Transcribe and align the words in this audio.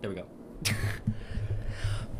There 0.00 0.10
we 0.10 0.16
go. 0.16 0.26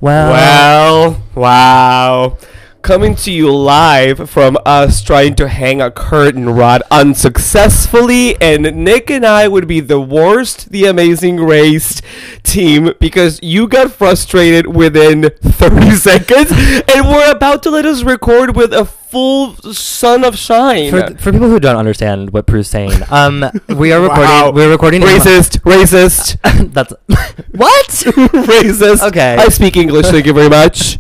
Well, 0.02 1.22
wow. 1.34 2.38
Coming 2.82 3.14
to 3.16 3.30
you 3.30 3.54
live 3.54 4.30
from 4.30 4.56
us 4.64 5.02
trying 5.02 5.34
to 5.36 5.48
hang 5.48 5.82
a 5.82 5.90
curtain 5.90 6.48
rod 6.48 6.82
unsuccessfully, 6.90 8.40
and 8.40 8.62
Nick 8.84 9.10
and 9.10 9.24
I 9.24 9.48
would 9.48 9.68
be 9.68 9.80
the 9.80 10.00
worst, 10.00 10.70
the 10.70 10.86
amazing 10.86 11.36
race 11.36 12.00
team 12.42 12.94
because 12.98 13.38
you 13.42 13.68
got 13.68 13.92
frustrated 13.92 14.66
within 14.74 15.30
30 15.42 15.90
seconds, 15.96 16.50
and 16.52 17.06
we're 17.06 17.30
about 17.30 17.62
to 17.64 17.70
let 17.70 17.84
us 17.84 18.02
record 18.02 18.56
with 18.56 18.72
a 18.72 18.86
full 18.86 19.54
sun 19.74 20.24
of 20.24 20.36
shine. 20.38 20.90
For, 20.90 21.14
for 21.18 21.32
people 21.32 21.50
who 21.50 21.60
don't 21.60 21.76
understand 21.76 22.30
what 22.32 22.46
Peru's 22.46 22.68
saying, 22.70 23.02
um, 23.10 23.44
we 23.68 23.92
are 23.92 24.00
recording. 24.02 24.24
Wow. 24.24 24.52
We're 24.52 24.70
recording. 24.70 25.02
in- 25.02 25.08
Racist, 25.08 25.60
racist, 25.60 26.38
That's 26.72 26.94
what? 27.52 27.86
racist. 27.88 29.06
Okay. 29.06 29.36
I 29.38 29.48
speak 29.48 29.76
English, 29.76 30.06
thank 30.06 30.24
you 30.24 30.32
very 30.32 30.48
much. 30.48 30.96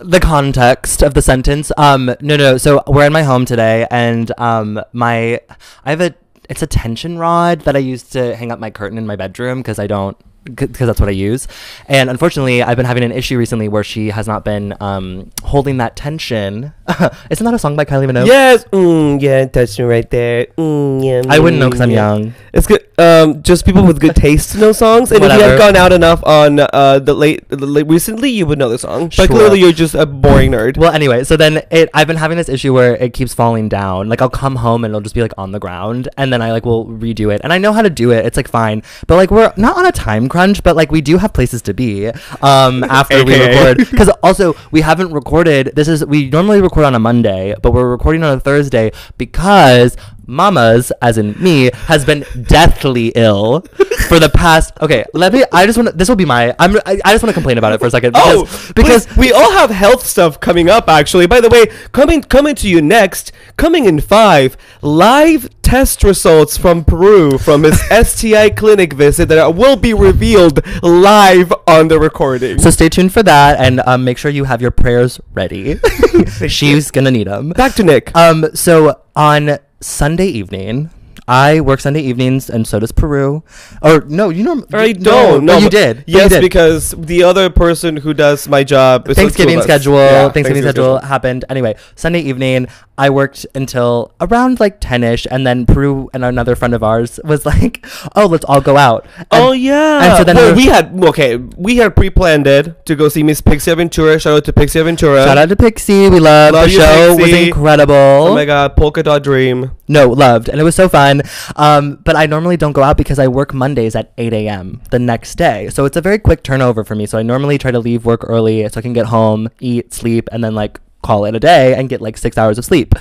The 0.00 0.20
context 0.20 1.02
of 1.02 1.14
the 1.14 1.22
sentence. 1.22 1.70
Um, 1.76 2.06
no, 2.20 2.36
no. 2.36 2.56
So 2.56 2.82
we're 2.86 3.06
in 3.06 3.12
my 3.12 3.22
home 3.22 3.44
today, 3.44 3.86
and 3.90 4.32
um, 4.38 4.80
my 4.92 5.40
I 5.84 5.90
have 5.90 6.00
a 6.00 6.14
it's 6.48 6.62
a 6.62 6.66
tension 6.66 7.18
rod 7.18 7.60
that 7.60 7.76
I 7.76 7.78
use 7.78 8.02
to 8.10 8.34
hang 8.34 8.50
up 8.50 8.58
my 8.58 8.70
curtain 8.70 8.98
in 8.98 9.06
my 9.06 9.16
bedroom 9.16 9.60
because 9.60 9.78
I 9.78 9.86
don't 9.86 10.16
because 10.44 10.86
that's 10.86 11.00
what 11.00 11.08
I 11.08 11.12
use. 11.12 11.46
And 11.86 12.08
unfortunately, 12.08 12.62
I've 12.62 12.76
been 12.76 12.86
having 12.86 13.04
an 13.04 13.12
issue 13.12 13.36
recently 13.38 13.68
where 13.68 13.84
she 13.84 14.08
has 14.08 14.26
not 14.26 14.44
been 14.44 14.74
um, 14.80 15.30
holding 15.42 15.76
that 15.78 15.96
tension. 15.96 16.72
Isn't 17.30 17.44
that 17.44 17.54
a 17.54 17.58
song 17.58 17.76
by 17.76 17.84
Kylie 17.84 18.10
Minogue? 18.10 18.26
Yes, 18.26 18.64
mm, 18.64 19.20
yeah, 19.20 19.46
touch 19.46 19.78
me 19.78 19.84
right 19.84 20.08
there. 20.10 20.46
Mm, 20.56 21.04
yeah, 21.04 21.32
I 21.32 21.38
wouldn't 21.38 21.60
know 21.60 21.68
because 21.68 21.80
I'm 21.80 21.90
mm, 21.90 21.94
yeah. 21.94 22.14
young. 22.14 22.34
It's 22.52 22.66
good. 22.66 22.86
Um, 22.98 23.42
just 23.42 23.64
people 23.64 23.84
with 23.86 24.00
good 24.00 24.14
taste 24.16 24.56
know 24.56 24.72
songs, 24.72 25.12
and 25.12 25.24
if 25.24 25.32
you 25.32 25.40
have 25.40 25.58
gone 25.58 25.76
out 25.76 25.92
enough 25.92 26.22
on 26.24 26.60
uh 26.60 26.98
the 26.98 27.14
late, 27.14 27.48
the 27.48 27.56
late 27.66 27.86
recently, 27.86 28.30
you 28.30 28.46
would 28.46 28.58
know 28.58 28.68
the 28.68 28.78
song. 28.78 29.10
Sure. 29.10 29.26
But 29.26 29.34
clearly, 29.34 29.60
you're 29.60 29.72
just 29.72 29.94
a 29.94 30.04
boring 30.04 30.52
nerd. 30.52 30.76
Well, 30.76 30.92
anyway, 30.92 31.24
so 31.24 31.36
then 31.36 31.62
it 31.70 31.88
I've 31.94 32.06
been 32.06 32.16
having 32.16 32.36
this 32.36 32.48
issue 32.48 32.74
where 32.74 32.96
it 32.96 33.14
keeps 33.14 33.34
falling 33.34 33.68
down. 33.68 34.08
Like 34.08 34.20
I'll 34.20 34.30
come 34.30 34.56
home 34.56 34.84
and 34.84 34.92
it'll 34.92 35.00
just 35.00 35.14
be 35.14 35.22
like 35.22 35.32
on 35.38 35.52
the 35.52 35.58
ground 35.58 36.08
and 36.16 36.32
then 36.32 36.42
I 36.42 36.52
like 36.52 36.64
will 36.64 36.86
redo 36.86 37.32
it. 37.34 37.40
And 37.42 37.52
I 37.52 37.58
know 37.58 37.72
how 37.72 37.82
to 37.82 37.90
do 37.90 38.10
it. 38.10 38.26
It's 38.26 38.36
like 38.36 38.48
fine. 38.48 38.82
But 39.06 39.16
like 39.16 39.30
we're 39.30 39.52
not 39.56 39.76
on 39.76 39.86
a 39.86 39.92
time 39.92 40.28
crunch, 40.30 40.62
but 40.62 40.76
like 40.76 40.90
we 40.90 41.00
do 41.00 41.18
have 41.18 41.32
places 41.32 41.60
to 41.68 41.74
be 41.74 42.08
um 42.40 42.84
after 43.00 43.24
we 43.24 43.34
record 43.46 43.86
cuz 43.98 44.08
also 44.22 44.54
we 44.70 44.80
haven't 44.80 45.12
recorded. 45.12 45.72
This 45.74 45.88
is 45.88 46.04
we 46.06 46.30
normally 46.30 46.62
record 46.62 46.84
on 46.84 46.94
a 46.94 47.02
Monday, 47.10 47.54
but 47.62 47.72
we're 47.72 47.90
recording 47.90 48.24
on 48.24 48.38
a 48.38 48.40
Thursday 48.40 48.92
because 49.18 49.96
Mama's, 50.30 50.92
as 51.02 51.18
in 51.18 51.34
me, 51.42 51.70
has 51.86 52.04
been 52.04 52.24
deathly 52.46 53.08
ill 53.16 53.62
for 54.08 54.20
the 54.20 54.28
past. 54.28 54.72
Okay, 54.80 55.04
let 55.12 55.32
me. 55.32 55.42
I 55.52 55.66
just 55.66 55.76
want 55.76 55.88
to. 55.90 55.96
This 55.96 56.08
will 56.08 56.16
be 56.16 56.24
my. 56.24 56.54
I'm. 56.58 56.76
I, 56.86 57.00
I 57.04 57.12
just 57.12 57.24
want 57.24 57.30
to 57.30 57.34
complain 57.34 57.58
about 57.58 57.72
it 57.72 57.80
for 57.80 57.86
a 57.86 57.90
second. 57.90 58.14
Oh, 58.16 58.44
Because, 58.44 58.72
because 58.72 59.06
because 59.06 59.16
we 59.16 59.32
all 59.32 59.50
have 59.52 59.70
health 59.70 60.06
stuff 60.06 60.38
coming 60.38 60.70
up. 60.70 60.88
Actually, 60.88 61.26
by 61.26 61.40
the 61.40 61.48
way, 61.48 61.66
coming 61.90 62.22
coming 62.22 62.54
to 62.56 62.68
you 62.68 62.80
next, 62.80 63.32
coming 63.56 63.86
in 63.86 64.00
five, 64.00 64.56
live 64.82 65.48
test 65.70 66.02
results 66.02 66.56
from 66.56 66.84
Peru 66.84 67.38
from 67.38 67.62
his 67.62 67.80
STI 68.08 68.50
clinic 68.50 68.92
visit 68.92 69.28
that 69.28 69.54
will 69.54 69.76
be 69.76 69.94
revealed 69.94 70.66
live 70.82 71.52
on 71.68 71.86
the 71.86 71.96
recording. 71.96 72.58
So 72.58 72.70
stay 72.70 72.88
tuned 72.88 73.12
for 73.12 73.22
that, 73.22 73.60
and 73.60 73.78
um, 73.86 74.02
make 74.02 74.18
sure 74.18 74.32
you 74.32 74.42
have 74.42 74.60
your 74.60 74.72
prayers 74.72 75.20
ready. 75.32 75.78
She's 76.48 76.90
gonna 76.90 77.12
need 77.12 77.28
them. 77.28 77.50
Back 77.50 77.74
to 77.74 77.84
Nick. 77.84 78.10
Um, 78.16 78.46
so 78.52 79.00
on 79.14 79.58
Sunday 79.80 80.26
evening, 80.26 80.90
I 81.30 81.60
work 81.60 81.78
Sunday 81.78 82.00
evenings, 82.02 82.50
and 82.50 82.66
so 82.66 82.80
does 82.80 82.90
Peru. 82.90 83.44
Or 83.82 84.00
no, 84.08 84.30
you 84.30 84.42
know, 84.42 84.66
I 84.74 84.90
don't. 84.92 85.44
No, 85.46 85.58
you 85.58 85.66
but- 85.66 85.72
did. 85.72 85.96
No, 85.98 86.02
you 86.06 86.18
Yes, 86.18 86.30
did. 86.30 86.40
because 86.42 86.90
the 86.98 87.22
other 87.22 87.48
person 87.50 87.96
who 87.98 88.12
does 88.12 88.48
my 88.48 88.64
job. 88.64 89.06
Thanksgiving 89.06 89.62
schedule. 89.62 89.94
Yeah, 90.02 90.28
Thanksgiving 90.30 90.62
schedule 90.64 90.98
happened. 90.98 91.44
Anyway, 91.48 91.76
Sunday 91.94 92.20
evening, 92.20 92.66
I 92.98 93.10
worked 93.10 93.46
until 93.54 94.10
around 94.20 94.58
like 94.58 94.80
ten 94.80 95.04
ish, 95.04 95.24
and 95.30 95.46
then 95.46 95.66
Peru 95.66 96.10
and 96.12 96.24
another 96.24 96.56
friend 96.56 96.74
of 96.74 96.82
ours 96.82 97.20
was 97.22 97.46
like, 97.46 97.86
"Oh, 98.16 98.26
let's 98.26 98.44
all 98.44 98.60
go 98.60 98.76
out." 98.76 99.06
And- 99.30 99.42
oh 99.44 99.52
yeah. 99.52 100.02
and 100.04 100.16
so 100.18 100.24
then 100.24 100.34
well, 100.34 100.50
we- 100.54 100.64
we 100.64 100.66
had 100.66 100.90
okay. 101.14 101.36
We 101.56 101.76
had 101.76 101.94
pre-planned 101.94 102.46
it 102.48 102.84
to 102.86 102.96
go 102.96 103.08
see 103.08 103.22
Miss 103.22 103.40
Pixie 103.40 103.72
Ventura. 103.72 104.18
Shout 104.18 104.34
out 104.34 104.44
to 104.46 104.52
Pixie 104.52 104.82
Ventura. 104.82 105.22
Shout 105.24 105.38
out 105.38 105.48
to 105.48 105.56
Pixie. 105.56 106.08
We 106.10 106.18
love, 106.18 106.52
Love 106.54 106.64
the 106.66 106.70
you, 106.74 106.80
show. 106.80 107.14
was 107.16 107.30
incredible. 107.32 107.94
Oh 107.94 108.34
my 108.34 108.44
god, 108.44 108.74
Polka 108.76 109.02
Dot 109.04 109.22
Dream. 109.22 109.70
No, 109.86 110.08
loved, 110.10 110.48
and 110.48 110.60
it 110.60 110.64
was 110.64 110.74
so 110.74 110.88
fun. 110.88 111.19
Um, 111.56 111.96
but 112.04 112.16
I 112.16 112.26
normally 112.26 112.56
don't 112.56 112.72
go 112.72 112.82
out 112.82 112.96
because 112.96 113.18
I 113.18 113.28
work 113.28 113.54
Mondays 113.54 113.94
at 113.94 114.12
8 114.18 114.32
a.m. 114.32 114.82
the 114.90 114.98
next 114.98 115.36
day, 115.36 115.68
so 115.68 115.84
it's 115.84 115.96
a 115.96 116.00
very 116.00 116.18
quick 116.18 116.42
turnover 116.42 116.84
for 116.84 116.94
me. 116.94 117.06
So 117.06 117.18
I 117.18 117.22
normally 117.22 117.58
try 117.58 117.70
to 117.70 117.78
leave 117.78 118.04
work 118.04 118.24
early 118.24 118.68
so 118.68 118.78
I 118.78 118.82
can 118.82 118.92
get 118.92 119.06
home, 119.06 119.48
eat, 119.60 119.92
sleep, 119.92 120.28
and 120.32 120.42
then 120.42 120.54
like 120.54 120.80
call 121.02 121.24
it 121.24 121.34
a 121.34 121.40
day 121.40 121.74
and 121.74 121.88
get 121.88 122.00
like 122.00 122.16
six 122.18 122.36
hours 122.36 122.58
of 122.58 122.64
sleep. 122.64 122.94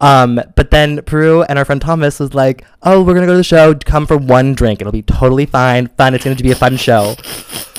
Um, 0.00 0.40
but 0.56 0.70
then 0.70 1.02
Peru 1.02 1.42
and 1.42 1.58
our 1.58 1.64
friend 1.64 1.80
Thomas 1.80 2.20
was 2.20 2.34
like, 2.34 2.64
"Oh, 2.82 3.02
we're 3.02 3.14
gonna 3.14 3.26
go 3.26 3.32
to 3.32 3.38
the 3.38 3.44
show. 3.44 3.74
Come 3.74 4.06
for 4.06 4.16
one 4.16 4.54
drink. 4.54 4.80
It'll 4.80 4.92
be 4.92 5.02
totally 5.02 5.46
fine. 5.46 5.88
Fun. 5.88 6.14
It's 6.14 6.24
gonna 6.24 6.36
be 6.36 6.52
a 6.52 6.54
fun 6.54 6.76
show." 6.76 7.14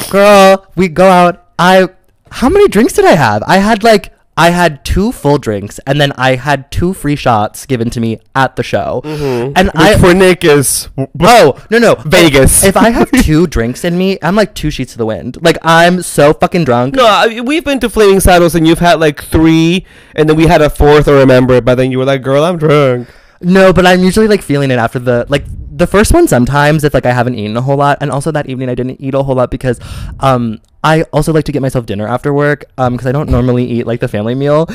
Girl, 0.09 0.65
we 0.75 0.87
go 0.87 1.07
out. 1.07 1.45
I 1.59 1.89
how 2.31 2.49
many 2.49 2.67
drinks 2.67 2.93
did 2.93 3.05
I 3.05 3.15
have? 3.15 3.43
I 3.47 3.57
had 3.57 3.83
like 3.83 4.13
I 4.37 4.51
had 4.51 4.85
two 4.85 5.11
full 5.11 5.39
drinks 5.39 5.79
and 5.87 5.99
then 5.99 6.11
I 6.15 6.35
had 6.35 6.69
two 6.71 6.93
free 6.93 7.15
shots 7.15 7.65
given 7.65 7.89
to 7.89 7.99
me 7.99 8.19
at 8.35 8.55
the 8.55 8.61
show. 8.63 9.01
And 9.03 9.71
I 9.73 9.93
Which 9.95 9.99
for 9.99 10.13
Nick 10.13 10.43
is 10.43 10.89
Oh, 11.19 11.61
no 11.71 11.79
no. 11.79 11.95
Vegas. 12.05 12.63
If 12.63 12.77
I 12.77 12.91
have 12.91 13.09
two 13.23 13.47
drinks 13.47 13.83
in 13.83 13.97
me, 13.97 14.19
I'm 14.21 14.35
like 14.35 14.53
two 14.53 14.69
sheets 14.69 14.91
to 14.91 14.97
the 14.99 15.05
wind. 15.07 15.37
Like 15.41 15.57
I'm 15.63 16.01
so 16.03 16.33
fucking 16.33 16.65
drunk. 16.65 16.93
No, 16.95 17.05
I, 17.05 17.41
we've 17.41 17.65
been 17.65 17.79
to 17.79 17.89
Flaming 17.89 18.19
Saddles 18.19 18.53
and 18.53 18.67
you've 18.67 18.79
had 18.79 18.99
like 18.99 19.23
three, 19.23 19.85
and 20.15 20.29
then 20.29 20.37
we 20.37 20.45
had 20.45 20.61
a 20.61 20.69
fourth. 20.69 21.07
I 21.07 21.13
remember, 21.13 21.59
but 21.59 21.75
then 21.75 21.91
you 21.91 21.97
were 21.97 22.05
like, 22.05 22.21
"Girl, 22.21 22.43
I'm 22.43 22.57
drunk." 22.57 23.09
No, 23.41 23.73
but 23.73 23.85
I'm 23.85 24.03
usually 24.03 24.27
like 24.27 24.41
feeling 24.41 24.69
it 24.71 24.77
after 24.79 24.99
the 24.99 25.25
like 25.29 25.45
the 25.71 25.85
first 25.87 26.11
one 26.11 26.27
sometimes 26.27 26.83
if 26.83 26.93
like 26.93 27.05
I 27.05 27.11
haven't 27.13 27.35
eaten 27.35 27.55
a 27.55 27.61
whole 27.61 27.77
lot 27.77 27.99
and 28.01 28.09
also 28.09 28.31
that 28.31 28.47
evening 28.49 28.67
I 28.67 28.73
didn't 28.73 28.99
eat 28.99 29.13
a 29.13 29.21
whole 29.21 29.35
lot 29.35 29.51
because 29.51 29.79
um 30.21 30.59
I 30.83 31.03
also 31.13 31.33
like 31.33 31.45
to 31.45 31.51
get 31.51 31.61
myself 31.61 31.85
dinner 31.85 32.07
after 32.07 32.33
work 32.33 32.65
um 32.77 32.93
because 32.93 33.07
I 33.07 33.11
don't 33.11 33.29
normally 33.29 33.65
eat 33.65 33.87
like 33.87 33.99
the 33.99 34.07
family 34.07 34.35
meal 34.35 34.69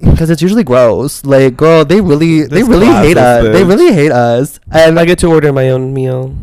because 0.00 0.30
it's 0.30 0.42
usually 0.42 0.64
gross. 0.64 1.24
Like 1.24 1.56
girl, 1.56 1.84
they 1.84 2.00
really 2.00 2.44
they 2.44 2.62
really 2.62 2.86
hate 2.86 3.16
us. 3.16 3.44
is 3.44 3.52
They 3.52 3.64
really 3.64 3.92
hate 3.92 4.12
us. 4.12 4.60
And 4.70 4.98
I 4.98 5.04
get 5.04 5.18
to 5.20 5.26
order 5.28 5.52
my 5.52 5.70
own 5.70 5.92
meal. 5.92 6.34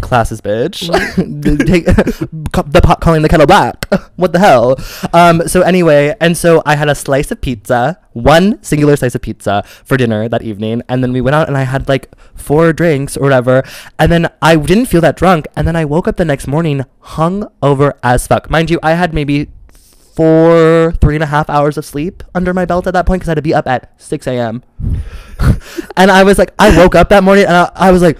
Classes 0.00 0.40
bitch. 0.40 0.88
Take, 1.66 1.84
the 2.72 2.80
pot 2.82 3.00
calling 3.00 3.22
the 3.22 3.28
kettle 3.28 3.46
black. 3.46 3.86
What 4.16 4.32
the 4.32 4.38
hell? 4.38 4.76
Um 5.14 5.48
so 5.48 5.62
anyway 5.62 6.14
and 6.20 6.36
so 6.36 6.62
i 6.66 6.76
had 6.76 6.88
a 6.88 6.94
slice 6.94 7.30
of 7.30 7.40
pizza 7.40 7.98
one 8.12 8.62
singular 8.62 8.96
slice 8.96 9.14
of 9.14 9.22
pizza 9.22 9.62
for 9.84 9.96
dinner 9.96 10.28
that 10.28 10.42
evening 10.42 10.82
and 10.88 11.02
then 11.02 11.12
we 11.12 11.20
went 11.20 11.34
out 11.34 11.48
and 11.48 11.56
i 11.56 11.62
had 11.62 11.88
like 11.88 12.12
four 12.34 12.72
drinks 12.72 13.16
or 13.16 13.22
whatever 13.22 13.62
and 13.98 14.12
then 14.12 14.28
i 14.42 14.56
didn't 14.56 14.86
feel 14.86 15.00
that 15.00 15.16
drunk 15.16 15.46
and 15.56 15.66
then 15.66 15.76
i 15.76 15.84
woke 15.84 16.06
up 16.06 16.16
the 16.16 16.24
next 16.24 16.46
morning 16.46 16.84
hung 17.00 17.48
over 17.62 17.94
as 18.02 18.26
fuck. 18.26 18.50
Mind 18.50 18.68
you 18.68 18.78
i 18.82 18.92
had 18.92 19.14
maybe 19.14 19.48
four 20.14 20.92
three 21.00 21.14
and 21.14 21.22
a 21.22 21.28
half 21.28 21.48
hours 21.48 21.78
of 21.78 21.84
sleep 21.84 22.22
under 22.34 22.52
my 22.52 22.64
belt 22.64 22.86
at 22.86 22.92
that 22.92 23.06
point 23.06 23.20
because 23.20 23.28
i 23.28 23.32
had 23.32 23.36
to 23.36 23.42
be 23.42 23.54
up 23.54 23.66
at 23.66 23.98
6 24.00 24.26
a.m 24.26 24.62
and 25.96 26.10
i 26.10 26.22
was 26.24 26.36
like 26.36 26.52
i 26.58 26.76
woke 26.76 26.94
up 26.94 27.08
that 27.08 27.22
morning 27.22 27.44
and 27.46 27.54
I, 27.56 27.70
I 27.74 27.90
was 27.90 28.02
like 28.02 28.18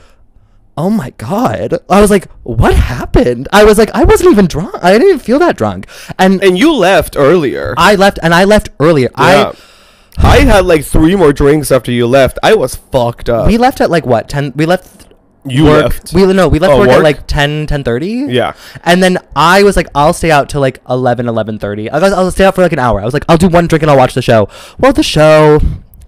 oh 0.81 0.91
my 1.03 1.11
god 1.31 1.69
i 1.97 2.01
was 2.01 2.11
like 2.15 2.27
what 2.61 2.75
happened 2.75 3.45
i 3.53 3.63
was 3.69 3.77
like 3.83 3.91
i 4.01 4.03
wasn't 4.11 4.31
even 4.35 4.47
drunk 4.55 4.75
i 4.83 4.91
didn't 4.93 5.09
even 5.09 5.19
feel 5.29 5.39
that 5.39 5.57
drunk 5.63 5.87
and 6.19 6.33
And 6.43 6.59
you 6.63 6.71
left 6.91 7.13
earlier. 7.29 7.67
i 7.77 7.93
left 8.05 8.19
and 8.23 8.33
i 8.41 8.45
left 8.55 8.67
earlier 8.87 9.11
Yeah. 9.19 9.53
I 10.37 10.39
had 10.53 10.67
like 10.73 10.85
three 10.85 11.17
more 11.17 11.33
drinks 11.33 11.71
after 11.73 11.91
you 11.99 12.07
left. 12.07 12.37
I 12.43 12.53
was 12.55 12.75
fucked 12.93 13.29
up. 13.31 13.47
we 13.47 13.57
left 13.57 13.81
at 13.81 13.91
like 13.91 14.05
what 14.05 14.29
10 14.29 14.53
we 14.57 14.67
left 14.67 14.89
you 15.47 15.65
work 15.65 15.85
left. 15.85 16.13
we 16.13 16.21
no 16.41 16.47
we 16.55 16.59
left 16.59 16.75
Oh, 16.75 16.81
work, 16.81 16.91
at 16.91 17.03
like 17.03 17.27
10 17.27 17.67
10 17.67 18.29
yeah. 18.29 18.53
and 18.85 19.03
then 19.03 19.17
i 19.35 19.63
was 19.63 19.75
like 19.81 19.87
i'll 19.95 20.13
stay 20.13 20.31
out 20.31 20.51
till 20.51 20.61
like 20.61 20.79
11 20.91 21.27
11 21.29 21.59
30 21.59 21.89
I 21.91 21.99
was, 21.99 22.13
i'll 22.13 22.31
stay 22.31 22.45
out 22.45 22.55
for 22.55 22.61
like 22.67 22.75
an 22.75 22.79
hour 22.79 23.01
i 23.01 23.05
was 23.07 23.15
like 23.15 23.25
i'll 23.31 23.39
do 23.39 23.49
one 23.49 23.67
drink 23.67 23.83
and 23.83 23.91
i'll 23.91 23.97
watch 23.97 24.13
the 24.13 24.21
show 24.31 24.49
well 24.79 24.93
the 24.93 25.03
show 25.03 25.61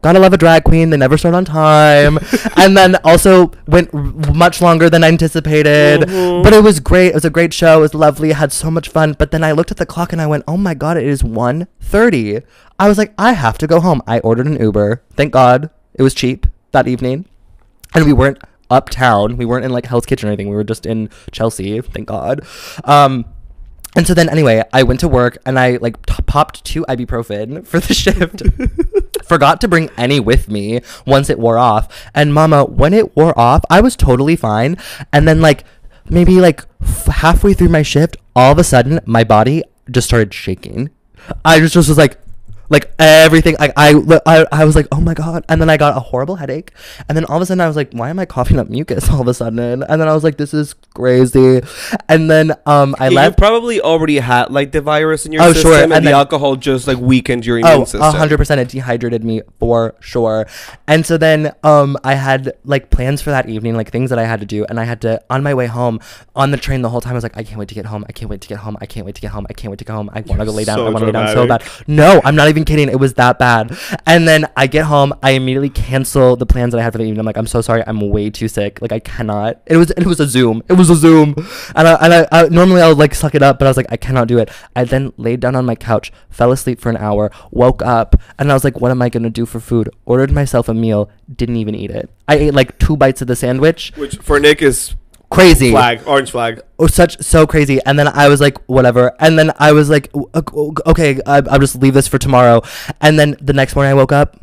Gotta 0.03 0.19
love 0.19 0.33
a 0.33 0.37
drag 0.37 0.65
queen. 0.65 0.91
They 0.91 0.97
never 0.97 1.17
start 1.17 1.35
on 1.35 1.45
time. 1.45 2.19
and 2.57 2.77
then 2.77 2.97
also 3.05 3.53
went 3.69 3.89
r- 3.95 4.01
much 4.35 4.61
longer 4.61 4.91
than 4.91 5.05
anticipated. 5.05 6.01
Mhm. 6.09 6.43
But 6.43 6.53
it 6.53 6.63
was 6.63 6.81
great. 6.81 7.09
It 7.09 7.15
was 7.15 7.25
a 7.25 7.31
great 7.31 7.55
show. 7.55 7.79
It 7.79 7.83
was 7.83 7.95
lovely. 7.95 8.33
I 8.33 8.37
had 8.37 8.53
so 8.53 8.71
much 8.71 8.89
fun. 8.89 9.15
But 9.17 9.31
then 9.31 9.45
I 9.45 9.53
looked 9.53 9.71
at 9.71 9.77
the 9.77 9.87
clock 9.87 10.13
and 10.13 10.21
I 10.21 10.27
went, 10.27 10.43
oh 10.49 10.57
my 10.57 10.75
God, 10.75 10.97
it 10.97 11.05
is 11.07 11.23
1.30. 11.23 12.43
I 12.79 12.89
was 12.89 12.99
like, 12.99 13.15
I 13.17 13.33
have 13.33 13.59
to 13.59 13.67
go 13.67 13.79
home. 13.81 14.03
I 14.07 14.19
ordered 14.21 14.47
an 14.47 14.61
Uber. 14.61 15.03
Thank 15.15 15.33
God. 15.33 15.71
It 15.95 16.03
was 16.03 16.15
cheap 16.15 16.47
that 16.73 16.89
evening. 16.89 17.27
And 17.95 18.05
we 18.05 18.13
weren't 18.13 18.39
uptown. 18.71 19.37
We 19.37 19.45
weren't 19.45 19.65
in 19.65 19.71
like 19.71 19.87
Hell's 19.87 20.07
Kitchen 20.07 20.29
or 20.29 20.33
anything. 20.33 20.49
We 20.49 20.57
were 20.57 20.65
just 20.65 20.85
in 20.87 21.11
Chelsea. 21.31 21.81
Thank 21.81 22.09
God. 22.09 22.45
Um, 22.85 23.27
and 23.95 24.07
so 24.07 24.15
then 24.15 24.29
anyway, 24.29 24.63
I 24.73 24.83
went 24.85 25.01
to 25.01 25.09
work 25.09 25.39
and 25.45 25.59
I 25.59 25.77
like 25.77 26.05
t- 26.07 26.23
popped 26.27 26.65
two 26.65 26.85
ibuprofen 26.89 27.67
for 27.67 27.79
the 27.79 27.93
shift. 27.93 28.43
Forgot 29.25 29.61
to 29.61 29.69
bring 29.69 29.91
any 29.99 30.19
with 30.19 30.49
me 30.49 30.81
once 31.07 31.29
it 31.29 31.39
wore 31.39 31.59
off. 31.59 31.89
And 32.15 32.33
mama, 32.33 32.65
when 32.65 32.95
it 32.95 33.15
wore 33.17 33.39
off, 33.39 33.63
I 33.69 33.81
was 33.81 33.95
totally 33.95 34.37
fine. 34.37 34.79
And 35.13 35.29
then 35.29 35.43
like 35.43 35.65
maybe 36.09 36.41
like 36.41 36.65
f- 36.81 37.07
halfway 37.07 37.53
through 37.53 37.69
my 37.69 37.83
shift, 37.83 38.17
all 38.35 38.53
of 38.53 38.59
a 38.59 38.65
sudden 38.65 39.01
my 39.05 39.25
body 39.25 39.63
just 39.91 40.09
started 40.09 40.33
shaking. 40.33 40.91
I 41.45 41.61
just, 41.61 41.75
just 41.75 41.89
was 41.89 41.99
like, 41.99 42.19
like 42.73 42.91
everything. 42.99 43.55
I, 43.61 43.73
I, 43.77 44.19
I, 44.27 44.47
I 44.51 44.65
was 44.65 44.75
like, 44.75 44.89
oh 44.91 45.01
my 45.01 45.15
god. 45.15 45.45
And 45.49 45.61
then 45.61 45.71
I 45.71 45.77
got 45.77 45.97
a 45.97 46.01
horrible 46.01 46.37
headache. 46.37 46.73
And 47.09 47.17
then 47.17 47.25
all 47.27 47.37
of 47.37 47.43
a 47.43 47.47
sudden 47.47 47.61
I 47.61 47.69
was 47.69 47.77
like, 47.77 47.93
why 47.93 48.11
am 48.11 48.19
I 48.19 48.25
coughing 48.27 48.59
up 48.59 48.69
mucus 48.69 49.09
all 49.13 49.21
of 49.21 49.29
a 49.29 49.35
sudden? 49.35 49.61
And 49.85 50.01
then 50.01 50.09
I 50.09 50.15
was 50.15 50.25
like, 50.25 50.39
this 50.39 50.53
is 50.55 50.75
crazy. 50.95 51.61
And 52.09 52.31
then 52.31 52.53
um, 52.67 52.97
I 52.99 53.05
Yeah, 53.05 53.11
you 53.11 53.17
left. 53.17 53.39
probably 53.39 53.81
already 53.81 54.19
had 54.19 54.51
like 54.51 54.73
the 54.73 54.81
virus 54.81 55.27
in 55.27 55.33
your 55.33 55.43
Oh, 55.43 55.53
system, 55.53 55.71
sure, 55.73 55.83
and, 55.85 55.93
and 55.93 56.05
the 56.05 56.11
then- 56.11 56.15
alcohol 56.19 56.57
just 56.57 56.87
like 56.89 56.99
weakened 56.99 57.45
your 57.47 57.59
immune 57.59 57.73
Oh, 57.83 57.85
system. 57.85 58.03
a 58.03 58.11
hundred 58.13 58.39
percent. 58.39 58.61
It 58.61 58.69
dehydrated 58.69 59.23
me 59.23 59.43
for 59.61 59.95
sure. 60.01 60.47
And 60.89 61.05
so 61.07 61.17
then, 61.19 61.53
um, 61.63 61.97
I 62.05 62.15
had 62.15 62.53
like 62.65 62.91
plans 62.91 63.21
for 63.23 63.31
that 63.31 63.49
evening, 63.49 63.77
like 63.77 63.91
things 63.91 64.11
that 64.11 64.19
I 64.19 64.25
had 64.25 64.41
to 64.41 64.47
do, 64.47 64.65
and 64.69 64.81
I 64.81 64.85
had 64.85 65.01
to 65.03 65.23
on 65.31 65.43
my 65.43 65.53
way 65.55 65.67
home 65.67 66.01
on 66.35 66.51
the 66.51 66.57
train 66.57 66.83
the 66.83 66.89
whole 66.89 67.01
time. 67.01 67.13
I 67.13 67.15
was 67.15 67.23
like, 67.23 67.37
I 67.37 67.43
can't 67.43 67.59
wait 67.59 67.69
to 67.69 67.75
get 67.75 67.87
home. 67.87 68.05
I 68.09 68.13
can't 68.13 68.31
wait 68.31 68.41
to 68.43 68.49
get 68.49 68.59
home. 68.59 68.77
I 68.81 68.87
can't 68.87 69.05
wait 69.05 69.15
to 69.17 69.21
get 69.21 69.31
home. 69.31 69.47
I 69.51 69.53
can't 69.55 69.71
wait 69.71 69.79
to 69.81 69.85
go 69.85 69.95
home. 69.95 70.09
I 70.15 70.21
want 70.23 70.41
to 70.41 70.47
go 70.47 70.53
lay 70.53 70.65
down. 70.65 70.79
so 70.79 70.87
I 70.87 70.91
want 70.91 71.01
to 71.01 71.07
lay 71.07 71.13
down 71.13 71.29
so 71.29 71.47
bad. 71.47 71.63
No, 71.87 72.21
I'm 72.25 72.35
not 72.37 72.49
even 72.49 72.62
kidding. 72.65 72.89
It 72.89 72.99
was 72.99 73.15
that 73.15 73.39
bad. 73.39 73.77
And 74.07 74.27
then 74.27 74.47
I 74.57 74.67
get 74.67 74.85
home. 74.87 75.13
I 75.23 75.33
immediately 75.33 75.71
cancel 75.71 76.37
the 76.37 76.47
plans 76.47 76.73
that 76.73 76.79
I 76.79 76.83
had 76.83 76.93
for 76.93 76.99
the 76.99 77.05
evening. 77.05 77.21
I'm 77.21 77.27
like, 77.27 77.37
I'm 77.37 77.47
so 77.47 77.61
sorry. 77.61 77.83
I'm 77.87 78.01
way 78.01 78.31
too 78.31 78.49
sick. 78.49 78.81
Like 78.81 78.93
I 78.93 78.99
cannot. 78.99 79.61
It 79.67 79.77
was 79.77 79.91
it 79.93 80.07
was 80.07 80.21
a 80.21 80.27
Zoom. 80.27 80.63
It 80.69 80.75
was 80.75 80.91
a 80.91 80.95
Zoom. 80.95 81.35
And 81.75 81.89
I, 81.89 81.95
and 81.95 82.15
I, 82.15 82.29
I 82.33 82.49
normally 82.49 82.83
I 82.83 82.89
would 82.89 82.99
like 82.99 83.15
suck 83.15 83.35
it 83.35 83.43
up, 83.43 83.59
but 83.59 83.67
I 83.67 83.71
was 83.71 83.77
like, 83.77 83.91
I 83.91 83.97
cannot 83.97 84.29
do 84.29 84.39
it. 84.39 84.51
I 84.75 84.85
then 84.85 85.13
laid 85.17 85.41
down 85.41 85.57
on 85.57 85.65
my 85.65 85.75
couch, 85.75 86.13
fell 86.31 86.53
asleep 86.53 86.81
for 86.81 86.91
an 86.91 86.97
hour, 86.97 87.31
woke 87.51 87.83
up, 87.83 88.17
and 88.39 88.51
I 88.51 88.55
was 88.55 88.65
like, 88.65 88.81
what 88.81 88.91
am 88.91 89.03
I 89.03 89.09
gonna 89.09 89.31
do 89.31 89.47
for 89.47 89.61
food? 89.61 89.91
Ordered 90.05 90.31
myself 90.33 90.69
a 90.69 90.75
meal. 90.75 91.11
Didn't 91.35 91.57
even 91.57 91.75
eat 91.75 91.91
it. 91.91 92.11
I 92.29 92.37
ate 92.37 92.55
like 92.55 92.79
two 92.79 92.97
bites 92.97 93.21
of 93.23 93.29
the 93.29 93.37
sandwich. 93.37 93.93
Which 93.97 94.17
for 94.17 94.39
Nick 94.39 94.63
is 94.63 94.95
Crazy. 95.33 95.71
flag, 95.71 96.03
orange 96.07 96.31
flag. 96.31 96.61
Oh, 96.79 96.87
such 96.87 97.21
so 97.23 97.47
crazy. 97.47 97.81
And 97.85 97.99
then 97.99 98.09
I 98.09 98.29
was 98.29 98.41
like, 98.41 98.59
whatever. 98.67 99.15
And 99.19 99.39
then 99.39 99.53
I 99.59 99.73
was 99.73 99.89
like, 99.89 100.11
o- 100.15 100.75
okay, 100.87 101.21
I, 101.27 101.43
I'll 101.51 101.59
just 101.59 101.77
leave 101.77 101.95
this 101.95 102.09
for 102.09 102.19
tomorrow. 102.19 102.63
And 103.01 103.19
then 103.19 103.37
the 103.41 103.53
next 103.53 103.75
morning 103.75 103.91
I 103.91 103.95
woke 103.95 104.13
up. 104.13 104.39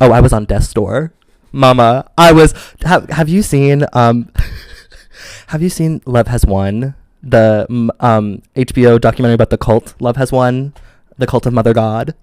Oh, 0.00 0.12
I 0.12 0.20
was 0.20 0.32
on 0.32 0.46
death's 0.46 0.72
door, 0.72 1.12
Mama. 1.52 2.10
I 2.16 2.32
was. 2.32 2.54
Have 2.82 3.10
Have 3.10 3.28
you 3.28 3.42
seen 3.42 3.84
um? 3.92 4.32
have 5.48 5.62
you 5.62 5.68
seen 5.68 6.00
Love 6.06 6.28
Has 6.28 6.46
Won? 6.46 6.94
The 7.22 7.66
um 8.00 8.42
HBO 8.56 8.98
documentary 8.98 9.34
about 9.34 9.50
the 9.50 9.58
cult. 9.58 9.94
Love 10.00 10.16
Has 10.16 10.32
Won, 10.32 10.72
the 11.18 11.26
cult 11.26 11.44
of 11.44 11.52
Mother 11.52 11.74
God. 11.74 12.14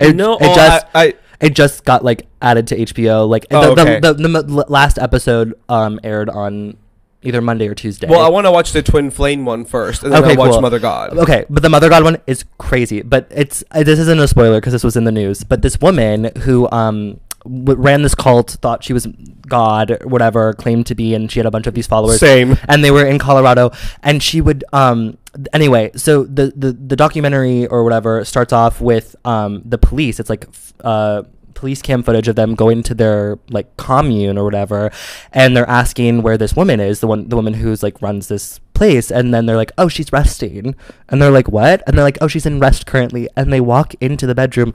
It, 0.00 0.16
no, 0.16 0.34
it 0.34 0.48
oh, 0.48 0.54
just 0.54 0.86
I, 0.94 1.04
I 1.06 1.14
it 1.42 1.54
just 1.54 1.84
got 1.84 2.04
like 2.04 2.26
added 2.40 2.68
to 2.68 2.76
HBO. 2.76 3.28
Like 3.28 3.46
Oh, 3.50 3.74
the, 3.74 3.82
okay. 3.82 4.00
the, 4.00 4.14
the, 4.14 4.28
the, 4.42 4.64
last 4.68 4.98
episode 4.98 5.54
um 5.68 6.00
aired 6.02 6.30
on 6.30 6.78
either 7.22 7.40
Monday 7.40 7.68
or 7.68 7.74
Tuesday. 7.74 8.08
well, 8.08 8.20
I 8.20 8.28
want 8.28 8.46
to 8.46 8.50
watch 8.50 8.72
the 8.72 8.82
Twin 8.82 9.10
Flame 9.10 9.44
one 9.44 9.64
first, 9.64 10.02
and 10.02 10.12
then 10.12 10.22
Okay, 10.22 10.32
I'll 10.32 10.38
watch 10.38 10.50
cool. 10.52 10.60
Mother 10.60 10.78
God. 10.78 11.18
Okay, 11.18 11.44
but 11.50 11.62
the 11.62 11.68
Mother 11.68 11.88
God 11.88 12.04
one 12.04 12.18
is 12.26 12.44
crazy. 12.58 13.02
But 13.02 13.26
it's 13.30 13.62
uh, 13.72 13.82
this 13.82 13.98
isn't 13.98 14.18
a 14.18 14.28
spoiler 14.28 14.60
because 14.60 14.72
this 14.72 14.84
was 14.84 14.96
in 14.96 15.04
the 15.04 15.12
news. 15.12 15.44
But 15.44 15.62
this 15.62 15.80
woman 15.80 16.30
who 16.38 16.68
um 16.70 17.20
ran 17.44 18.02
this 18.02 18.14
cult, 18.14 18.50
thought 18.62 18.84
she 18.84 18.92
was 18.92 19.06
God, 19.46 19.90
or 19.90 20.08
whatever, 20.08 20.52
claimed 20.52 20.86
to 20.86 20.94
be, 20.94 21.14
and 21.14 21.30
she 21.30 21.38
had 21.38 21.46
a 21.46 21.50
bunch 21.50 21.66
of 21.66 21.74
these 21.74 21.86
followers. 21.86 22.20
Same. 22.20 22.56
And 22.68 22.84
they 22.84 22.90
were 22.90 23.06
in 23.06 23.18
Colorado, 23.18 23.70
and 24.02 24.22
she 24.22 24.40
would 24.40 24.64
um 24.72 25.18
anyway. 25.52 25.90
So 25.96 26.24
the 26.24 26.52
the 26.54 26.72
the 26.72 26.96
documentary 26.96 27.66
or 27.66 27.84
whatever 27.84 28.24
starts 28.24 28.52
off 28.52 28.80
with 28.80 29.16
um 29.24 29.62
the 29.64 29.78
police. 29.78 30.20
It's 30.20 30.30
like 30.30 30.46
uh 30.84 31.22
police 31.54 31.80
cam 31.80 32.02
footage 32.02 32.26
of 32.26 32.34
them 32.34 32.54
going 32.56 32.82
to 32.82 32.92
their 32.92 33.38
like 33.50 33.76
commune 33.76 34.36
or 34.36 34.42
whatever 34.42 34.90
and 35.32 35.56
they're 35.56 35.68
asking 35.68 36.20
where 36.20 36.36
this 36.36 36.56
woman 36.56 36.80
is 36.80 36.98
the 36.98 37.06
one 37.06 37.28
the 37.28 37.36
woman 37.36 37.54
who's 37.54 37.84
like 37.84 38.02
runs 38.02 38.26
this 38.26 38.58
place 38.74 39.12
and 39.12 39.32
then 39.32 39.46
they're 39.46 39.56
like 39.56 39.70
oh 39.78 39.86
she's 39.86 40.12
resting 40.12 40.74
and 41.08 41.22
they're 41.22 41.30
like 41.30 41.46
what 41.46 41.80
and 41.86 41.96
they're 41.96 42.04
like 42.04 42.18
oh 42.20 42.26
she's 42.26 42.46
in 42.46 42.58
rest 42.58 42.84
currently 42.84 43.28
and 43.36 43.52
they 43.52 43.60
walk 43.60 43.94
into 44.00 44.26
the 44.26 44.34
bedroom 44.34 44.74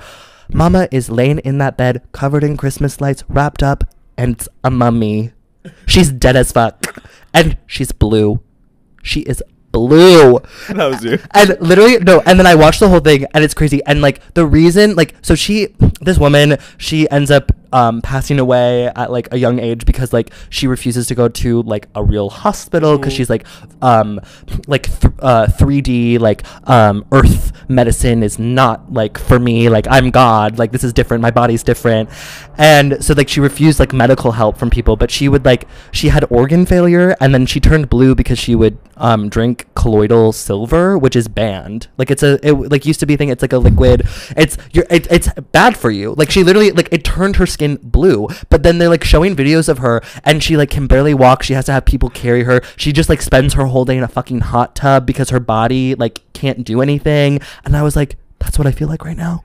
mama 0.53 0.87
is 0.91 1.09
laying 1.09 1.39
in 1.39 1.57
that 1.57 1.77
bed 1.77 2.01
covered 2.11 2.43
in 2.43 2.57
christmas 2.57 2.99
lights 3.01 3.23
wrapped 3.27 3.61
up 3.63 3.83
and 4.17 4.33
it's 4.35 4.49
a 4.63 4.71
mummy. 4.71 5.31
She's 5.85 6.09
dead 6.11 6.35
as 6.35 6.51
fuck. 6.51 7.01
And 7.33 7.57
she's 7.67 7.91
blue. 7.91 8.41
She 9.03 9.21
is 9.21 9.43
blue. 9.71 10.39
That 10.69 10.87
was 10.87 11.03
you. 11.03 11.19
and 11.31 11.55
literally 11.61 11.99
no 11.99 12.21
and 12.25 12.39
then 12.39 12.47
i 12.47 12.55
watched 12.55 12.79
the 12.79 12.89
whole 12.89 12.99
thing 12.99 13.25
and 13.33 13.43
it's 13.43 13.53
crazy. 13.53 13.81
And 13.85 14.01
like 14.01 14.33
the 14.33 14.45
reason 14.45 14.95
like 14.95 15.13
so 15.21 15.35
she 15.35 15.75
this 16.01 16.17
woman 16.17 16.57
she 16.77 17.09
ends 17.11 17.29
up 17.29 17.51
um 17.73 18.01
passing 18.01 18.39
away 18.39 18.87
at 18.95 19.11
like 19.11 19.27
a 19.33 19.37
young 19.37 19.59
age 19.59 19.85
because 19.85 20.13
like 20.13 20.31
she 20.49 20.67
refuses 20.67 21.07
to 21.07 21.15
go 21.15 21.27
to 21.27 21.61
like 21.63 21.87
a 21.95 22.03
real 22.03 22.29
hospital 22.29 22.97
because 22.97 23.13
Mhm. 23.13 23.17
she's 23.17 23.29
like 23.29 23.45
um 23.81 24.19
like 24.67 24.83
th- 25.01 25.13
uh 25.19 25.47
3d 25.47 26.19
like 26.19 26.43
um 26.69 27.05
earth 27.11 27.51
medicine 27.69 28.23
is 28.23 28.39
not 28.39 28.91
like 28.93 29.17
for 29.17 29.37
me 29.39 29.67
like 29.69 29.85
i'm 29.89 30.09
god 30.11 30.57
like 30.57 30.71
this 30.71 30.83
is 30.83 30.93
different 30.93 31.21
my 31.21 31.31
body's 31.31 31.63
different. 31.63 32.09
And 32.59 33.03
so 33.03 33.13
like 33.13 33.29
she 33.29 33.39
refused 33.39 33.79
like 33.79 33.93
medical 33.93 34.31
help 34.31 34.57
from 34.57 34.69
people 34.69 34.95
but 34.95 35.11
she 35.11 35.29
would 35.29 35.45
like 35.45 35.67
she 35.91 36.07
had 36.09 36.25
organ 36.31 36.65
failure 36.65 37.15
and 37.19 37.33
then 37.33 37.45
she 37.45 37.59
turned 37.59 37.89
blue 37.89 38.15
because 38.15 38.39
she 38.39 38.55
would 38.55 38.77
um 38.97 39.29
drink 39.29 39.67
colloidal 39.75 40.31
silver 40.31 40.97
which 40.97 41.15
is 41.15 41.27
banned. 41.27 41.87
Like 41.97 42.09
it's 42.09 42.23
a 42.23 42.39
it 42.47 42.53
like 42.53 42.85
used 42.85 42.99
to 43.01 43.05
be 43.05 43.13
a 43.13 43.17
thing 43.17 43.29
it's 43.29 43.41
like 43.43 43.53
a 43.53 43.57
liquid. 43.59 44.07
It's 44.35 44.57
you're 44.73 44.85
it, 44.89 45.05
it's 45.11 45.29
bad 45.51 45.77
for 45.77 45.91
you. 45.91 46.13
Like 46.17 46.31
she 46.31 46.43
literally 46.43 46.71
like 46.71 46.89
it 46.91 47.03
turned 47.03 47.35
her 47.35 47.45
skin 47.45 47.66
blue 47.75 48.27
but 48.49 48.63
then 48.63 48.77
they're 48.77 48.89
like 48.89 49.03
showing 49.03 49.35
videos 49.35 49.67
of 49.67 49.79
her 49.79 50.01
and 50.23 50.41
she 50.43 50.55
like 50.55 50.69
can 50.69 50.87
barely 50.87 51.13
walk 51.13 51.43
she 51.43 51.53
has 51.53 51.65
to 51.65 51.71
have 51.71 51.85
people 51.85 52.09
carry 52.09 52.43
her 52.43 52.61
she 52.77 52.91
just 52.91 53.09
like 53.09 53.21
spends 53.21 53.53
her 53.53 53.65
whole 53.65 53.85
day 53.85 53.97
in 53.97 54.03
a 54.03 54.07
fucking 54.07 54.39
hot 54.39 54.75
tub 54.75 55.05
because 55.05 55.29
her 55.29 55.39
body 55.39 55.93
like 55.95 56.21
can't 56.33 56.63
do 56.63 56.81
anything 56.81 57.39
and 57.65 57.75
i 57.75 57.83
was 57.83 57.95
like 57.95 58.15
that's 58.39 58.57
what 58.57 58.67
i 58.67 58.71
feel 58.71 58.87
like 58.87 59.03
right 59.03 59.17
now 59.17 59.43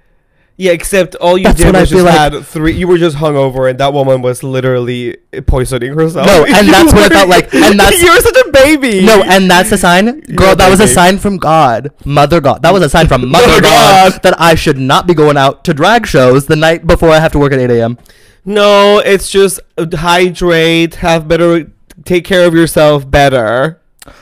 Yeah, 0.62 0.72
except 0.72 1.14
all 1.16 1.36
you 1.36 1.44
That's 1.44 1.58
did 1.58 1.66
what 1.66 1.74
I 1.76 1.80
was 1.80 1.90
just 1.90 2.04
like- 2.04 2.14
had 2.32 2.44
three. 2.44 2.72
You 2.74 2.86
were 2.86 2.98
just 2.98 3.16
hungover, 3.16 3.68
and 3.68 3.80
that 3.80 3.92
woman 3.92 4.22
was 4.22 4.42
literally 4.44 5.16
poisoning 5.46 5.94
herself. 5.94 6.26
No, 6.26 6.44
and 6.44 6.66
You 6.68 6.72
that's 6.72 6.92
what 6.92 7.02
it 7.02 7.08
were- 7.10 7.16
felt 7.16 7.28
like, 7.28 7.52
and 7.54 7.80
that's- 7.80 8.00
you 8.00 8.08
were 8.14 8.20
such 8.20 8.36
a 8.46 8.50
baby. 8.52 9.04
No, 9.04 9.22
and 9.24 9.50
that's 9.50 9.72
a 9.72 9.78
sign, 9.78 10.20
girl. 10.20 10.52
a 10.52 10.56
That 10.56 10.70
was 10.70 10.78
a 10.80 10.86
sign 10.86 11.18
from 11.18 11.38
God, 11.38 11.90
Mother 12.04 12.40
God. 12.40 12.62
That 12.62 12.72
was 12.72 12.82
a 12.84 12.88
sign 12.88 13.08
from 13.08 13.28
Mother 13.36 13.60
God, 13.60 14.12
God. 14.12 14.22
that 14.22 14.40
I 14.40 14.54
should 14.54 14.78
not 14.78 15.06
be 15.08 15.14
going 15.14 15.36
out 15.36 15.64
to 15.64 15.74
drag 15.74 16.06
shows 16.06 16.46
the 16.46 16.56
night 16.56 16.86
before 16.86 17.10
I 17.10 17.18
have 17.18 17.32
to 17.32 17.38
work 17.40 17.52
at 17.52 17.58
8 17.58 17.70
a.m. 17.70 17.98
no, 18.44 18.98
it's 19.04 19.28
just 19.30 19.58
hydrate, 20.06 20.96
have 20.96 21.26
better, 21.28 21.70
take 22.04 22.24
care 22.24 22.46
of 22.46 22.54
yourself 22.54 23.10
better. 23.10 23.80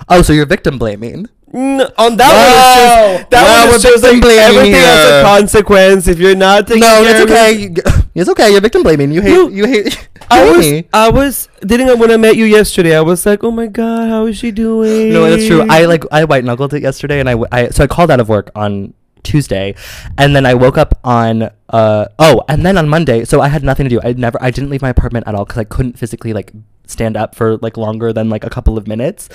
Oh, 0.08 0.22
so 0.22 0.32
you're 0.32 0.46
victim 0.46 0.78
blaming? 0.78 1.26
N- 1.52 1.81
on 1.99 2.17
that 2.17 2.31
Wow. 2.31 2.47
one, 2.47 2.54
it's 2.61 3.21
just 3.21 3.30
that 3.30 3.42
Wow, 3.42 3.66
one 3.66 3.75
is 3.76 3.83
just 3.83 4.02
like 4.04 4.12
victim 4.12 4.21
blaming 4.21 4.57
everything 4.57 4.73
has 4.75 5.11
a 5.11 5.23
consequence. 5.25 6.07
If 6.09 6.19
you're 6.21 6.37
not 6.37 6.66
taking 6.69 6.80
No, 6.83 7.02
it's 7.02 7.21
okay. 7.21 7.75
It's 8.14 8.28
okay. 8.30 8.50
You're 8.50 8.61
victim 8.61 8.83
blaming. 8.83 9.11
You 9.12 9.21
hate. 9.23 9.33
You- 9.33 9.49
You, 9.50 9.66
hate. 9.66 9.87
You 10.21 10.26
I 10.30 10.45
hate 10.45 10.57
was, 10.57 10.66
me. 10.66 10.85
I 10.92 11.09
was, 11.11 11.49
didn't 11.66 11.99
when 11.99 12.11
I 12.12 12.16
met 12.16 12.37
you 12.37 12.45
yesterday, 12.45 12.95
I 12.97 13.00
was 13.00 13.26
like, 13.26 13.42
oh 13.42 13.50
my 13.50 13.66
god, 13.66 14.09
how 14.09 14.26
is 14.26 14.37
she 14.38 14.52
doing? 14.52 15.12
No, 15.12 15.28
that's 15.28 15.47
true. 15.47 15.66
I 15.69 15.87
like 15.87 16.04
I 16.12 16.23
white 16.25 16.45
knuckled 16.45 16.73
it 16.75 16.83
yesterday, 16.83 17.19
and 17.19 17.28
I, 17.28 17.35
I 17.50 17.69
so 17.71 17.83
I 17.83 17.88
called 17.88 18.12
out 18.12 18.21
of 18.21 18.28
work 18.28 18.50
on 18.54 18.95
Tuesday, 19.25 19.75
and 20.19 20.37
then 20.37 20.47
I 20.47 20.54
woke 20.54 20.78
up 20.78 20.99
on 21.02 21.50
uh 21.71 22.07
oh, 22.21 22.45
and 22.49 22.64
then 22.64 22.78
on 22.78 22.88
Monday. 22.88 23.25
So 23.25 23.40
I 23.40 23.49
had 23.49 23.64
nothing 23.64 23.88
to 23.88 23.90
do. 23.90 23.99
I 24.04 24.12
never 24.12 24.38
I 24.40 24.52
didn't 24.52 24.71
leave 24.71 24.83
my 24.83 24.90
apartment 24.90 25.26
at 25.26 25.35
all 25.35 25.45
because 25.45 25.59
I 25.59 25.64
couldn't 25.64 25.99
physically 25.99 26.33
like 26.33 26.52
stand 26.90 27.16
up 27.16 27.35
for 27.35 27.56
like 27.59 27.76
longer 27.76 28.12
than 28.12 28.28
like 28.28 28.44
a 28.44 28.50
couple 28.50 28.76
of 28.76 28.87
minutes, 28.87 29.28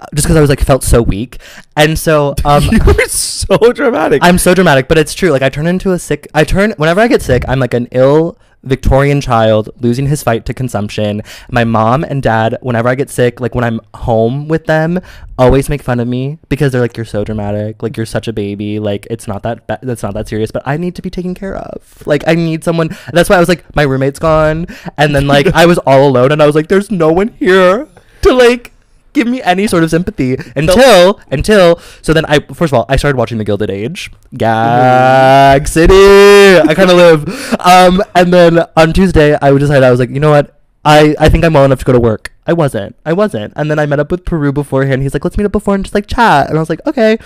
uh, 0.00 0.06
just 0.14 0.26
because 0.26 0.36
I 0.36 0.40
was 0.40 0.50
like 0.50 0.60
felt 0.60 0.82
so 0.82 1.02
weak, 1.02 1.38
and 1.76 1.98
so 1.98 2.34
um. 2.44 2.64
you 2.64 2.80
were 2.84 3.06
so 3.06 3.72
dramatic. 3.72 4.22
I'm 4.24 4.38
so 4.38 4.54
dramatic, 4.54 4.88
but 4.88 4.98
it's 4.98 5.14
true. 5.14 5.30
Like 5.30 5.42
I 5.42 5.48
turn 5.48 5.66
into 5.66 5.92
a 5.92 5.98
sick. 5.98 6.28
I 6.34 6.44
turn 6.44 6.72
whenever 6.76 7.00
I 7.00 7.08
get 7.08 7.22
sick. 7.22 7.44
I'm 7.48 7.60
like 7.60 7.74
an 7.74 7.88
ill 7.92 8.38
Victorian 8.64 9.20
child 9.20 9.70
losing 9.80 10.06
his 10.06 10.22
fight 10.22 10.46
to 10.46 10.54
consumption. 10.54 11.22
My 11.50 11.64
mom 11.64 12.04
and 12.04 12.22
dad, 12.22 12.58
whenever 12.62 12.88
I 12.88 12.94
get 12.94 13.10
sick, 13.10 13.40
like 13.40 13.54
when 13.54 13.64
I'm 13.64 13.80
home 13.94 14.48
with 14.48 14.66
them, 14.66 15.00
always 15.38 15.68
make 15.68 15.82
fun 15.82 16.00
of 16.00 16.08
me 16.08 16.38
because 16.48 16.72
they're 16.72 16.80
like, 16.80 16.96
"You're 16.96 17.06
so 17.06 17.24
dramatic. 17.24 17.82
Like 17.82 17.96
you're 17.96 18.06
such 18.06 18.28
a 18.28 18.32
baby. 18.32 18.78
Like 18.78 19.06
it's 19.10 19.26
not 19.26 19.42
that. 19.42 19.66
Ba- 19.66 19.80
that's 19.82 20.02
not 20.02 20.14
that 20.14 20.28
serious." 20.28 20.50
But 20.50 20.62
I 20.66 20.76
need 20.76 20.94
to 20.96 21.02
be 21.02 21.10
taken 21.10 21.34
care 21.34 21.56
of. 21.56 22.06
Like 22.06 22.22
I 22.26 22.34
need 22.34 22.64
someone. 22.64 22.96
That's 23.12 23.28
why 23.28 23.36
I 23.36 23.40
was 23.40 23.48
like, 23.48 23.64
my 23.74 23.82
roommate's 23.82 24.18
gone, 24.18 24.66
and 24.96 25.14
then 25.14 25.26
like 25.26 25.46
I 25.54 25.66
was 25.66 25.78
all 25.78 26.08
alone, 26.08 26.32
and 26.32 26.42
I 26.42 26.46
was 26.46 26.54
like, 26.54 26.68
"There's 26.68 26.90
no 26.90 27.12
one 27.12 27.28
here 27.28 27.88
to 28.22 28.32
like." 28.32 28.71
Give 29.12 29.26
me 29.26 29.42
any 29.42 29.66
sort 29.66 29.84
of 29.84 29.90
sympathy 29.90 30.36
until 30.56 31.20
until 31.30 31.78
so 32.00 32.12
then 32.12 32.24
I 32.26 32.40
first 32.40 32.72
of 32.72 32.74
all 32.74 32.86
I 32.88 32.96
started 32.96 33.18
watching 33.18 33.38
The 33.38 33.44
Gilded 33.44 33.70
Age, 33.70 34.10
Gag 34.36 35.68
City. 35.68 36.58
I 36.58 36.74
kind 36.74 36.90
of 36.90 36.96
live, 36.96 37.60
um, 37.60 38.02
and 38.14 38.32
then 38.32 38.64
on 38.76 38.92
Tuesday 38.92 39.36
I 39.40 39.56
decided 39.56 39.82
I 39.82 39.90
was 39.90 40.00
like, 40.00 40.10
you 40.10 40.20
know 40.20 40.30
what, 40.30 40.58
I 40.84 41.14
I 41.18 41.28
think 41.28 41.44
I'm 41.44 41.52
well 41.52 41.64
enough 41.64 41.80
to 41.80 41.84
go 41.84 41.92
to 41.92 42.00
work. 42.00 42.32
I 42.46 42.54
wasn't, 42.54 42.96
I 43.04 43.12
wasn't, 43.12 43.52
and 43.54 43.70
then 43.70 43.78
I 43.78 43.86
met 43.86 44.00
up 44.00 44.10
with 44.10 44.24
Peru 44.24 44.52
beforehand. 44.52 45.02
He's 45.02 45.14
like, 45.14 45.24
let's 45.24 45.36
meet 45.36 45.44
up 45.44 45.52
before 45.52 45.74
and 45.74 45.84
just 45.84 45.94
like 45.94 46.06
chat, 46.06 46.48
and 46.48 46.56
I 46.58 46.60
was 46.60 46.70
like, 46.70 46.84
okay. 46.86 47.18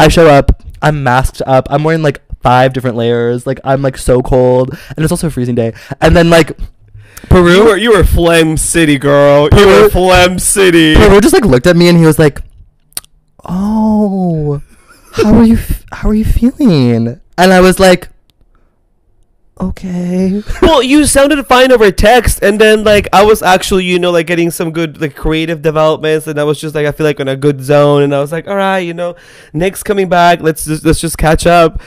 I 0.00 0.08
show 0.08 0.26
up, 0.26 0.62
I'm 0.80 1.04
masked 1.04 1.42
up, 1.46 1.68
I'm 1.70 1.84
wearing 1.84 2.02
like 2.02 2.20
five 2.42 2.72
different 2.72 2.96
layers, 2.96 3.46
like 3.46 3.60
I'm 3.62 3.82
like 3.82 3.96
so 3.96 4.20
cold, 4.20 4.76
and 4.96 4.98
it's 4.98 5.12
also 5.12 5.28
a 5.28 5.30
freezing 5.30 5.54
day, 5.54 5.74
and 6.00 6.16
then 6.16 6.28
like 6.28 6.58
Peru? 7.28 7.52
You 7.54 7.64
were 7.64 7.76
you 7.76 7.92
were 7.92 8.04
Phlegm 8.04 8.56
City, 8.56 8.98
girl. 8.98 9.48
You 9.52 9.66
were 9.66 9.80
Peru- 9.82 9.90
Phlegm 9.90 10.38
City. 10.38 10.94
Peru 10.94 11.20
just 11.20 11.32
like 11.34 11.44
looked 11.44 11.66
at 11.66 11.76
me 11.76 11.88
and 11.88 11.98
he 11.98 12.04
was 12.06 12.18
like, 12.18 12.42
"Oh, 13.44 14.60
how 15.12 15.34
are 15.34 15.44
you? 15.44 15.56
F- 15.56 15.84
how 15.92 16.08
are 16.08 16.14
you 16.14 16.24
feeling?" 16.24 17.20
And 17.38 17.52
I 17.52 17.60
was 17.60 17.78
like, 17.80 18.08
"Okay." 19.60 20.42
well, 20.62 20.82
you 20.82 21.04
sounded 21.06 21.44
fine 21.46 21.72
over 21.72 21.90
text, 21.90 22.42
and 22.42 22.60
then 22.60 22.84
like 22.84 23.08
I 23.12 23.24
was 23.24 23.42
actually, 23.42 23.84
you 23.84 23.98
know, 23.98 24.10
like 24.10 24.26
getting 24.26 24.50
some 24.50 24.72
good 24.72 25.00
like 25.00 25.16
creative 25.16 25.62
developments, 25.62 26.26
and 26.26 26.38
I 26.38 26.44
was 26.44 26.60
just 26.60 26.74
like 26.74 26.86
I 26.86 26.92
feel 26.92 27.06
like 27.06 27.20
in 27.20 27.28
a 27.28 27.36
good 27.36 27.62
zone, 27.62 28.02
and 28.02 28.14
I 28.14 28.20
was 28.20 28.32
like, 28.32 28.46
all 28.48 28.56
right, 28.56 28.80
you 28.80 28.94
know, 28.94 29.16
Nick's 29.52 29.82
coming 29.82 30.08
back. 30.08 30.40
Let's 30.40 30.64
just 30.64 30.84
let's 30.84 31.00
just 31.00 31.18
catch 31.18 31.46
up. 31.46 31.80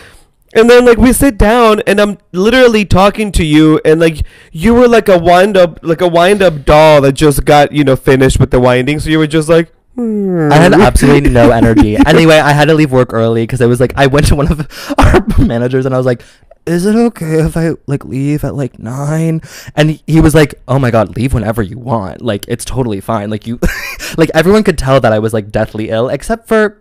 And 0.56 0.70
then 0.70 0.86
like 0.86 0.98
we 0.98 1.12
sit 1.14 1.38
down, 1.38 1.82
and 1.86 2.00
I'm 2.00 2.18
literally 2.32 2.86
talking 2.86 3.32
to 3.34 3.44
you, 3.44 3.80
and 3.84 4.00
like 4.00 4.26
you 4.52 4.74
were 4.74 4.88
like 4.88 5.10
a 5.10 5.18
wind 5.20 5.58
up 5.58 5.80
like 5.84 6.02
a 6.02 6.08
wind 6.08 6.42
up 6.42 6.64
doll 6.66 7.02
that 7.02 7.12
just 7.14 7.44
got 7.46 7.72
you 7.72 7.84
know 7.84 7.96
finished 7.96 8.40
with 8.40 8.52
the 8.52 8.60
winding, 8.60 9.00
so 9.00 9.10
you 9.10 9.20
were 9.20 9.28
just 9.28 9.50
like. 9.50 9.72
"Hmm." 9.96 10.50
I 10.52 10.56
had 10.56 10.74
absolutely 10.74 11.30
no 11.30 11.52
energy. 11.62 11.96
Anyway, 11.98 12.36
I 12.38 12.52
had 12.52 12.66
to 12.66 12.74
leave 12.74 12.92
work 12.92 13.14
early 13.14 13.44
because 13.44 13.62
I 13.62 13.66
was 13.66 13.80
like 13.80 13.94
I 13.96 14.08
went 14.08 14.28
to 14.28 14.36
one 14.36 14.52
of 14.52 14.60
our 14.98 15.26
managers 15.46 15.86
and 15.86 15.94
I 15.96 15.98
was 15.98 16.06
like, 16.06 16.22
"Is 16.66 16.86
it 16.86 16.96
okay 16.96 17.40
if 17.46 17.56
I 17.56 17.72
like 17.88 18.04
leave 18.06 18.44
at 18.44 18.56
like 18.56 18.78
9?" 18.80 19.42
And 19.76 19.90
he- 19.92 20.04
he 20.08 20.20
was 20.22 20.36
like, 20.36 20.56
"Oh 20.68 20.80
my 20.80 20.92
god, 20.92 21.16
leave 21.16 21.34
whenever 21.34 21.62
you 21.64 21.78
want. 21.80 22.22
Like 22.22 22.44
it's 22.48 22.66
totally 22.66 23.00
fine. 23.02 23.30
Like 23.30 23.48
you 23.48 23.60
like 24.18 24.32
everyone 24.34 24.64
could 24.64 24.78
tell 24.78 25.00
that 25.00 25.14
I 25.14 25.20
was 25.20 25.34
like 25.34 25.50
deathly 25.52 25.90
ill 25.90 26.10
except 26.10 26.48
for 26.48 26.80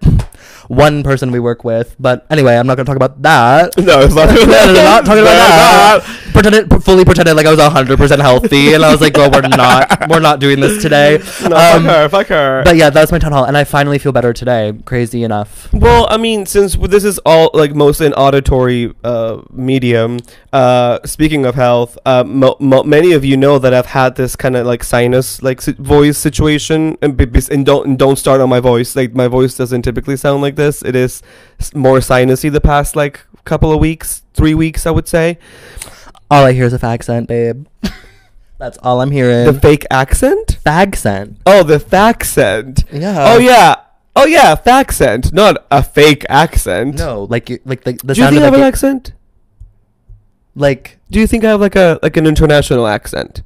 one 0.68 1.02
person 1.02 1.30
we 1.30 1.40
work 1.40 1.64
with. 1.64 1.94
But 1.99 2.26
anyway, 2.30 2.56
I'm 2.56 2.66
not 2.66 2.76
going 2.76 2.87
to 2.87 2.90
talk 2.90 2.97
about 2.97 3.21
that. 3.23 3.76
No, 3.78 4.00
it's 4.00 4.14
not. 4.14 4.28
No, 4.28 4.35
no, 4.35 4.66
no, 4.66 4.73
not 4.75 5.04
talking 5.04 5.23
about 5.23 5.35
No, 5.35 6.04
that. 6.04 6.24
Pretended, 6.34 6.82
fully 6.84 7.04
pretended 7.04 7.34
like 7.36 7.46
I 7.46 7.50
was 7.54 7.60
hundred 7.60 7.96
percent 7.96 8.20
healthy, 8.20 8.74
and 8.74 8.84
I 8.84 8.90
was 8.90 9.00
like, 9.00 9.14
"Girl, 9.14 9.30
we're 9.30 9.42
not, 9.42 10.08
we're 10.10 10.18
not 10.20 10.40
doing 10.40 10.58
this 10.60 10.82
today." 10.82 11.22
No, 11.48 11.56
Um, 11.56 11.84
fuck 11.84 11.94
her, 11.94 12.08
fuck 12.08 12.26
her. 12.26 12.62
But 12.64 12.76
yeah, 12.76 12.90
that's 12.90 13.12
my 13.12 13.18
town 13.20 13.30
hall, 13.32 13.44
and 13.44 13.56
I 13.56 13.62
finally 13.62 13.98
feel 13.98 14.10
better 14.12 14.32
today. 14.32 14.72
Crazy 14.84 15.22
enough. 15.22 15.72
Well, 15.72 16.06
I 16.10 16.16
mean, 16.16 16.44
since 16.46 16.74
this 16.76 17.04
is 17.04 17.18
all 17.24 17.50
like 17.54 17.74
mostly 17.76 18.06
an 18.08 18.14
auditory 18.14 18.92
uh, 19.04 19.42
medium, 19.52 20.18
uh, 20.52 20.98
speaking 21.04 21.46
of 21.46 21.54
health, 21.54 21.96
uh, 22.04 22.24
mo- 22.26 22.56
mo- 22.58 22.82
many 22.82 23.12
of 23.12 23.24
you 23.24 23.36
know 23.36 23.60
that 23.60 23.72
I've 23.72 23.86
had 23.86 24.16
this 24.16 24.34
kind 24.34 24.56
of 24.56 24.66
like 24.66 24.82
sinus 24.82 25.40
like 25.40 25.62
si- 25.62 25.72
voice 25.78 26.18
situation, 26.18 26.98
and, 27.00 27.16
b- 27.16 27.28
and 27.50 27.64
don't 27.64 27.86
and 27.86 27.96
don't 27.98 28.16
start 28.16 28.40
on 28.40 28.48
my 28.48 28.58
voice. 28.60 28.96
Like 28.96 29.14
my 29.14 29.28
voice 29.28 29.54
doesn't 29.56 29.82
typically 29.82 30.16
sound 30.16 30.42
like 30.42 30.56
this. 30.56 30.82
It 30.82 30.96
is 30.96 31.22
more 31.74 31.98
sinusy 32.00 32.50
the 32.50 32.60
past 32.60 32.96
like 32.96 33.20
couple 33.44 33.70
of 33.72 33.78
weeks, 33.78 34.22
three 34.32 34.54
weeks, 34.54 34.84
I 34.86 34.90
would 34.90 35.06
say. 35.06 35.38
All 36.31 36.45
I 36.45 36.52
hear 36.52 36.64
is 36.64 36.73
a 36.73 36.78
fag 36.78 37.02
scent, 37.02 37.28
babe. 37.28 37.66
That's 38.59 38.78
all 38.78 39.00
I'm 39.00 39.11
hearing. 39.11 39.47
The 39.47 39.59
fake 39.61 39.87
accent. 39.90 40.59
fag 40.64 40.97
scent. 40.97 41.38
Oh, 41.47 41.62
the 41.62 41.78
faccent. 41.78 42.85
Yeah. 42.93 43.33
oh 43.35 43.38
yeah. 43.38 43.76
Oh 44.16 44.26
yeah, 44.26 44.54
faccent, 44.54 45.33
not 45.33 45.66
a 45.73 45.83
fake 45.83 46.25
accent. 46.28 46.97
No, 46.99 47.25
like 47.25 47.50
you, 47.50 47.59
like 47.64 47.83
the, 47.83 47.93
the 47.95 48.14
Do 48.14 48.21
you 48.21 48.25
sound 48.26 48.35
think 48.37 48.45
I 48.45 48.47
of 48.47 48.52
have 48.52 48.54
an 48.54 48.61
like, 48.61 48.69
accent? 48.69 49.12
like 50.54 50.99
Do 51.11 51.19
you 51.19 51.26
think 51.26 51.45
I 51.45 51.49
have 51.50 51.61
like 51.61 51.75
a 51.75 51.99
like 52.00 52.16
an 52.16 52.25
international 52.26 52.87
accent? 52.87 53.43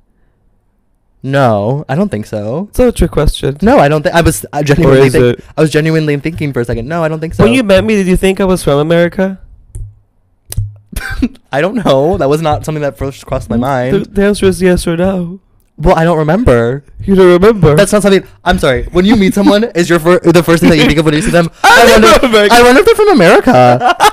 no, 1.22 1.84
I 1.88 1.94
don't 1.96 2.10
think 2.10 2.26
so. 2.26 2.66
It's 2.68 2.78
not 2.78 2.88
a 2.88 2.92
trick 2.92 3.10
question. 3.10 3.56
No, 3.62 3.78
I 3.78 3.88
don't 3.88 4.02
think 4.02 4.14
I 4.14 4.20
was 4.20 4.44
uh, 4.52 4.62
genuinely. 4.62 5.06
is 5.06 5.12
Think, 5.14 5.38
it- 5.38 5.44
I 5.56 5.60
was 5.62 5.70
genuinely 5.70 6.16
thinking 6.18 6.52
for 6.52 6.60
a 6.60 6.64
second. 6.66 6.86
No, 6.86 7.02
I 7.02 7.08
don't 7.08 7.18
think 7.18 7.34
so. 7.34 7.42
When 7.44 7.54
you 7.54 7.62
met 7.64 7.82
me, 7.82 7.96
did 7.96 8.06
you 8.06 8.16
think 8.16 8.38
I 8.40 8.44
was 8.44 8.62
from 8.62 8.78
America? 8.78 9.40
I 11.52 11.60
don't 11.60 11.76
know. 11.84 12.16
That 12.16 12.28
was 12.28 12.42
not 12.42 12.64
something 12.64 12.82
that 12.82 12.96
first 12.98 13.24
crossed 13.26 13.48
my 13.50 13.56
mind. 13.56 14.06
the 14.06 14.24
answer 14.24 14.46
is 14.46 14.60
yes 14.62 14.86
or 14.86 14.96
no. 14.96 15.40
well, 15.76 15.94
I 15.96 16.02
don't 16.04 16.18
remember. 16.18 16.82
You 17.00 17.14
don't 17.14 17.40
remember? 17.40 17.76
That's 17.76 17.92
not 17.92 18.02
something. 18.02 18.26
I'm 18.44 18.58
sorry. 18.58 18.84
When 18.90 19.04
you 19.04 19.14
meet 19.16 19.32
someone, 19.34 19.64
is 19.74 19.88
your 19.88 20.00
fir- 20.00 20.18
the 20.20 20.42
first 20.42 20.60
thing 20.60 20.70
that 20.70 20.76
you 20.76 20.84
think 20.86 20.98
of 20.98 21.04
when 21.04 21.14
you 21.14 21.22
see 21.22 21.30
them? 21.30 21.48
I 21.62 21.86
I 21.86 21.90
wonder. 21.92 22.26
America. 22.26 22.54
I 22.54 22.62
wonder 22.62 22.80
if 22.80 22.86
they're 22.86 22.94
from 22.96 23.10
America. 23.10 23.52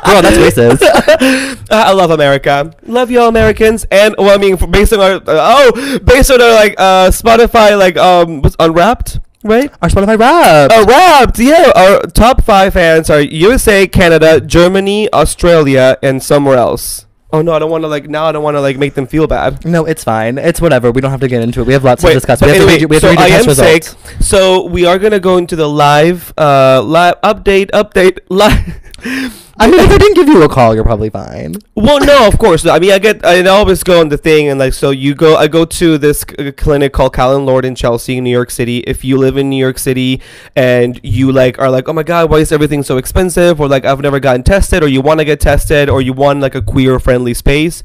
Girl, 0.06 0.22
that's 0.22 0.38
racist. 0.38 1.66
I 1.72 1.92
love 1.92 2.12
America. 2.12 2.72
Love 2.84 3.10
you 3.10 3.20
all 3.20 3.30
Americans. 3.30 3.86
And 3.90 4.14
well, 4.18 4.30
I 4.34 4.38
mean, 4.38 4.56
based 4.72 4.94
on 4.94 5.00
our 5.00 5.16
uh, 5.16 5.22
oh, 5.28 6.00
based 6.00 6.30
on 6.30 6.42
our 6.42 6.54
like 6.54 6.76
uh 6.78 7.10
Spotify 7.10 7.78
like 7.78 7.98
um 7.98 8.42
what's 8.44 8.56
Unwrapped, 8.60 9.20
right? 9.46 9.72
Our 9.82 9.90
Spotify 9.90 10.20
rap. 10.20 10.72
Uh, 10.72 10.86
wrapped, 10.88 11.40
yeah. 11.40 11.72
Our 11.76 12.02
top 12.08 12.44
five 12.44 12.74
fans 12.74 13.10
are 13.10 13.22
USA, 13.22 13.88
Canada, 13.88 14.42
Germany, 14.42 15.12
Australia, 15.14 15.98
and 16.04 16.22
somewhere 16.22 16.58
else. 16.58 17.06
Oh 17.32 17.42
no, 17.42 17.54
I 17.54 17.60
don't 17.60 17.70
want 17.70 17.84
to 17.84 17.88
like 17.88 18.08
now. 18.08 18.26
I 18.26 18.32
don't 18.32 18.44
want 18.44 18.56
to 18.56 18.62
like 18.62 18.78
make 18.78 18.94
them 18.94 19.08
feel 19.08 19.28
bad. 19.28 19.66
No, 19.66 19.84
it's 19.86 20.04
fine. 20.04 20.38
It's 20.38 20.62
whatever. 20.62 20.92
We 20.92 21.02
don't 21.02 21.12
have 21.12 21.20
to 21.20 21.28
get 21.28 21.42
into 21.42 21.62
it. 21.62 21.68
We 21.68 21.74
have 21.74 21.84
lots 21.84 22.02
Wait, 22.04 22.12
to 22.12 22.16
discuss. 22.16 22.42
We 22.42 22.48
have 22.48 22.58
anyway, 22.58 22.80
to 22.80 22.88
read, 22.88 22.90
we 22.90 22.96
have 22.96 23.02
so 23.02 23.14
to 23.14 23.22
read 23.22 23.32
I 23.32 23.38
am 23.38 23.46
test 23.46 23.58
sick. 23.60 24.22
So 24.22 24.66
we 24.68 24.86
are 24.86 24.98
gonna 24.98 25.20
go 25.20 25.38
into 25.38 25.56
the 25.56 25.68
live, 25.68 26.34
uh, 26.38 26.82
live 26.82 27.20
update, 27.22 27.72
update, 27.72 28.20
live. 28.30 29.45
I 29.58 29.68
mean, 29.68 29.80
if 29.80 29.90
I 29.90 29.98
didn't 29.98 30.16
give 30.16 30.28
you 30.28 30.44
a 30.44 30.50
call, 30.50 30.76
you're 30.76 30.84
probably 30.84 31.10
fine. 31.10 31.56
well, 31.76 32.06
no, 32.06 32.28
of 32.28 32.38
course. 32.38 32.66
I 32.66 32.78
mean, 32.78 32.92
I 32.92 33.00
get, 33.00 33.26
I 33.26 33.42
always 33.48 33.84
go 33.84 34.02
on 34.02 34.10
the 34.10 34.18
thing, 34.18 34.50
and 34.50 34.60
like, 34.60 34.74
so 34.74 34.90
you 34.90 35.16
go, 35.16 35.38
I 35.38 35.48
go 35.48 35.64
to 35.64 35.98
this 35.98 36.26
c- 36.28 36.50
uh, 36.50 36.52
clinic 36.52 36.92
called 36.92 37.14
Callen-Lorde 37.14 37.64
in 37.64 37.74
Chelsea, 37.74 38.20
New 38.20 38.30
York 38.30 38.52
City. 38.52 38.80
If 38.80 39.06
you 39.06 39.18
live 39.18 39.38
in 39.38 39.50
New 39.50 39.56
York 39.56 39.80
City 39.80 40.22
and 40.58 41.00
you 41.04 41.32
like 41.32 41.58
are 41.58 41.70
like, 41.70 41.88
oh 41.88 41.94
my 41.94 42.04
god, 42.04 42.30
why 42.30 42.40
is 42.40 42.52
everything 42.52 42.84
so 42.84 42.98
expensive? 42.98 43.62
Or 43.62 43.70
like, 43.70 43.86
I've 43.86 44.02
never 44.02 44.20
gotten 44.20 44.44
tested, 44.44 44.84
or 44.84 44.90
you 44.90 45.00
want 45.00 45.22
to 45.22 45.26
get 45.26 45.40
tested, 45.40 45.88
or 45.90 46.02
you 46.02 46.12
want 46.12 46.42
like 46.42 46.56
a 46.56 46.62
queer 46.62 47.00
friendly 47.00 47.34
space, 47.34 47.82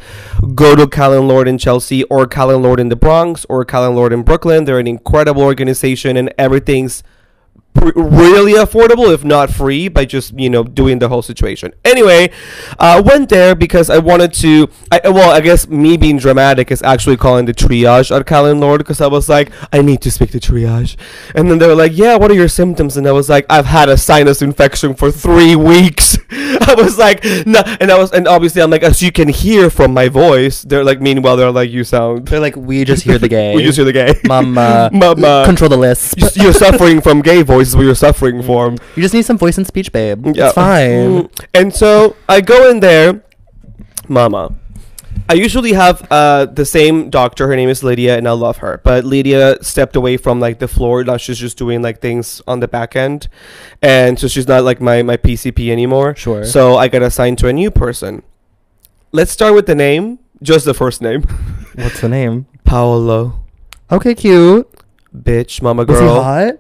go 0.57 0.75
to 0.75 0.87
Callen-Lorde 0.89 1.47
in 1.47 1.57
Chelsea, 1.57 2.03
or 2.05 2.27
Callen-Lorde 2.27 2.81
in 2.81 2.89
the 2.89 2.97
Bronx, 2.97 3.47
or 3.49 3.65
Callen-Lorde 3.65 4.13
in 4.13 4.23
Brooklyn. 4.25 4.65
They're 4.65 4.81
an 4.81 4.89
incredible 4.89 5.43
organization, 5.43 6.17
and 6.17 6.35
everything's 6.37 7.05
really 7.75 8.53
affordable 8.55 9.13
if 9.15 9.25
not 9.25 9.49
free 9.51 9.89
by 9.89 10.05
just 10.05 10.39
you 10.39 10.51
know 10.51 10.63
doing 10.63 10.99
the 10.99 11.09
whole 11.09 11.23
situation 11.23 11.73
anyway 11.85 12.31
i 12.79 13.01
went 13.01 13.31
there 13.31 13.55
because 13.55 13.89
i 13.89 13.97
wanted 13.97 14.35
to 14.35 14.69
I, 14.93 15.01
well 15.09 15.31
i 15.31 15.41
guess 15.41 15.67
me 15.67 15.97
being 15.97 16.19
dramatic 16.19 16.71
is 16.71 16.83
actually 16.83 17.17
calling 17.17 17.47
the 17.47 17.55
triage 17.55 18.15
at 18.15 18.27
Callen-Lorde 18.27 18.81
because 18.81 19.01
i 19.01 19.07
was 19.07 19.29
like 19.31 19.51
i 19.73 19.81
need 19.81 20.03
to 20.03 20.11
speak 20.11 20.31
to 20.33 20.39
triage 20.41 20.97
and 21.35 21.51
then 21.51 21.59
they 21.59 21.67
were 21.67 21.75
like 21.75 21.93
yeah 21.97 22.17
what 22.17 22.31
are 22.31 22.35
your 22.35 22.49
symptoms 22.49 22.97
and 22.99 23.07
i 23.07 23.13
was 23.13 23.31
like 23.31 23.47
i've 23.49 23.67
had 23.67 23.89
a 23.89 23.97
sinus 23.97 24.43
infection 24.43 24.93
for 24.95 25.11
three 25.11 25.57
weeks 25.57 26.19
i 26.31 26.75
was 26.77 26.99
like 26.99 27.25
no 27.47 27.61
and 27.81 27.91
i 27.91 27.99
was 27.99 28.11
and 28.13 28.29
obviously 28.29 28.61
i'm 28.61 28.71
like 28.71 28.83
as 28.83 29.01
you 29.01 29.11
can 29.11 29.29
hear 29.29 29.71
from 29.71 29.95
my 29.95 30.09
voice 30.09 30.63
they're 30.65 30.85
like 30.85 31.01
meanwhile 31.01 31.37
they're 31.37 31.51
like 31.51 31.71
you 31.71 31.85
sound 31.85 32.27
They're 32.27 32.41
like, 32.41 32.57
we 32.57 32.85
just 32.85 33.05
hear 33.05 33.19
the 33.19 33.29
gay. 33.39 33.55
we 33.55 33.63
just 33.63 33.77
hear 33.77 33.85
the 33.87 33.93
gay 33.93 34.15
Mama. 34.27 34.91
Mama. 34.93 35.45
Control 35.47 35.69
the. 35.71 35.81
You- 36.17 36.43
you're 36.43 36.53
suffering 36.53 37.01
from 37.01 37.21
gay 37.23 37.43
voice 37.43 37.60
is 37.69 37.77
what 37.77 37.83
you're 37.85 37.95
suffering 37.95 38.43
from. 38.43 38.77
You 38.97 39.03
just 39.03 39.15
need 39.15 39.25
some 39.25 39.39
voice 39.39 39.59
and 39.59 39.67
speech, 39.67 39.93
babe. 39.93 40.25
Yeah. 40.35 40.47
It's 40.47 40.55
fine. 40.55 41.25
Mm. 41.25 41.45
And 41.55 41.75
so 41.75 42.17
I 42.29 42.41
go 42.41 42.71
in 42.71 42.81
there, 42.81 43.23
Mama. 44.09 44.55
I 45.29 45.35
usually 45.35 45.75
have 45.75 46.07
uh, 46.11 46.47
the 46.47 46.65
same 46.65 47.09
doctor. 47.09 47.47
Her 47.47 47.55
name 47.55 47.69
is 47.69 47.85
Lydia, 47.85 48.19
and 48.19 48.27
I 48.27 48.33
love 48.33 48.59
her. 48.59 48.81
But 48.83 49.05
Lydia 49.05 49.63
stepped 49.63 49.95
away 49.95 50.17
from 50.17 50.41
like 50.41 50.59
the 50.59 50.67
floor. 50.67 51.05
Now 51.05 51.19
she's 51.19 51.39
just 51.39 51.57
doing 51.57 51.83
like 51.83 52.01
things 52.01 52.43
on 52.49 52.59
the 52.59 52.67
back 52.67 52.97
end, 52.97 53.29
and 53.81 54.19
so 54.19 54.27
she's 54.27 54.49
not 54.49 54.65
like 54.65 54.81
my 54.81 55.03
my 55.03 55.17
PCP 55.17 55.71
anymore. 55.71 56.17
Sure. 56.17 56.45
So 56.45 56.77
I 56.77 56.89
got 56.89 57.03
assigned 57.03 57.39
to 57.39 57.49
a 57.49 57.53
new 57.53 57.71
person. 57.71 58.25
Let's 59.13 59.31
start 59.31 59.55
with 59.55 59.67
the 59.67 59.75
name. 59.77 60.19
Just 60.43 60.65
the 60.65 60.75
first 60.75 61.01
name. 61.01 61.23
What's 61.75 62.01
the 62.01 62.09
name? 62.09 62.47
Paolo. 62.65 63.41
Okay, 63.93 64.15
cute. 64.15 64.69
Bitch, 65.15 65.61
mama 65.63 65.85
Was 65.85 65.99
he 65.99 66.05
girl. 66.07 66.23
hot? 66.23 66.55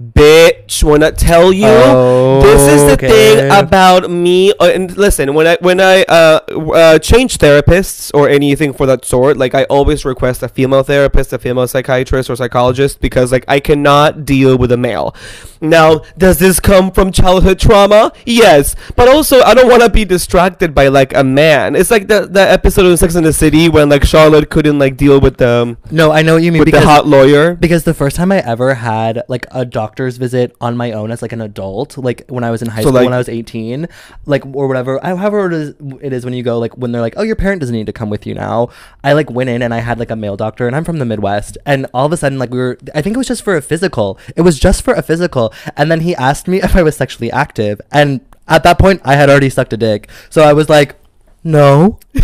Bitch, 0.00 0.82
when 0.82 1.02
I 1.02 1.10
tell 1.10 1.52
you, 1.52 1.66
Oh, 1.68 2.40
this 2.42 2.62
is 2.62 2.82
the 2.86 2.92
okay. 2.94 3.08
thing 3.08 3.50
about 3.50 4.10
me. 4.10 4.50
Uh, 4.58 4.70
and 4.74 4.96
listen, 4.96 5.34
when 5.34 5.46
I 5.46 5.58
when 5.60 5.80
I 5.80 6.02
uh, 6.04 6.40
uh, 6.48 6.98
change 6.98 7.36
therapists 7.36 8.10
or 8.14 8.26
anything 8.28 8.72
for 8.72 8.86
that 8.86 9.04
sort, 9.04 9.36
like 9.36 9.54
I 9.54 9.64
always 9.64 10.04
request 10.06 10.42
a 10.42 10.48
female 10.48 10.82
therapist, 10.82 11.32
a 11.34 11.38
female 11.38 11.68
psychiatrist 11.68 12.30
or 12.30 12.36
psychologist 12.36 13.00
because 13.02 13.30
like 13.32 13.44
I 13.48 13.60
cannot 13.60 14.24
deal 14.24 14.56
with 14.56 14.72
a 14.72 14.78
male. 14.78 15.14
Now, 15.60 16.00
does 16.18 16.38
this 16.38 16.58
come 16.58 16.90
from 16.90 17.12
childhood 17.12 17.58
trauma? 17.60 18.12
Yes, 18.26 18.74
but 18.96 19.08
also 19.08 19.42
I 19.42 19.52
don't 19.54 19.68
want 19.68 19.82
to 19.82 19.90
be 19.90 20.04
distracted 20.06 20.74
by 20.74 20.88
like 20.88 21.14
a 21.14 21.22
man. 21.22 21.76
It's 21.76 21.90
like 21.90 22.08
the 22.08 22.26
the 22.26 22.40
episode 22.40 22.86
of 22.86 22.98
Sex 22.98 23.14
and 23.14 23.26
the 23.26 23.32
City 23.32 23.68
when 23.68 23.90
like 23.90 24.04
Charlotte 24.04 24.48
couldn't 24.50 24.78
like 24.78 24.96
deal 24.96 25.20
with 25.20 25.36
the 25.36 25.76
No, 25.90 26.10
I 26.10 26.22
know 26.22 26.34
what 26.34 26.42
you 26.42 26.50
mean 26.50 26.60
with 26.60 26.66
because 26.66 26.80
the 26.82 26.88
hot 26.88 27.06
lawyer. 27.06 27.54
because 27.54 27.84
the 27.84 27.94
first 27.94 28.16
time 28.16 28.32
I 28.32 28.38
ever 28.38 28.74
had 28.74 29.22
like 29.28 29.46
a 29.52 29.66
doctor's 29.82 30.16
visit 30.16 30.54
on 30.60 30.76
my 30.76 30.92
own 30.92 31.10
as 31.10 31.22
like 31.22 31.32
an 31.32 31.40
adult, 31.40 31.96
like 32.08 32.18
when 32.28 32.44
I 32.44 32.50
was 32.54 32.60
in 32.62 32.68
high 32.68 32.82
So, 32.82 32.88
school 32.88 32.92
like- 33.00 33.04
when 33.04 33.14
I 33.14 33.18
was 33.18 33.28
18, 33.28 33.88
like 34.26 34.44
or 34.46 34.66
whatever, 34.68 34.98
however 35.02 35.46
it 35.48 35.52
is, 35.62 35.68
it 36.00 36.12
is 36.12 36.24
when 36.24 36.34
you 36.34 36.42
go 36.42 36.58
like 36.64 36.74
when 36.76 36.92
they're 36.92 37.00
like, 37.08 37.14
"Oh, 37.16 37.22
your 37.30 37.36
parent 37.36 37.60
doesn't 37.60 37.74
need 37.74 37.86
to 37.92 37.92
come 38.00 38.10
with 38.10 38.26
you 38.26 38.34
now." 38.34 38.68
I 39.02 39.12
like 39.14 39.28
went 39.30 39.50
in 39.50 39.60
and 39.62 39.72
I 39.74 39.80
had 39.88 39.98
like 39.98 40.10
a 40.10 40.16
male 40.16 40.36
doctor 40.36 40.66
and 40.66 40.74
I'm 40.76 40.84
from 40.84 40.98
the 40.98 41.04
Midwest, 41.12 41.58
and 41.66 41.86
all 41.94 42.06
of 42.06 42.12
a 42.12 42.16
sudden 42.16 42.38
like 42.38 42.50
we 42.50 42.58
were 42.58 42.78
I 42.94 43.02
think 43.02 43.14
it 43.16 43.18
was 43.18 43.26
just 43.34 43.42
for 43.42 43.56
a 43.56 43.62
physical. 43.62 44.18
It 44.36 44.42
was 44.42 44.58
just 44.58 44.82
for 44.82 44.94
a 44.94 45.02
physical. 45.02 45.52
And 45.76 45.90
then 45.90 46.00
he 46.00 46.14
asked 46.14 46.46
me 46.48 46.62
if 46.66 46.76
I 46.76 46.82
was 46.82 46.96
sexually 46.96 47.30
active, 47.32 47.80
and 47.90 48.20
at 48.48 48.62
that 48.64 48.78
point 48.78 49.00
I 49.04 49.14
had 49.16 49.28
already 49.30 49.50
sucked 49.50 49.72
a 49.72 49.76
dick. 49.76 50.08
So 50.30 50.42
I 50.42 50.52
was 50.52 50.68
like, 50.68 50.96
no. 51.44 51.98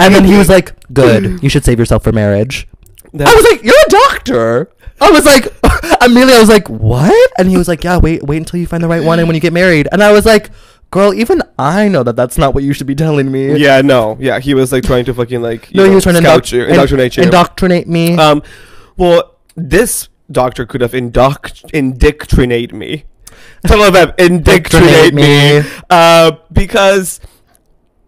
and 0.00 0.14
then 0.14 0.24
he 0.24 0.36
was 0.38 0.48
like, 0.48 0.72
good. 0.92 1.42
You 1.42 1.48
should 1.48 1.64
save 1.64 1.78
yourself 1.78 2.02
for 2.04 2.12
marriage. 2.12 2.66
That- 3.12 3.28
I 3.28 3.34
was 3.34 3.44
like, 3.50 3.62
you're 3.62 3.74
a 3.86 3.90
doctor. 3.90 4.70
I 5.00 5.10
was 5.10 5.24
like, 5.24 5.46
Amelia 6.02 6.34
I 6.36 6.40
was 6.40 6.48
like, 6.48 6.68
what? 6.68 7.32
And 7.38 7.48
he 7.48 7.56
was 7.56 7.68
like, 7.68 7.84
yeah, 7.84 7.98
wait, 7.98 8.22
wait 8.22 8.38
until 8.38 8.58
you 8.60 8.66
find 8.66 8.82
the 8.82 8.88
right 8.88 9.02
one 9.02 9.18
and 9.18 9.28
when 9.28 9.34
you 9.34 9.40
get 9.40 9.52
married. 9.52 9.88
And 9.92 10.02
I 10.02 10.12
was 10.12 10.26
like, 10.26 10.50
girl, 10.90 11.12
even 11.14 11.42
I 11.58 11.88
know 11.88 12.02
that 12.02 12.16
that's 12.16 12.38
not 12.38 12.54
what 12.54 12.64
you 12.64 12.72
should 12.72 12.86
be 12.86 12.94
telling 12.94 13.30
me. 13.30 13.56
yeah, 13.56 13.80
no, 13.82 14.16
yeah, 14.20 14.38
he 14.40 14.54
was 14.54 14.72
like 14.72 14.84
trying 14.84 15.04
to 15.06 15.14
fucking 15.14 15.40
like 15.42 15.70
you 15.70 15.76
No, 15.78 15.82
know, 15.84 15.88
he 15.90 15.94
was 15.94 16.04
trying 16.04 16.16
to 16.22 16.56
you, 16.56 16.64
in- 16.64 16.70
indoctrinate 16.70 17.16
you. 17.16 17.22
Indoctrinate 17.24 17.86
me. 17.88 18.16
um, 18.18 18.42
well, 18.96 19.36
this 19.56 20.08
doctor 20.30 20.66
could 20.66 20.80
have 20.80 20.92
indoct 20.94 21.64
indoctrinate 21.72 22.72
me. 22.72 23.04
Of 23.64 23.92
them 23.92 24.12
indoctrinate 24.18 25.12
Indoctrinate 25.12 25.14
me, 25.14 25.60
me. 25.60 25.66
uh, 25.90 26.32
because 26.52 27.20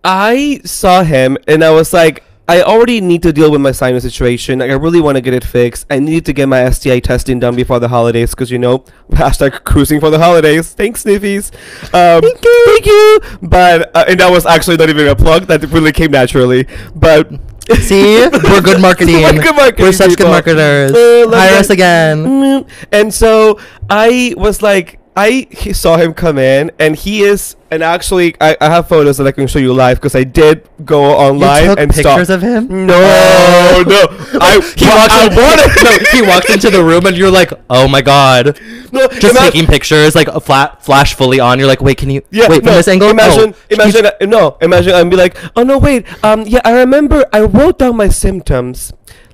I 0.05 0.61
saw 0.65 1.03
him 1.03 1.37
and 1.47 1.63
I 1.65 1.71
was 1.71 1.93
like. 1.93 2.25
I 2.51 2.63
already 2.63 3.01
need 3.01 3.23
to 3.23 3.33
deal 3.33 3.53
with 3.53 3.61
my 3.61 3.71
sinus 3.71 4.03
situation. 4.03 4.59
Like, 4.59 4.73
I 4.73 4.75
really 4.75 5.01
want 5.01 5.15
to 5.15 5.21
get 5.21 5.35
it 5.35 5.45
fixed. 5.45 5.87
I 5.89 6.01
need 6.01 6.27
to 6.27 6.33
get 6.33 6.49
my 6.49 6.69
STI 6.69 6.99
testing 6.99 7.39
done 7.39 7.55
before 7.55 7.79
the 7.79 7.87
holidays 7.87 8.31
because, 8.31 8.51
you 8.51 8.59
know, 8.59 8.79
hashtag 9.11 9.63
cruising 9.63 10.01
for 10.01 10.11
the 10.11 10.19
holidays. 10.19 10.73
Thanks, 10.73 11.05
Sniffies. 11.05 11.55
Um, 11.95 12.23
thank 12.23 12.45
you. 12.45 12.65
Thank 12.67 12.87
you. 12.87 13.21
But, 13.41 13.95
uh, 13.95 14.05
and 14.09 14.19
that 14.19 14.33
was 14.33 14.47
actually 14.47 14.79
not 14.79 14.91
even 14.91 15.07
a 15.07 15.15
plug. 15.15 15.45
That 15.47 15.63
really 15.71 15.93
came 15.93 16.11
naturally. 16.11 16.67
But. 16.93 17.31
See, 17.83 18.27
we're 18.27 18.63
good 18.63 18.83
marketing. 18.83 19.15
We're 19.23 19.43
good 19.45 19.55
marketing 19.55 19.85
We're 19.85 19.93
such 19.93 20.17
good 20.17 20.27
marketers. 20.27 20.91
Uh, 20.91 21.31
Hire 21.31 21.57
us 21.57 21.71
again. 21.71 22.67
And 22.91 23.15
so 23.15 23.61
I 23.89 24.35
was 24.37 24.61
like, 24.61 25.00
I 25.17 25.49
saw 25.73 25.97
him 25.97 26.15
come 26.15 26.39
in, 26.39 26.71
and 26.79 26.95
he 26.95 27.23
is, 27.23 27.57
and 27.71 27.83
actually, 27.83 28.37
I, 28.41 28.57
I 28.61 28.67
have 28.71 28.89
photos 28.89 29.19
that 29.19 29.27
I 29.27 29.33
can 29.33 29.47
show 29.49 29.59
you 29.59 29.73
live 29.75 29.99
because 29.99 30.15
I 30.15 30.23
did 30.25 30.69
go 30.85 31.03
online 31.05 31.63
You 31.65 31.69
took 31.71 31.79
and 31.81 31.93
pictures 31.93 32.31
of 32.31 32.41
him? 32.43 32.87
No, 32.87 32.95
Oh. 32.97 33.85
no, 33.87 34.39
I 34.41 34.61
he 34.77 34.87
wa- 34.87 34.95
walks 34.97 35.13
I 35.13 35.27
in, 35.27 35.35
wanted- 35.35 35.85
no, 35.85 36.11
he 36.13 36.23
walks 36.23 36.51
into 36.55 36.71
the 36.71 36.83
room 36.85 37.07
and 37.07 37.17
you're 37.17 37.31
like, 37.31 37.53
oh 37.69 37.89
my 37.89 38.03
god. 38.03 38.59
No, 38.93 39.09
Just 39.09 39.37
ima- 39.37 39.51
taking 39.51 39.67
pictures, 39.67 40.15
like 40.15 40.29
a 40.29 40.41
flat 40.41 40.83
flash 40.85 41.15
fully 41.15 41.41
on. 41.41 41.59
You're 41.59 41.69
like, 41.69 41.83
wait, 41.83 41.99
can 41.99 42.09
you 42.09 42.23
Yeah, 42.31 42.49
wait 42.49 42.63
no, 42.63 42.71
from 42.71 42.77
this 42.77 42.89
angle? 42.89 43.11
Imagine, 43.11 43.49
you- 43.69 43.77
imagine, 43.77 44.07
uh, 44.07 44.13
no, 44.27 44.57
imagine. 44.61 44.95
I'd 44.95 45.11
be 45.11 45.17
like, 45.17 45.37
oh 45.57 45.65
no, 45.65 45.77
wait. 45.79 46.07
Um, 46.25 46.43
yeah, 46.47 46.61
I 46.65 46.73
remember. 46.79 47.25
I 47.33 47.41
wrote 47.41 47.79
down 47.81 47.97
my 47.97 48.09
symptoms. 48.09 48.93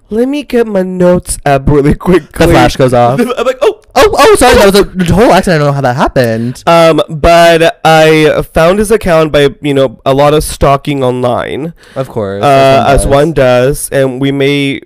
Let 0.09 0.29
me 0.29 0.45
get 0.45 0.67
my 0.69 0.83
notes 0.83 1.37
up 1.45 1.69
really 1.69 1.95
quick. 2.07 2.31
the 2.33 2.47
flash 2.47 2.77
goes 2.77 2.95
off. 2.95 3.19
I'm 3.21 3.27
like, 3.27 3.59
oh, 3.61 3.76
Oh, 3.99 4.11
oh, 4.13 4.35
sorry, 4.37 4.55
that 4.57 4.67
was 4.73 4.81
a 4.81 4.85
total 5.09 5.33
accident. 5.33 5.55
I 5.63 5.65
don't 5.65 5.67
know 5.69 5.73
how 5.73 5.81
that 5.81 5.97
happened. 5.97 6.63
Um, 6.67 7.01
but 7.09 7.81
I 7.85 8.43
found 8.43 8.79
his 8.79 8.91
account 8.91 9.33
by 9.33 9.49
you 9.63 9.73
know 9.75 10.01
a 10.05 10.13
lot 10.15 10.35
of 10.35 10.45
stalking 10.45 11.03
online, 11.03 11.73
Of 11.95 12.09
course, 12.09 12.43
uh, 12.45 12.85
as 12.87 13.01
as 13.03 13.07
one 13.07 13.17
one 13.17 13.33
does, 13.33 13.89
and 13.91 14.21
we 14.21 14.33
may 14.33 14.81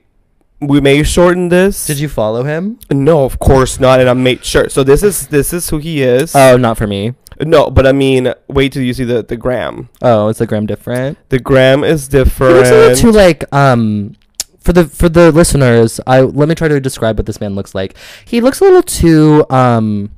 we 0.61 0.81
may 0.81 1.03
shorten 1.03 1.49
this. 1.49 1.87
Did 1.87 1.99
you 1.99 2.09
follow 2.09 2.45
him? 2.45 2.79
No, 2.91 3.25
of 3.25 3.39
course 3.39 3.81
not, 3.81 3.99
and 4.01 4.09
I 4.09 4.13
made 4.15 4.45
sure. 4.45 4.69
So 4.69 4.85
this 4.85 5.03
is 5.03 5.27
this 5.29 5.53
is 5.53 5.69
who 5.71 5.79
he 5.79 6.03
is. 6.03 6.35
Oh, 6.37 6.57
not 6.57 6.79
for 6.79 6.87
me. 6.87 7.15
no, 7.41 7.71
but 7.71 7.87
I 7.87 7.93
mean, 7.93 8.33
wait 8.49 8.73
till 8.73 8.83
you 8.83 8.93
see 8.95 9.05
the 9.05 9.23
the 9.25 9.37
gram. 9.37 9.89
Oh, 10.03 10.29
is 10.29 10.39
the 10.39 10.47
gram 10.47 10.67
different? 10.67 11.19
The 11.31 11.39
gram 11.41 11.83
is 11.83 12.09
He 12.13 12.19
looks 12.19 12.39
a 12.39 12.45
little 12.45 12.63
different. 12.63 12.99
too 12.99 13.11
like 13.11 13.45
um 13.53 14.15
for 14.61 14.73
the 14.73 14.85
for 14.85 15.09
the 15.09 15.33
listeners. 15.33 16.01
I 16.07 16.21
let 16.21 16.49
me 16.49 16.55
try 16.55 16.69
to 16.69 16.81
describe 16.81 17.19
what 17.19 17.27
this 17.27 17.41
man 17.41 17.55
looks 17.55 17.75
like. 17.75 17.97
He 18.25 18.41
looks 18.41 18.61
a 18.61 18.65
little 18.65 18.83
too 18.83 19.45
um 19.51 20.11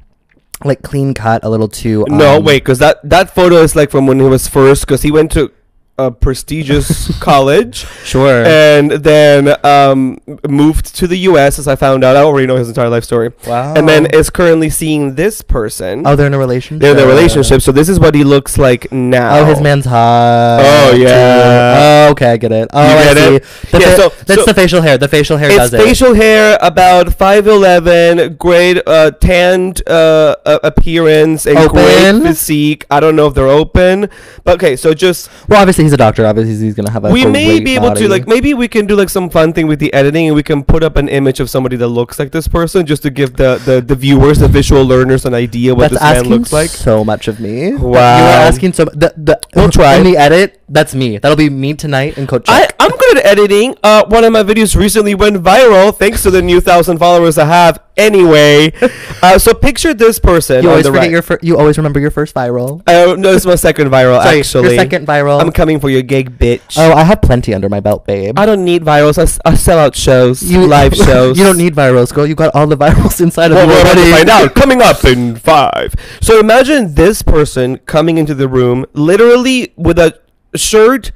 like 0.64 0.82
clean 0.82 1.14
cut, 1.14 1.44
a 1.44 1.48
little 1.48 1.68
too. 1.68 2.04
no, 2.08 2.36
um, 2.36 2.44
wait, 2.44 2.62
because 2.62 2.78
that 2.78 3.00
that 3.08 3.34
photo 3.34 3.56
is 3.56 3.74
like 3.74 3.90
from 3.90 4.06
when 4.06 4.18
he 4.20 4.26
was 4.26 4.48
first, 4.48 4.82
because 4.86 5.02
he 5.02 5.10
went 5.10 5.32
to 5.32 5.50
a 5.98 6.10
prestigious 6.10 7.16
college. 7.20 7.86
Sure. 8.04 8.44
and 8.44 8.90
then 8.90 9.54
um, 9.64 10.18
moved 10.48 10.94
to 10.96 11.06
the 11.06 11.16
U.S. 11.30 11.58
As 11.58 11.68
I 11.68 11.76
found 11.76 12.02
out, 12.02 12.16
I 12.16 12.20
already 12.22 12.46
know 12.46 12.56
his 12.56 12.68
entire 12.68 12.88
life 12.88 13.04
story. 13.04 13.30
wow. 13.46 13.74
And 13.74 13.88
then 13.88 14.06
is 14.06 14.30
currently 14.30 14.70
seeing 14.70 15.14
this 15.14 15.42
person. 15.42 16.06
oh, 16.06 16.16
they're 16.16 16.26
in 16.26 16.34
a 16.34 16.38
relationship. 16.38 16.80
They're 16.82 16.96
in 16.96 17.04
a 17.04 17.06
relationship, 17.06 17.60
so 17.62 17.72
this 17.72 17.88
is 17.88 18.00
what 18.00 18.14
he 18.14 18.24
looks 18.24 18.56
like 18.58 18.90
now. 18.90 19.40
Oh, 19.40 19.44
his 19.44 19.60
man's 19.60 19.84
hot. 19.84 20.60
Oh, 20.62 20.96
yeah. 20.96 22.06
Oh, 22.08 22.10
okay, 22.12 22.32
I 22.32 22.36
get 22.38 22.52
it. 22.52 22.68
Oh, 22.72 22.82
You 22.82 22.88
I 23.10 23.14
see. 23.14 23.36
it? 23.36 23.42
The 23.70 23.78
Yeah, 23.80 23.90
fa- 23.90 23.96
so- 23.96 24.24
that's 24.24 24.40
so- 24.40 24.46
the 24.46 24.54
facial 24.54 24.80
hair. 24.82 24.98
The 24.98 25.08
facial 25.08 25.36
hair 25.36 25.48
It's 25.50 25.58
does 25.58 25.74
it. 25.74 25.80
facial 25.82 26.14
hair, 26.14 26.58
about 26.62 27.12
five 27.14 27.46
eleven, 27.46 28.36
great 28.36 28.80
uh, 28.86 29.10
tanned 29.12 29.82
uh, 29.86 30.36
uh, 30.44 30.58
appearance, 30.64 31.46
and 31.46 31.58
Open? 31.58 31.72
great 32.20 32.22
physique. 32.22 32.86
I 32.90 32.98
don't 33.00 33.14
know 33.16 33.26
if 33.26 33.34
they're 33.34 33.46
open, 33.48 34.08
but 34.44 34.54
okay. 34.54 34.74
So 34.76 34.94
just 34.94 35.30
Well, 35.48 35.60
obviously 35.60 35.81
he's 35.82 35.92
a 35.92 35.96
doctor. 35.96 36.24
Obviously 36.24 36.54
he's 36.64 36.74
gonna 36.74 36.90
have 36.90 37.04
a. 37.04 37.10
we 37.10 37.26
may 37.26 37.60
be 37.60 37.74
able 37.74 37.88
body. 37.88 38.02
to 38.02 38.08
like 38.08 38.26
maybe 38.26 38.54
we 38.54 38.68
can 38.68 38.86
do 38.86 38.94
like 38.96 39.08
some 39.08 39.28
fun 39.28 39.52
thing 39.52 39.66
with 39.66 39.78
the 39.78 39.92
editing, 39.92 40.26
and 40.26 40.34
we 40.36 40.42
can 40.42 40.62
put 40.64 40.82
up 40.82 40.96
an 40.96 41.08
image 41.08 41.40
of 41.40 41.50
somebody 41.50 41.76
that 41.76 41.88
looks 41.88 42.18
like 42.18 42.32
this 42.32 42.48
person, 42.48 42.86
just 42.86 43.02
to 43.02 43.10
give 43.10 43.36
the 43.36 43.60
the, 43.64 43.80
the 43.80 43.94
viewers, 43.94 44.38
the 44.38 44.48
visual 44.48 44.84
learners, 44.84 45.24
an 45.24 45.34
idea 45.34 45.74
what 45.74 45.90
That's 45.90 46.02
this 46.02 46.24
man 46.24 46.28
looks 46.30 46.52
like. 46.52 46.70
so 46.70 47.04
much 47.04 47.28
of 47.28 47.40
me. 47.40 47.74
Wow. 47.74 47.90
You 47.90 48.24
are 48.24 48.46
asking 48.48 48.72
so. 48.72 48.84
The, 48.86 49.12
the, 49.16 49.40
We'll 49.54 49.70
try. 49.70 49.96
In 49.96 50.04
the 50.04 50.16
edit, 50.16 50.61
that's 50.72 50.94
me. 50.94 51.18
That'll 51.18 51.36
be 51.36 51.50
me 51.50 51.74
tonight 51.74 52.16
and 52.16 52.26
Coach. 52.26 52.46
I, 52.48 52.68
I'm 52.80 52.90
good 52.90 53.18
at 53.18 53.26
editing. 53.26 53.76
Uh, 53.82 54.04
one 54.06 54.24
of 54.24 54.32
my 54.32 54.42
videos 54.42 54.74
recently 54.74 55.14
went 55.14 55.36
viral 55.36 55.94
thanks 55.94 56.22
to 56.24 56.30
the 56.30 56.40
new 56.42 56.60
thousand 56.60 56.98
followers 56.98 57.36
I 57.38 57.44
have. 57.44 57.78
Anyway, 57.94 58.72
uh, 59.22 59.38
so 59.38 59.52
picture 59.52 59.92
this 59.92 60.18
person 60.18 60.62
you 60.64 60.70
always 60.70 60.86
forget 60.86 61.02
right. 61.02 61.10
your. 61.10 61.20
Fir- 61.20 61.38
you 61.42 61.58
always 61.58 61.76
remember 61.76 62.00
your 62.00 62.10
first 62.10 62.34
viral. 62.34 62.82
Oh 62.86 63.14
no, 63.16 63.32
it's 63.34 63.44
my 63.44 63.54
second 63.54 63.88
viral 63.88 64.22
Sorry, 64.22 64.38
actually. 64.38 64.68
your 64.74 64.78
second 64.78 65.06
viral. 65.06 65.40
I'm 65.42 65.52
coming 65.52 65.78
for 65.78 65.90
your 65.90 66.00
gig, 66.02 66.38
bitch. 66.38 66.78
oh, 66.78 66.92
I 66.94 67.04
have 67.04 67.20
plenty 67.20 67.52
under 67.54 67.68
my 67.68 67.80
belt, 67.80 68.06
babe. 68.06 68.38
I 68.38 68.46
don't 68.46 68.64
need 68.64 68.82
virals. 68.82 69.18
I, 69.18 69.50
I 69.50 69.54
sell 69.54 69.78
out 69.78 69.94
shows, 69.94 70.42
you 70.42 70.66
live 70.78 70.94
shows. 70.94 71.36
you 71.36 71.44
don't 71.44 71.58
need 71.58 71.74
virals, 71.74 72.14
girl. 72.14 72.26
You 72.26 72.34
got 72.34 72.54
all 72.54 72.66
the 72.66 72.78
virals 72.78 73.20
inside 73.26 73.50
of 73.52 73.56
Well, 73.56 73.66
you 73.66 73.72
we're 73.74 73.80
about 73.82 73.92
to 73.92 73.98
already. 74.00 74.12
find 74.12 74.30
out. 74.30 74.54
Coming 74.54 74.80
up 74.80 75.04
in 75.04 75.36
five. 75.36 75.94
So 76.22 76.40
imagine 76.40 76.94
this 76.94 77.22
person 77.22 77.76
coming 77.84 78.16
into 78.16 78.34
the 78.34 78.48
room, 78.48 78.86
literally 78.94 79.74
with 79.76 79.98
a 79.98 80.18
shirt 80.54 81.12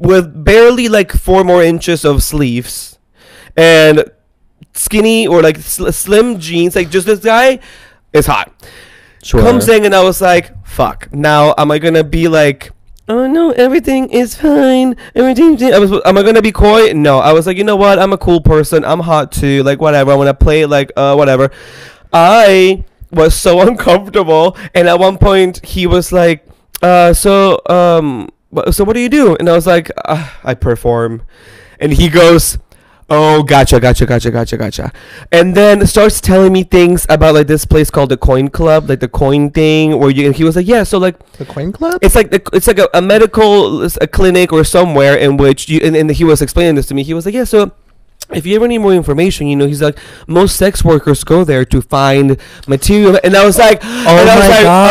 with 0.00 0.44
barely 0.44 0.88
like 0.88 1.12
four 1.12 1.44
more 1.44 1.62
inches 1.62 2.04
of 2.04 2.22
sleeves, 2.22 2.98
and 3.56 4.04
skinny 4.74 5.26
or 5.26 5.42
like 5.42 5.58
sl- 5.58 5.90
slim 5.90 6.38
jeans. 6.38 6.76
Like 6.76 6.90
just 6.90 7.06
this 7.06 7.20
guy 7.20 7.60
is 8.12 8.26
hot. 8.26 8.52
Sure. 9.22 9.40
Comes 9.40 9.68
in 9.68 9.84
and 9.84 9.94
I 9.94 10.02
was 10.02 10.20
like, 10.20 10.52
"Fuck!" 10.66 11.12
Now 11.12 11.54
am 11.56 11.70
I 11.70 11.78
gonna 11.78 12.04
be 12.04 12.28
like? 12.28 12.70
Oh 13.08 13.26
no, 13.26 13.50
everything 13.50 14.08
is 14.10 14.36
fine. 14.36 14.96
Everything. 15.14 15.60
I 15.72 15.78
was. 15.78 15.92
Am 16.04 16.16
I 16.16 16.22
gonna 16.22 16.42
be 16.42 16.52
coy? 16.52 16.92
No. 16.92 17.18
I 17.18 17.32
was 17.32 17.46
like, 17.46 17.56
you 17.56 17.64
know 17.64 17.76
what? 17.76 17.98
I'm 17.98 18.12
a 18.12 18.18
cool 18.18 18.40
person. 18.40 18.84
I'm 18.84 19.00
hot 19.00 19.32
too. 19.32 19.62
Like 19.64 19.80
whatever. 19.80 20.12
I 20.12 20.14
want 20.14 20.28
to 20.28 20.34
play 20.34 20.64
like 20.66 20.92
uh 20.96 21.14
whatever. 21.14 21.50
I 22.12 22.84
was 23.10 23.34
so 23.34 23.60
uncomfortable, 23.68 24.56
and 24.74 24.88
at 24.88 24.98
one 24.98 25.18
point 25.18 25.64
he 25.64 25.86
was 25.86 26.12
like, 26.12 26.46
uh, 26.82 27.12
so 27.12 27.60
um, 27.68 28.28
so 28.70 28.84
what 28.84 28.94
do 28.94 29.00
you 29.00 29.08
do? 29.08 29.36
And 29.36 29.48
I 29.48 29.52
was 29.52 29.66
like, 29.66 29.90
uh, 30.04 30.30
I 30.44 30.54
perform, 30.54 31.22
and 31.80 31.92
he 31.92 32.08
goes. 32.08 32.58
Oh, 33.14 33.42
gotcha, 33.42 33.78
gotcha, 33.78 34.06
gotcha, 34.06 34.30
gotcha, 34.30 34.56
gotcha. 34.56 34.92
And 35.30 35.54
then 35.54 35.86
starts 35.86 36.18
telling 36.18 36.50
me 36.50 36.62
things 36.62 37.04
about 37.10 37.34
like 37.34 37.46
this 37.46 37.66
place 37.66 37.90
called 37.90 38.08
the 38.08 38.16
Coin 38.16 38.48
Club, 38.48 38.88
like 38.88 39.00
the 39.00 39.08
coin 39.08 39.50
thing, 39.50 39.98
where 39.98 40.08
you. 40.08 40.24
And 40.24 40.34
he 40.34 40.44
was 40.44 40.56
like, 40.56 40.66
yeah, 40.66 40.82
so 40.82 40.96
like 40.96 41.18
the 41.32 41.44
Coin 41.44 41.72
Club. 41.72 41.98
it's 42.00 42.14
like 42.14 42.30
the, 42.30 42.40
it's 42.54 42.66
like 42.66 42.78
a, 42.78 42.88
a 42.94 43.02
medical 43.02 43.82
a 43.84 44.06
clinic 44.06 44.50
or 44.50 44.64
somewhere 44.64 45.14
in 45.14 45.36
which 45.36 45.68
you 45.68 45.80
and, 45.82 45.94
and 45.94 46.10
he 46.10 46.24
was 46.24 46.40
explaining 46.40 46.74
this 46.74 46.86
to 46.86 46.94
me. 46.94 47.02
He 47.02 47.12
was 47.12 47.26
like, 47.26 47.34
yeah, 47.34 47.44
so 47.44 47.72
if 48.34 48.46
you 48.46 48.56
ever 48.56 48.66
need 48.68 48.78
more 48.78 48.92
information, 48.94 49.46
you 49.46 49.56
know, 49.56 49.66
he's 49.66 49.82
like 49.82 49.98
most 50.26 50.56
sex 50.56 50.84
workers 50.84 51.24
go 51.24 51.44
there 51.44 51.64
to 51.66 51.80
find 51.82 52.36
material, 52.66 53.18
and 53.22 53.36
I 53.36 53.44
was 53.44 53.58
like, 53.58 53.80
oh 53.82 53.86
and 53.88 54.28
I 54.28 54.36
was 54.36 54.44
my 54.44 54.50
like, 54.50 54.64
God. 54.64 54.90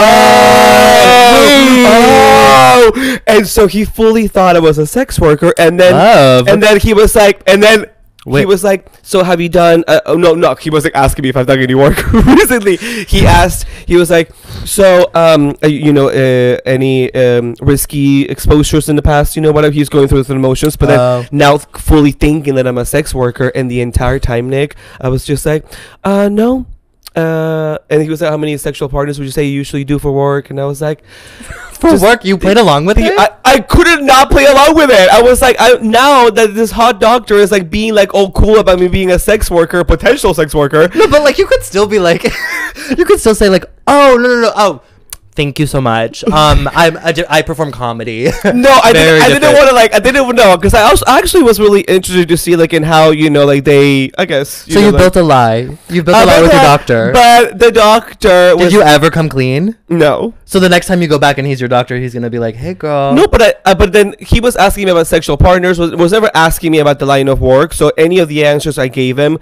oh, 1.86 2.92
oh, 2.96 3.18
and 3.28 3.48
so 3.48 3.68
he 3.68 3.86
fully 3.86 4.28
thought 4.28 4.56
I 4.56 4.60
was 4.60 4.78
a 4.78 4.86
sex 4.88 5.20
worker, 5.20 5.54
and 5.58 5.80
then 5.80 5.94
Love. 5.94 6.48
and 6.48 6.62
then 6.62 6.80
he 6.80 6.94
was 6.94 7.16
like, 7.16 7.42
and 7.48 7.62
then. 7.62 7.86
He 8.26 8.46
was 8.46 8.64
like, 8.64 8.86
"So 9.02 9.24
have 9.24 9.42
you 9.42 9.50
done?" 9.50 9.84
Uh, 9.88 10.00
oh 10.06 10.16
no, 10.16 10.36
no. 10.36 10.54
He 10.56 10.70
wasn't 10.70 10.96
asking 10.96 11.24
me 11.24 11.30
if 11.30 11.38
I've 11.38 11.48
done 11.48 11.60
any 11.60 11.74
work 11.76 11.98
recently. 12.14 12.78
He 12.78 13.26
asked. 13.26 13.66
He 13.88 13.96
was 13.96 14.12
like, 14.12 14.32
"So, 14.64 15.10
um, 15.16 15.56
uh, 15.64 15.68
you 15.68 15.92
know, 15.92 16.10
uh, 16.10 16.60
any 16.66 17.12
um, 17.16 17.56
risky 17.62 18.26
exposures 18.26 18.90
in 18.90 18.96
the 18.96 19.02
past? 19.02 19.36
You 19.36 19.42
know, 19.42 19.52
whatever." 19.52 19.74
He's 19.74 19.90
going 19.90 20.08
through 20.08 20.20
with 20.20 20.28
the 20.28 20.36
emotions, 20.36 20.76
but 20.78 20.90
Oh. 20.92 21.22
then 21.22 21.30
now 21.32 21.58
fully 21.58 22.12
thinking 22.12 22.54
that 22.56 22.68
I'm 22.68 22.78
a 22.78 22.86
sex 22.86 23.14
worker, 23.14 23.48
and 23.56 23.72
the 23.72 23.82
entire 23.82 24.20
time, 24.20 24.50
Nick, 24.50 24.76
I 25.00 25.10
was 25.10 25.26
just 25.26 25.46
like, 25.46 25.66
"Uh, 26.04 26.30
no." 26.30 26.68
Uh, 27.16 27.78
and 27.90 28.02
he 28.02 28.10
was 28.10 28.22
like, 28.22 28.30
"How 28.30 28.38
many 28.38 28.56
sexual 28.58 28.88
partners 28.88 29.20
would 29.20 29.26
you 29.26 29.32
say 29.32 29.44
you 29.46 29.52
usually 29.52 29.84
do 29.84 30.00
for 30.00 30.12
work?" 30.12 30.50
And 30.50 30.60
I 30.60 30.66
was 30.66 30.82
like, 30.82 31.04
For 31.82 32.00
work, 32.00 32.24
you 32.24 32.38
played 32.38 32.58
along 32.58 32.86
with 32.86 33.00
it. 33.00 33.12
I, 33.18 33.36
I 33.44 33.60
couldn't 33.60 34.06
not 34.06 34.30
play 34.30 34.46
along 34.46 34.76
with 34.76 34.92
it. 34.92 35.10
I 35.10 35.20
was 35.24 35.42
like, 35.42 35.56
I 35.60 35.74
now 35.82 36.30
that 36.30 36.54
this 36.54 36.70
hot 36.70 37.00
doctor 37.00 37.34
is 37.38 37.52
like 37.52 37.72
being 37.72 37.96
like 37.96 38.14
all 38.14 38.32
cool 38.32 38.60
about 38.60 38.80
me 38.80 38.88
being 38.88 39.10
a 39.10 39.18
sex 39.18 39.50
worker, 39.50 39.84
potential 39.84 40.36
sex 40.36 40.54
worker. 40.54 40.90
no, 40.94 41.08
but 41.08 41.24
like 41.24 41.40
you 41.40 41.48
could 41.48 41.64
still 41.64 41.88
be 41.88 41.98
like, 41.98 42.24
you 42.96 43.04
could 43.04 43.20
still 43.20 43.34
say 43.34 43.50
like, 43.50 43.66
oh 43.88 44.16
no 44.16 44.28
no 44.30 44.42
no 44.42 44.52
oh. 44.56 44.84
Thank 45.34 45.60
you 45.60 45.66
so 45.66 45.80
much. 45.80 46.24
Um, 46.26 46.68
I'm 46.74 46.98
I, 46.98 47.14
I 47.30 47.42
perform 47.42 47.72
comedy. 47.72 48.26
No, 48.44 48.70
I, 48.84 48.92
didn't, 48.92 49.22
I 49.24 49.28
didn't 49.30 49.54
want 49.54 49.70
to 49.70 49.74
like. 49.76 49.94
I 49.94 50.00
didn't 50.00 50.36
know 50.36 50.58
because 50.58 50.74
I 50.74 50.82
also 50.82 51.06
I 51.08 51.20
actually 51.20 51.44
was 51.44 51.58
really 51.60 51.82
interested 51.82 52.28
to 52.28 52.36
see 52.38 52.56
like 52.58 52.74
in 52.74 52.84
how 52.84 53.12
you 53.12 53.30
know 53.30 53.46
like 53.46 53.64
they. 53.64 54.12
I 54.18 54.26
guess. 54.26 54.50
So 54.50 54.74
know, 54.76 54.86
you 54.88 54.92
like- 54.92 55.00
built 55.02 55.16
a 55.16 55.24
lie. 55.24 55.78
You 55.90 56.04
built 56.04 56.18
Uh, 56.18 56.24
a 56.24 56.26
lie 56.26 56.42
with 56.42 56.52
your 56.52 56.60
the- 56.62 56.68
doctor. 56.68 57.12
But 57.14 57.60
the 57.60 57.72
doctor 57.72 58.56
was 58.58 58.66
Did 58.66 58.74
you 58.74 58.82
ever 58.82 59.10
come 59.10 59.30
clean? 59.30 59.78
no. 59.90 60.34
So 60.46 60.60
the 60.60 60.68
next 60.68 60.88
time 60.88 61.02
you 61.02 61.08
go 61.08 61.18
back 61.18 61.38
and 61.38 61.48
he's 61.48 61.62
your 61.62 61.70
doctor, 61.70 61.96
he's 61.98 62.14
gonna 62.14 62.30
be 62.30 62.38
like, 62.40 62.56
"Hey, 62.56 62.74
girl." 62.74 63.14
No, 63.14 63.26
but 63.26 63.42
I, 63.42 63.54
uh, 63.64 63.74
but 63.76 63.94
then 63.94 64.16
he 64.20 64.42
was 64.42 64.58
asking 64.58 64.84
me 64.86 64.92
about 64.92 65.08
sexual 65.08 65.38
partners. 65.38 65.80
Was 65.80 65.92
was 65.96 66.12
never 66.12 66.30
asking 66.36 66.74
me 66.74 66.80
about 66.80 67.00
the 67.00 67.06
line 67.06 67.30
of 67.30 67.40
work. 67.40 67.72
So 67.74 67.94
any 67.98 68.20
of 68.20 68.28
the 68.28 68.44
answers 68.46 68.78
I 68.78 68.90
gave 68.90 69.18
him 69.18 69.40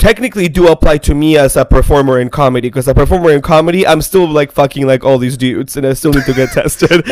technically 0.00 0.48
do 0.48 0.66
apply 0.68 0.98
to 0.98 1.14
me 1.14 1.36
as 1.38 1.56
a 1.56 1.64
performer 1.64 2.18
in 2.18 2.30
comedy. 2.30 2.68
Because 2.68 2.88
a 2.88 2.94
performer 2.94 3.30
in 3.30 3.42
comedy, 3.42 3.86
I'm 3.86 4.02
still 4.02 4.26
like 4.26 4.50
fucking 4.50 4.86
like 4.86 5.04
all 5.04 5.18
these 5.18 5.36
dudes, 5.36 5.76
and 5.76 5.86
I 5.86 5.92
still 5.92 6.12
need 6.12 6.24
to 6.24 6.32
get 6.34 6.50
tested. 6.60 7.06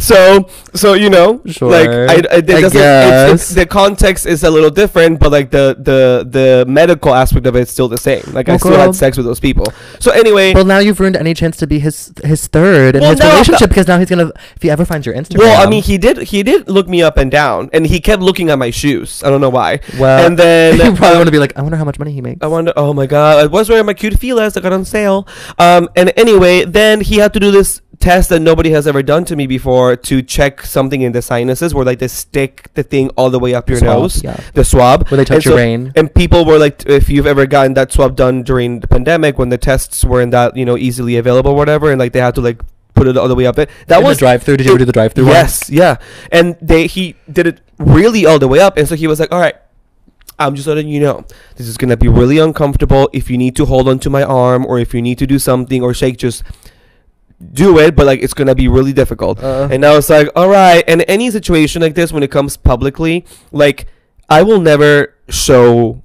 So 0.00 0.48
so 0.74 0.94
you 0.94 1.10
know, 1.10 1.42
Sure. 1.46 1.70
like 1.70 1.88
I, 1.88 1.92
I, 1.92 2.14
it 2.16 2.26
I 2.32 2.40
doesn't- 2.40 2.64
it's- 2.64 2.72
it's- 2.74 3.30
guess. 3.30 3.48
the 3.50 3.66
context 3.66 4.26
is 4.26 4.42
a 4.42 4.50
little 4.50 4.70
different, 4.70 5.20
but 5.20 5.30
like 5.30 5.50
the 5.50 5.76
the 5.78 6.26
the 6.28 6.64
medical 6.66 7.14
aspect 7.14 7.46
of 7.46 7.54
it 7.56 7.60
is 7.62 7.70
still 7.70 7.88
the 7.88 7.98
same. 7.98 8.22
Like 8.32 8.48
I 8.48 8.56
still 8.56 8.72
girl. 8.72 8.80
had 8.80 8.94
sex 8.94 9.16
with 9.16 9.26
those 9.26 9.40
people. 9.40 9.66
So 10.00 10.10
anyway. 10.10 10.54
Well, 10.54 10.64
now 10.64 10.78
you've 10.78 10.98
ruined 10.98 11.16
any 11.16 11.34
chance 11.34 11.56
to 11.58 11.66
be 11.66 11.78
his 11.78 12.12
his 12.24 12.46
third 12.46 12.96
in 12.96 13.02
Well, 13.02 13.10
his 13.12 13.20
relationship 13.20 13.68
because 13.68 13.86
now 13.86 13.98
he's 13.98 14.08
gonna 14.08 14.32
if 14.56 14.62
he 14.62 14.70
ever 14.70 14.84
finds 14.84 15.04
your 15.06 15.14
Instagram. 15.14 15.38
Well, 15.38 15.60
I 15.66 15.68
mean, 15.68 15.82
he 15.82 15.98
did. 15.98 16.16
He 16.32 16.42
did 16.42 16.68
look 16.68 16.88
me 16.88 17.02
up 17.02 17.16
and 17.18 17.30
down, 17.30 17.68
and 17.72 17.86
he 17.86 18.00
kept 18.00 18.22
looking 18.22 18.48
at 18.50 18.58
my 18.58 18.70
shoes. 18.70 19.22
I 19.22 19.28
don't 19.30 19.40
know 19.40 19.50
why. 19.50 19.80
well, 19.98 20.24
and 20.26 20.38
then 20.38 20.76
you 20.84 20.92
probably 20.96 21.08
um, 21.08 21.16
want 21.18 21.26
to 21.28 21.32
be 21.32 21.38
like, 21.38 21.56
I 21.58 21.62
wonder 21.62 21.76
how 21.76 21.84
much 21.84 21.98
money 21.98 22.12
he 22.12 22.20
I 22.40 22.46
wonder. 22.46 22.72
Oh 22.76 22.92
my 22.92 23.06
god! 23.06 23.38
I 23.38 23.46
was 23.46 23.68
wearing 23.68 23.86
my 23.86 23.94
cute 23.94 24.18
feelers 24.18 24.54
that 24.54 24.62
got 24.62 24.72
on 24.72 24.84
sale. 24.84 25.26
Um, 25.58 25.88
and 25.96 26.12
anyway, 26.16 26.64
then 26.64 27.00
he 27.00 27.16
had 27.16 27.32
to 27.34 27.40
do 27.40 27.50
this 27.50 27.80
test 27.98 28.30
that 28.30 28.40
nobody 28.40 28.70
has 28.70 28.86
ever 28.86 29.02
done 29.02 29.26
to 29.26 29.36
me 29.36 29.46
before 29.46 29.94
to 29.94 30.22
check 30.22 30.62
something 30.62 31.02
in 31.02 31.12
the 31.12 31.20
sinuses, 31.20 31.74
where 31.74 31.84
like 31.84 31.98
they 31.98 32.08
stick 32.08 32.68
the 32.74 32.82
thing 32.82 33.10
all 33.10 33.28
the 33.30 33.38
way 33.38 33.54
up 33.54 33.68
your 33.68 33.78
Swab, 33.78 33.98
nose, 34.00 34.22
yeah. 34.24 34.40
the 34.54 34.64
swab. 34.64 35.08
Where 35.10 35.18
they 35.18 35.24
touch 35.24 35.36
And 35.36 35.44
your 35.44 35.52
so- 35.52 35.56
brain. 35.56 35.92
And 35.96 36.14
people 36.14 36.44
were 36.46 36.58
like, 36.58 36.86
if 36.86 37.08
you've 37.10 37.26
ever 37.26 37.46
gotten 37.46 37.74
that 37.74 37.92
swab 37.92 38.16
done 38.16 38.42
during 38.42 38.80
the 38.80 38.88
pandemic 38.88 39.38
when 39.38 39.50
the 39.50 39.58
tests 39.58 40.04
weren't 40.04 40.30
that 40.32 40.56
you 40.56 40.64
know 40.64 40.76
easily 40.78 41.16
available, 41.16 41.50
or 41.52 41.56
whatever, 41.56 41.90
and 41.90 41.98
like 41.98 42.12
they 42.12 42.20
had 42.20 42.34
to 42.36 42.40
like 42.40 42.60
put 42.94 43.06
it 43.06 43.16
all 43.16 43.28
the 43.28 43.34
way 43.34 43.46
up 43.46 43.56
there. 43.56 43.68
That 43.86 43.98
In 43.98 44.02
the 44.04 44.08
was 44.08 44.18
drive-through. 44.18 44.56
Did 44.58 44.66
you 44.66 44.72
ever 44.72 44.78
do 44.78 44.84
the 44.84 44.92
drive-through? 44.92 45.24
one? 45.24 45.32
Yes, 45.34 45.68
yeah. 45.70 45.96
And 46.32 46.56
they 46.62 46.86
he 46.86 47.16
did 47.30 47.46
it 47.46 47.60
really 47.78 48.24
all 48.26 48.38
the 48.38 48.48
way 48.48 48.60
up, 48.60 48.76
and 48.78 48.88
so 48.88 48.94
he 48.94 49.06
was 49.06 49.20
like, 49.20 49.30
"All 49.32 49.40
right, 49.40 49.54
I'm 50.40 50.54
just 50.56 50.66
letting 50.66 50.88
you 50.88 51.00
know 51.00 51.24
this 51.56 51.68
is 51.68 51.76
gonna 51.76 51.96
be 51.96 52.08
really 52.08 52.38
uncomfortable. 52.38 53.08
If 53.12 53.30
you 53.30 53.38
need 53.38 53.54
to 53.56 53.66
hold 53.66 53.88
onto 53.88 54.10
my 54.10 54.22
arm, 54.24 54.66
or 54.66 54.78
if 54.78 54.94
you 54.94 55.02
need 55.02 55.18
to 55.18 55.26
do 55.26 55.38
something 55.38 55.82
or 55.82 55.92
shake, 55.94 56.16
just 56.16 56.42
do 57.52 57.78
it. 57.78 57.94
But 57.94 58.06
like, 58.06 58.22
it's 58.22 58.34
gonna 58.34 58.54
be 58.54 58.68
really 58.68 58.92
difficult." 58.92 59.42
Uh, 59.42 59.68
And 59.70 59.84
I 59.84 59.94
was 59.94 60.10
like, 60.10 60.28
"All 60.34 60.48
right." 60.48 60.82
And 60.88 61.04
any 61.06 61.30
situation 61.30 61.82
like 61.82 61.94
this, 61.94 62.12
when 62.12 62.22
it 62.22 62.30
comes 62.30 62.56
publicly, 62.56 63.24
like 63.52 63.86
I 64.28 64.42
will 64.42 64.60
never 64.60 65.14
show 65.28 66.02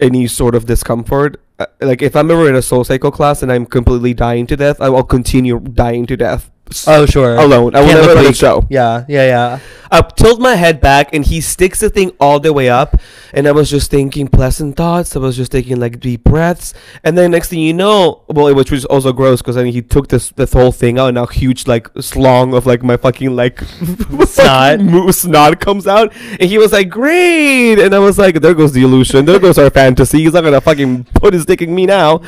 any 0.00 0.26
sort 0.26 0.54
of 0.54 0.66
discomfort. 0.66 1.40
Uh, 1.58 1.66
Like 1.80 2.02
if 2.02 2.14
I'm 2.14 2.30
ever 2.30 2.48
in 2.48 2.54
a 2.54 2.62
soul 2.62 2.84
cycle 2.84 3.10
class 3.10 3.42
and 3.42 3.50
I'm 3.52 3.66
completely 3.66 4.14
dying 4.14 4.46
to 4.46 4.56
death, 4.56 4.80
I 4.80 4.88
will 4.88 5.02
continue 5.02 5.58
dying 5.60 6.06
to 6.06 6.16
death 6.16 6.50
oh, 6.86 7.06
sure. 7.06 7.36
alone. 7.36 7.74
I 7.74 7.80
will 7.80 7.88
Can't 7.88 8.00
never 8.02 8.14
let 8.14 8.26
weak. 8.26 8.36
show. 8.36 8.66
Yeah, 8.70 9.04
yeah, 9.08 9.26
yeah. 9.26 9.58
I 9.90 10.02
tilt 10.02 10.38
my 10.38 10.54
head 10.54 10.82
back 10.82 11.14
and 11.14 11.24
he 11.24 11.40
sticks 11.40 11.80
the 11.80 11.88
thing 11.88 12.10
all 12.20 12.38
the 12.40 12.52
way 12.52 12.68
up 12.68 13.00
and 13.32 13.48
I 13.48 13.52
was 13.52 13.70
just 13.70 13.90
thinking 13.90 14.28
pleasant 14.28 14.76
thoughts. 14.76 15.16
I 15.16 15.18
was 15.18 15.34
just 15.34 15.50
taking 15.50 15.80
like 15.80 15.98
deep 15.98 16.24
breaths 16.24 16.74
and 17.04 17.16
then 17.16 17.30
next 17.30 17.48
thing 17.48 17.60
you 17.60 17.72
know, 17.72 18.22
well, 18.28 18.54
which 18.54 18.70
was 18.70 18.84
also 18.84 19.14
gross 19.14 19.40
because 19.40 19.56
then 19.56 19.64
he 19.64 19.80
took 19.80 20.08
this 20.08 20.28
this 20.36 20.52
whole 20.52 20.72
thing 20.72 20.98
out 20.98 21.06
and 21.06 21.14
now 21.14 21.24
huge 21.24 21.66
like 21.66 21.88
slong 22.00 22.52
of 22.52 22.66
like 22.66 22.82
my 22.82 22.98
fucking 22.98 23.34
like 23.34 23.60
Snot. 24.26 24.80
mo- 24.80 25.10
snot 25.10 25.58
comes 25.58 25.86
out 25.86 26.12
and 26.38 26.42
he 26.50 26.58
was 26.58 26.72
like 26.72 26.90
great 26.90 27.78
and 27.78 27.94
I 27.94 27.98
was 27.98 28.18
like 28.18 28.42
there 28.42 28.52
goes 28.52 28.72
the 28.72 28.82
illusion, 28.82 29.24
there 29.24 29.38
goes 29.38 29.56
our 29.56 29.70
fantasy. 29.70 30.18
He's 30.22 30.34
not 30.34 30.44
gonna 30.44 30.60
fucking 30.60 31.04
put 31.14 31.32
his 31.32 31.46
dick 31.46 31.62
in 31.62 31.74
me 31.74 31.86
now. 31.86 32.20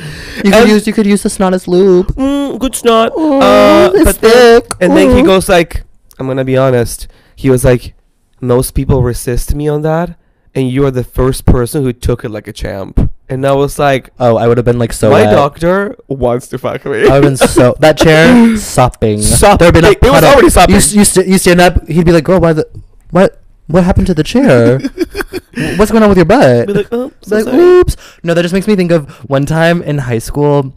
You 0.43 0.51
could 0.51 0.67
use 0.67 0.87
you 0.87 0.93
could 0.93 1.05
use 1.05 1.21
the 1.21 1.29
snot 1.29 1.53
as 1.53 1.67
lube. 1.67 2.07
Mm, 2.15 2.57
good 2.57 2.73
snot. 2.73 3.11
Ooh, 3.15 3.39
Uh, 3.39 3.91
it's 4.31 4.39
but 4.39 4.39
then- 4.49 4.61
thick. 4.61 4.75
and 4.81 4.97
then 4.97 5.15
he 5.17 5.23
goes 5.23 5.49
like, 5.49 5.83
I'm 6.19 6.27
gonna 6.27 6.45
be 6.45 6.57
honest. 6.57 7.07
He 7.35 7.49
was 7.49 7.63
like, 7.63 7.93
most 8.39 8.71
people 8.71 9.01
resist 9.03 9.53
me 9.55 9.67
on 9.67 9.81
that, 9.83 10.17
and 10.55 10.69
you 10.69 10.85
are 10.85 10.91
the 10.91 11.03
first 11.03 11.45
person 11.45 11.83
who 11.83 11.93
took 11.93 12.23
it 12.23 12.29
like 12.29 12.47
a 12.47 12.53
champ. 12.53 13.11
And 13.29 13.45
I 13.47 13.53
was 13.53 13.79
like, 13.79 14.09
Oh, 14.19 14.35
I 14.35 14.47
would 14.47 14.57
have 14.57 14.65
been 14.65 14.77
like 14.77 14.91
so. 14.91 15.09
my 15.09 15.21
wet. 15.23 15.31
doctor 15.31 15.95
wants 16.09 16.47
to 16.49 16.57
fuck 16.57 16.83
me. 16.85 17.07
I 17.07 17.19
would 17.19 17.23
have 17.23 17.23
been 17.23 17.37
so 17.37 17.75
that 17.79 17.97
chair 17.97 18.57
sopping. 18.57 19.21
Sopping. 19.21 19.57
There'd 19.59 19.73
been 19.73 19.85
a 19.85 19.91
It 19.91 20.01
was 20.01 20.11
puddle. 20.11 20.29
already 20.31 20.49
sopping. 20.49 20.73
You 20.73 20.77
s- 20.77 20.93
you, 20.93 21.05
st- 21.05 21.27
you 21.27 21.37
stand 21.37 21.61
up. 21.61 21.87
He'd 21.87 22.05
be 22.05 22.11
like, 22.11 22.25
"Girl, 22.25 22.41
why 22.41 22.51
the 22.53 22.67
what 23.11 23.41
what 23.67 23.85
happened 23.85 24.07
to 24.07 24.13
the 24.13 24.23
chair? 24.23 24.79
What's 25.77 25.91
going 25.91 26.03
on 26.03 26.09
with 26.09 26.17
your 26.17 26.25
butt?" 26.25 26.67
Be 26.67 26.73
like, 26.73 26.87
oh, 26.91 27.11
so 27.21 27.35
like, 27.35 27.45
sorry." 27.45 27.57
oops. 27.57 27.95
No, 28.23 28.33
that 28.33 28.41
just 28.41 28.53
makes 28.53 28.67
me 28.67 28.75
think 28.75 28.91
of 28.91 29.09
one 29.29 29.45
time 29.45 29.81
in 29.81 29.97
high 29.99 30.19
school. 30.19 30.73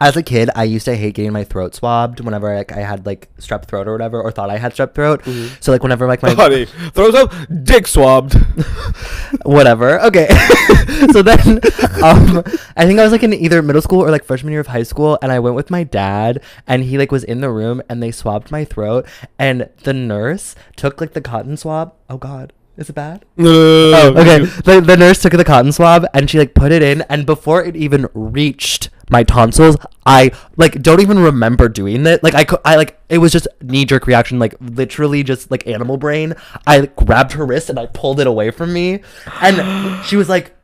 As 0.00 0.16
a 0.16 0.22
kid, 0.22 0.48
I 0.54 0.64
used 0.64 0.84
to 0.84 0.94
hate 0.94 1.14
getting 1.14 1.32
my 1.32 1.42
throat 1.42 1.74
swabbed 1.74 2.20
whenever 2.20 2.54
like, 2.54 2.70
I 2.72 2.80
had 2.80 3.04
like 3.04 3.28
strep 3.38 3.64
throat 3.66 3.88
or 3.88 3.92
whatever, 3.92 4.22
or 4.22 4.30
thought 4.30 4.48
I 4.48 4.58
had 4.58 4.72
strep 4.72 4.94
throat. 4.94 5.22
Mhm. 5.24 5.62
So 5.62 5.72
like 5.72 5.82
whenever 5.82 6.06
like 6.06 6.22
my 6.22 6.30
Honey, 6.34 6.66
throws 6.66 7.14
up, 7.14 7.32
dick 7.64 7.86
swabbed. 7.88 8.34
whatever. 9.44 10.00
Okay. 10.02 10.28
so 11.12 11.22
then, 11.22 11.60
um, 12.02 12.44
I 12.76 12.86
think 12.86 12.98
I 12.98 13.02
was 13.02 13.12
like 13.12 13.22
in 13.22 13.34
either 13.34 13.60
middle 13.62 13.82
school 13.82 14.00
or 14.04 14.10
like 14.10 14.24
freshman 14.24 14.52
year 14.52 14.60
of 14.60 14.68
high 14.68 14.84
school, 14.84 15.18
and 15.20 15.32
I 15.32 15.40
went 15.40 15.56
with 15.56 15.70
my 15.70 15.82
dad, 15.82 16.42
and 16.66 16.84
he 16.84 16.96
like 16.96 17.10
was 17.10 17.24
in 17.24 17.40
the 17.40 17.50
room, 17.50 17.82
and 17.88 18.02
they 18.02 18.10
swabbed 18.12 18.50
my 18.50 18.64
throat, 18.64 19.06
and 19.38 19.68
the 19.82 19.92
nurse 19.92 20.54
took 20.76 21.00
like 21.00 21.12
the 21.12 21.20
cotton 21.20 21.56
swab. 21.56 21.94
Oh 22.08 22.18
God. 22.18 22.52
Is 22.76 22.88
it 22.88 22.92
bad? 22.92 23.24
Oh, 23.36 24.14
okay. 24.16 24.38
The, 24.38 24.80
the 24.80 24.96
nurse 24.96 25.20
took 25.20 25.32
the 25.32 25.44
cotton 25.44 25.72
swab 25.72 26.06
and 26.14 26.30
she 26.30 26.38
like 26.38 26.54
put 26.54 26.70
it 26.70 26.80
in, 26.80 27.02
and 27.10 27.26
before 27.26 27.64
it 27.64 27.74
even 27.74 28.06
reached 28.14 28.88
my 29.10 29.22
tonsils, 29.22 29.76
I 30.06 30.32
like 30.56 30.80
don't 30.82 31.00
even 31.00 31.18
remember 31.18 31.68
doing 31.68 32.06
it. 32.06 32.22
Like 32.22 32.34
I, 32.34 32.46
I 32.64 32.76
like 32.76 33.00
it 33.08 33.18
was 33.18 33.32
just 33.32 33.48
knee 33.62 33.84
jerk 33.84 34.06
reaction, 34.06 34.38
like 34.38 34.54
literally 34.60 35.22
just 35.22 35.50
like 35.50 35.66
animal 35.66 35.96
brain. 35.96 36.34
I 36.66 36.78
like, 36.80 36.96
grabbed 36.96 37.32
her 37.32 37.44
wrist 37.44 37.70
and 37.70 37.78
I 37.78 37.86
pulled 37.86 38.20
it 38.20 38.26
away 38.26 38.50
from 38.50 38.72
me, 38.72 39.02
and 39.40 40.04
she 40.04 40.16
was 40.16 40.28
like, 40.28 40.54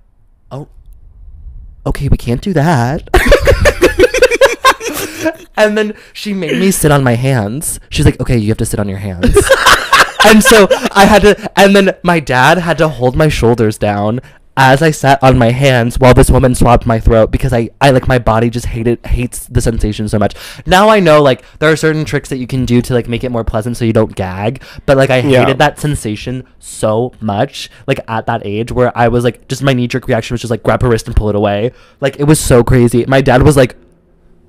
"Oh, 0.51 0.69
okay, 1.87 2.09
we 2.09 2.17
can't 2.17 2.41
do 2.41 2.53
that." 2.55 3.09
and 5.57 5.77
then 5.77 5.95
she 6.13 6.35
made 6.35 6.59
me 6.59 6.71
sit 6.71 6.91
on 6.91 7.05
my 7.05 7.15
hands. 7.15 7.81
She's 7.91 8.05
like, 8.05 8.21
"Okay, 8.21 8.39
you 8.39 8.49
have 8.49 8.59
to 8.59 8.67
sit 8.67 8.81
on 8.81 8.89
your 8.89 8.99
hands." 8.99 9.37
and 10.25 10.43
so 10.43 10.69
I 10.93 11.05
had 11.05 11.23
to, 11.23 11.53
and 11.59 11.75
then 11.77 11.97
my 12.03 12.21
dad 12.21 12.59
had 12.59 12.79
to 12.79 12.89
hold 12.89 13.17
my 13.17 13.29
shoulders 13.29 13.79
down 13.79 14.21
as 14.57 14.83
I 14.83 14.93
sat 14.93 15.21
on 15.23 15.37
my 15.37 15.51
hands 15.51 15.99
while 15.99 16.15
this 16.15 16.31
woman 16.31 16.55
swabbed 16.55 16.87
my 16.87 17.01
throat 17.01 17.33
because 17.33 17.53
I, 17.53 17.71
I 17.81 17.91
like 17.91 18.07
my 18.07 18.19
body 18.21 18.51
just 18.51 18.67
hated 18.67 19.05
hates 19.05 19.47
the 19.47 19.61
sensation 19.61 20.09
so 20.09 20.19
much. 20.19 20.35
Now 20.65 20.89
I 20.89 21.01
know 21.01 21.21
like 21.23 21.43
there 21.59 21.71
are 21.73 21.77
certain 21.77 22.05
tricks 22.05 22.29
that 22.29 22.37
you 22.37 22.47
can 22.47 22.65
do 22.65 22.81
to 22.83 22.95
like 22.95 23.09
make 23.09 23.25
it 23.25 23.31
more 23.31 23.43
pleasant 23.45 23.77
so 23.77 23.85
you 23.85 23.93
don't 23.93 24.15
gag, 24.15 24.63
but 24.87 24.97
like 24.97 25.11
I 25.11 25.21
hated 25.23 25.49
Yeah. 25.49 25.53
that 25.55 25.79
sensation 25.81 26.45
so 26.61 27.13
much 27.21 27.69
like 27.89 27.99
at 28.07 28.27
that 28.27 28.43
age 28.47 28.71
where 28.71 28.97
I 28.97 29.09
was 29.09 29.25
like 29.25 29.49
just 29.49 29.63
my 29.63 29.73
knee 29.73 29.89
jerk 29.89 30.07
reaction 30.07 30.35
was 30.35 30.41
just 30.41 30.51
like 30.53 30.63
grab 30.63 30.83
her 30.83 30.89
wrist 30.89 31.07
and 31.09 31.17
pull 31.17 31.29
it 31.29 31.35
away. 31.35 31.73
Like 32.01 32.21
it 32.21 32.25
was 32.25 32.39
so 32.39 32.63
crazy. 32.63 33.05
My 33.07 33.21
dad 33.21 33.43
was 33.43 33.57
like 33.57 33.77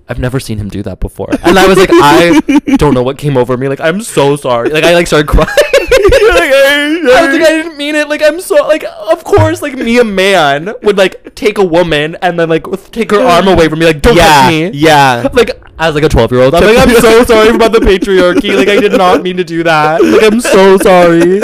I've 0.08 0.20
never 0.20 0.40
seen 0.40 0.60
him 0.60 0.70
do 0.70 0.84
that 0.84 1.00
before. 1.00 1.30
And 1.44 1.58
I 1.58 1.68
was 1.68 1.78
like, 1.78 1.90
I 1.92 2.40
don't 2.78 2.94
know 2.94 3.02
what 3.02 3.18
came 3.18 3.38
over 3.38 3.58
me. 3.58 3.68
Like, 3.68 3.80
I'm 3.80 4.02
so 4.02 4.36
sorry. 4.36 4.70
Like, 4.70 4.84
I 4.84 4.94
like 4.94 5.08
started 5.08 5.28
crying. 5.28 5.48
I 5.58 7.22
was 7.26 7.34
like, 7.34 7.42
I 7.42 7.50
didn't 7.50 7.78
mean 7.78 7.96
it. 7.96 8.08
Like, 8.08 8.22
I'm 8.22 8.40
so 8.40 8.56
like, 8.68 8.84
of 8.84 9.24
course, 9.24 9.62
like 9.64 9.74
me, 9.74 9.98
a 10.00 10.04
man 10.04 10.74
would 10.84 10.98
like 10.98 11.34
take 11.34 11.58
a 11.58 11.66
woman 11.66 12.18
and 12.22 12.40
then 12.40 12.50
like 12.50 12.66
take 12.92 13.12
her 13.12 13.20
arm 13.20 13.48
away 13.48 13.68
from 13.68 13.80
me. 13.80 13.86
Like, 13.88 14.02
don't 14.02 14.16
yeah, 14.16 14.42
touch 14.42 14.50
me. 14.52 14.70
yeah. 14.74 15.28
Like, 15.34 15.52
as 15.80 15.96
like 15.96 16.04
a 16.04 16.10
12 16.10 16.32
year 16.32 16.42
old, 16.42 16.54
I'm 16.56 16.64
like, 16.64 16.78
I'm 16.88 16.96
so 17.02 17.24
sorry 17.26 17.50
about 17.50 17.72
the 17.72 17.80
patriarchy. 17.80 18.56
Like, 18.56 18.68
I 18.68 18.80
did 18.80 18.94
not 18.94 19.24
mean 19.24 19.38
to 19.38 19.44
do 19.44 19.64
that. 19.64 20.04
Like, 20.04 20.24
I'm 20.24 20.40
so 20.40 20.78
sorry. 20.78 21.42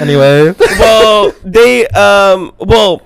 Anyway, 0.00 0.54
well, 0.78 1.32
they 1.42 1.86
um 1.88 2.52
well 2.58 3.00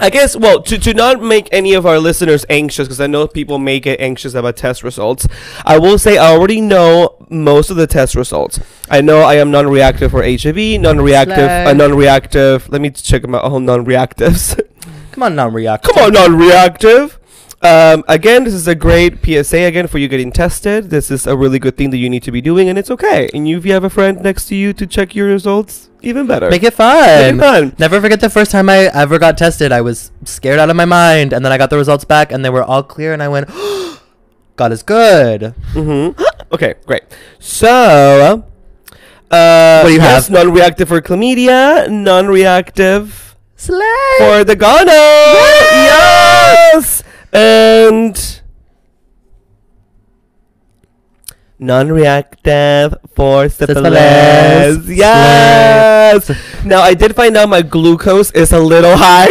I 0.00 0.10
guess 0.10 0.36
well 0.36 0.62
to, 0.62 0.78
to 0.78 0.94
not 0.94 1.22
make 1.22 1.48
any 1.52 1.74
of 1.74 1.86
our 1.86 1.98
listeners 1.98 2.44
anxious 2.48 2.88
because 2.88 3.00
I 3.00 3.06
know 3.06 3.26
people 3.26 3.58
may 3.58 3.80
get 3.80 4.00
anxious 4.00 4.34
about 4.34 4.56
test 4.56 4.82
results. 4.82 5.26
I 5.64 5.78
will 5.78 5.98
say 5.98 6.18
I 6.18 6.32
already 6.32 6.60
know 6.60 7.16
most 7.28 7.70
of 7.70 7.76
the 7.76 7.86
test 7.86 8.14
results. 8.14 8.60
I 8.88 9.00
know 9.00 9.20
I 9.20 9.34
am 9.34 9.50
non-reactive 9.50 10.10
for 10.10 10.22
HIV, 10.22 10.80
non-reactive, 10.80 11.38
uh, 11.38 11.72
non-reactive. 11.72 12.68
Let 12.70 12.80
me 12.80 12.90
check 12.90 13.26
my 13.28 13.40
own 13.40 13.64
non-reactives. 13.66 14.60
come 15.12 15.22
on, 15.22 15.36
non 15.36 15.52
reactive. 15.52 15.92
Come 15.94 16.04
on, 16.04 16.12
non-reactive. 16.12 17.19
Um, 17.62 18.04
again, 18.08 18.44
this 18.44 18.54
is 18.54 18.66
a 18.66 18.74
great 18.74 19.22
PSA 19.22 19.58
again 19.64 19.86
for 19.86 19.98
you 19.98 20.08
getting 20.08 20.32
tested. 20.32 20.88
This 20.88 21.10
is 21.10 21.26
a 21.26 21.36
really 21.36 21.58
good 21.58 21.76
thing 21.76 21.90
that 21.90 21.98
you 21.98 22.08
need 22.08 22.22
to 22.22 22.32
be 22.32 22.40
doing, 22.40 22.70
and 22.70 22.78
it's 22.78 22.90
okay. 22.90 23.28
And 23.34 23.46
you, 23.46 23.58
if 23.58 23.66
you 23.66 23.72
have 23.74 23.84
a 23.84 23.90
friend 23.90 24.18
next 24.22 24.46
to 24.46 24.54
you 24.56 24.72
to 24.72 24.86
check 24.86 25.14
your 25.14 25.26
results, 25.28 25.90
even 26.00 26.26
better. 26.26 26.48
Make 26.48 26.62
it 26.62 26.72
fun. 26.72 26.96
Make 27.20 27.34
it 27.34 27.38
fun. 27.38 27.76
Never 27.78 28.00
forget 28.00 28.20
the 28.20 28.30
first 28.30 28.50
time 28.50 28.70
I 28.70 28.88
ever 28.94 29.18
got 29.18 29.36
tested. 29.36 29.72
I 29.72 29.82
was 29.82 30.10
scared 30.24 30.58
out 30.58 30.70
of 30.70 30.76
my 30.76 30.86
mind, 30.86 31.34
and 31.34 31.44
then 31.44 31.52
I 31.52 31.58
got 31.58 31.68
the 31.68 31.76
results 31.76 32.04
back, 32.06 32.32
and 32.32 32.42
they 32.42 32.48
were 32.50 32.62
all 32.64 32.82
clear, 32.82 33.12
and 33.12 33.22
I 33.22 33.28
went, 33.28 33.48
God 34.56 34.72
is 34.72 34.82
good. 34.82 35.54
Mm-hmm. 35.74 36.18
Okay, 36.52 36.74
great. 36.84 37.04
So, 37.38 38.42
uh, 39.30 39.80
What 39.82 39.88
do 39.88 39.92
you 39.94 40.00
yes, 40.00 40.26
have? 40.26 40.30
non-reactive 40.34 40.88
for 40.88 41.00
chlamydia, 41.00 41.88
non-reactive 41.88 43.36
Slay. 43.54 43.78
for 44.18 44.42
the 44.42 44.56
gono. 44.56 44.88
Yes, 45.86 46.99
and 47.32 48.40
non-reactive 51.58 52.94
for 53.14 53.48
syphilis. 53.48 54.78
Syphilis. 54.78 54.88
Yes. 54.88 56.64
Now 56.64 56.80
I 56.80 56.94
did 56.94 57.14
find 57.14 57.36
out 57.36 57.48
my 57.48 57.62
glucose 57.62 58.30
is 58.32 58.52
a 58.52 58.58
little 58.58 58.96
high. 58.96 59.28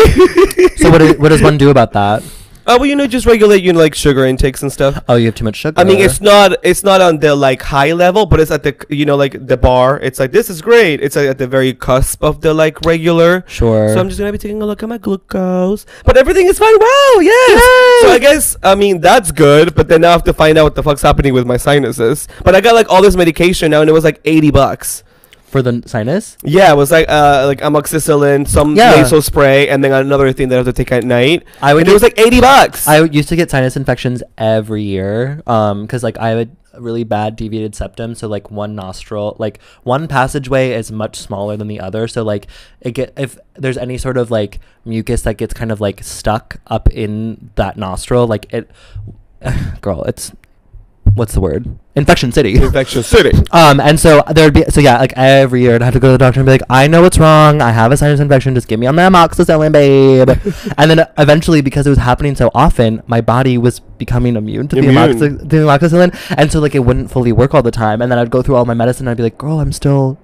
so 0.77 0.91
what, 0.91 1.19
what 1.19 1.29
does 1.29 1.41
one 1.41 1.57
do 1.57 1.69
about 1.69 1.93
that? 1.93 2.23
Oh, 2.69 2.77
well, 2.77 2.85
you 2.85 2.95
know, 2.95 3.07
just 3.07 3.25
regulate 3.25 3.63
you 3.63 3.73
know, 3.73 3.79
like 3.79 3.95
sugar 3.95 4.25
intakes 4.25 4.61
and 4.61 4.71
stuff. 4.71 5.03
Oh, 5.09 5.15
you 5.15 5.25
have 5.25 5.33
too 5.33 5.43
much 5.43 5.55
sugar. 5.55 5.81
I 5.81 5.83
mean, 5.83 5.99
it's 5.99 6.21
not 6.21 6.53
it's 6.63 6.83
not 6.83 7.01
on 7.01 7.17
the 7.17 7.33
like 7.35 7.63
high 7.63 7.93
level, 7.93 8.27
but 8.27 8.39
it's 8.39 8.51
at 8.51 8.61
the 8.61 8.75
you 8.89 9.05
know 9.05 9.15
like 9.15 9.47
the 9.47 9.57
bar. 9.57 9.99
It's 9.99 10.19
like 10.19 10.31
this 10.31 10.51
is 10.51 10.61
great. 10.61 11.01
It's 11.01 11.15
like 11.15 11.27
at 11.27 11.39
the 11.39 11.47
very 11.47 11.73
cusp 11.73 12.23
of 12.23 12.41
the 12.41 12.53
like 12.53 12.79
regular. 12.81 13.43
sure. 13.47 13.91
So 13.91 13.99
I'm 13.99 14.07
just 14.07 14.19
gonna 14.19 14.31
be 14.31 14.37
taking 14.37 14.61
a 14.61 14.67
look 14.67 14.83
at 14.83 14.89
my 14.89 14.99
glucose, 14.99 15.87
but 16.05 16.15
everything 16.15 16.45
is 16.45 16.59
fine. 16.59 16.77
Wow, 16.77 17.19
yes. 17.21 18.01
So 18.03 18.09
I 18.11 18.19
guess 18.21 18.55
I 18.61 18.75
mean 18.75 19.01
that's 19.01 19.31
good, 19.31 19.73
but 19.73 19.87
then 19.87 20.01
now 20.01 20.09
I 20.09 20.11
have 20.11 20.23
to 20.25 20.33
find 20.33 20.55
out 20.59 20.65
what 20.65 20.75
the 20.75 20.83
fuck's 20.83 21.01
happening 21.01 21.33
with 21.33 21.47
my 21.47 21.57
sinuses. 21.57 22.27
But 22.43 22.53
I 22.53 22.61
got 22.61 22.75
like 22.75 22.87
all 22.89 23.01
this 23.01 23.15
medication 23.15 23.71
now, 23.71 23.81
and 23.81 23.89
it 23.89 23.93
was 23.93 24.03
like 24.03 24.21
eighty 24.25 24.51
bucks. 24.51 25.03
For 25.49 25.61
the 25.61 25.81
sinus. 25.85 26.37
Yeah, 26.43 26.71
it 26.71 26.77
was 26.77 26.91
like 26.91 27.09
uh 27.09 27.43
like 27.47 27.59
amoxicillin, 27.59 28.47
some 28.47 28.75
Yeah. 28.75 28.91
nasal 28.95 29.21
spray, 29.21 29.67
and 29.67 29.83
then 29.83 29.91
another 29.91 30.31
thing 30.31 30.49
that 30.49 30.55
I 30.55 30.57
have 30.59 30.65
to 30.67 30.73
take 30.73 30.91
at 30.91 31.03
night. 31.03 31.43
I 31.61 31.73
would 31.73 31.81
and 31.81 31.89
it 31.89 31.93
was 31.93 32.03
like 32.03 32.17
eighty 32.19 32.39
bucks. 32.39 32.87
I 32.87 33.03
used 33.03 33.29
to 33.29 33.35
get 33.35 33.49
sinus 33.51 33.75
infections 33.75 34.21
every 34.37 34.83
year, 34.83 35.41
um, 35.47 35.81
because 35.83 36.03
like 36.03 36.17
I 36.19 36.29
have 36.29 36.47
a 36.47 36.79
really 36.79 37.03
bad 37.03 37.35
deviated 37.35 37.73
septum, 37.75 38.13
so 38.15 38.27
like 38.27 38.51
one 38.51 38.75
nostril, 38.75 39.35
like 39.39 39.59
one 39.83 40.07
passageway 40.07 40.71
is 40.71 40.91
much 40.91 41.17
smaller 41.17 41.57
than 41.57 41.67
the 41.67 41.79
other, 41.79 42.07
so 42.07 42.23
like 42.23 42.45
it 42.79 42.91
get 42.91 43.13
if 43.17 43.37
there's 43.55 43.77
any 43.77 43.97
sort 43.97 44.17
of 44.17 44.29
like 44.31 44.59
mucus 44.85 45.23
that 45.23 45.35
gets 45.37 45.53
kind 45.53 45.71
of 45.71 45.81
like 45.81 46.03
stuck 46.03 46.57
up 46.67 46.87
in 46.91 47.49
that 47.55 47.75
nostril, 47.75 48.27
like 48.27 48.53
it, 48.53 48.69
girl, 49.81 50.03
it's 50.03 50.31
what's 51.15 51.33
the 51.33 51.41
word? 51.41 51.77
Infection 51.95 52.31
city. 52.31 52.55
Infection 52.55 53.03
City. 53.03 53.31
Um, 53.51 53.79
and 53.79 53.99
so 53.99 54.21
there'd 54.31 54.53
be 54.53 54.63
so 54.65 54.79
yeah, 54.79 54.99
like 54.99 55.13
every 55.15 55.61
year 55.61 55.75
I'd 55.75 55.81
have 55.81 55.93
to 55.93 55.99
go 55.99 56.09
to 56.09 56.11
the 56.11 56.17
doctor 56.19 56.39
and 56.39 56.45
be 56.45 56.51
like, 56.51 56.61
I 56.69 56.87
know 56.87 57.01
what's 57.01 57.17
wrong. 57.17 57.61
I 57.61 57.71
have 57.71 57.91
a 57.91 57.97
sinus 57.97 58.19
infection. 58.19 58.53
Just 58.53 58.67
give 58.67 58.79
me 58.79 58.85
on 58.85 58.95
the 58.95 59.01
amoxicillin, 59.01 59.71
babe. 59.71 60.29
and 60.77 60.91
then 60.91 61.07
eventually, 61.17 61.61
because 61.61 61.87
it 61.87 61.89
was 61.89 61.97
happening 61.97 62.35
so 62.35 62.51
often, 62.53 63.01
my 63.07 63.21
body 63.21 63.57
was 63.57 63.79
becoming 63.79 64.35
immune 64.35 64.67
to 64.67 64.75
the, 64.75 64.87
Immune. 64.87 65.47
the 65.47 65.57
amoxicillin, 65.57 66.15
and 66.37 66.51
so 66.51 66.59
like 66.59 66.75
it 66.75 66.79
wouldn't 66.79 67.09
fully 67.09 67.31
work 67.31 67.55
all 67.55 67.63
the 67.63 67.71
time. 67.71 68.01
And 68.01 68.11
then 68.11 68.19
I'd 68.19 68.29
go 68.29 68.41
through 68.43 68.55
all 68.55 68.65
my 68.65 68.75
medicine. 68.75 69.07
and 69.07 69.11
I'd 69.11 69.17
be 69.17 69.23
like, 69.23 69.37
girl, 69.37 69.59
I'm 69.59 69.71
still 69.71 70.17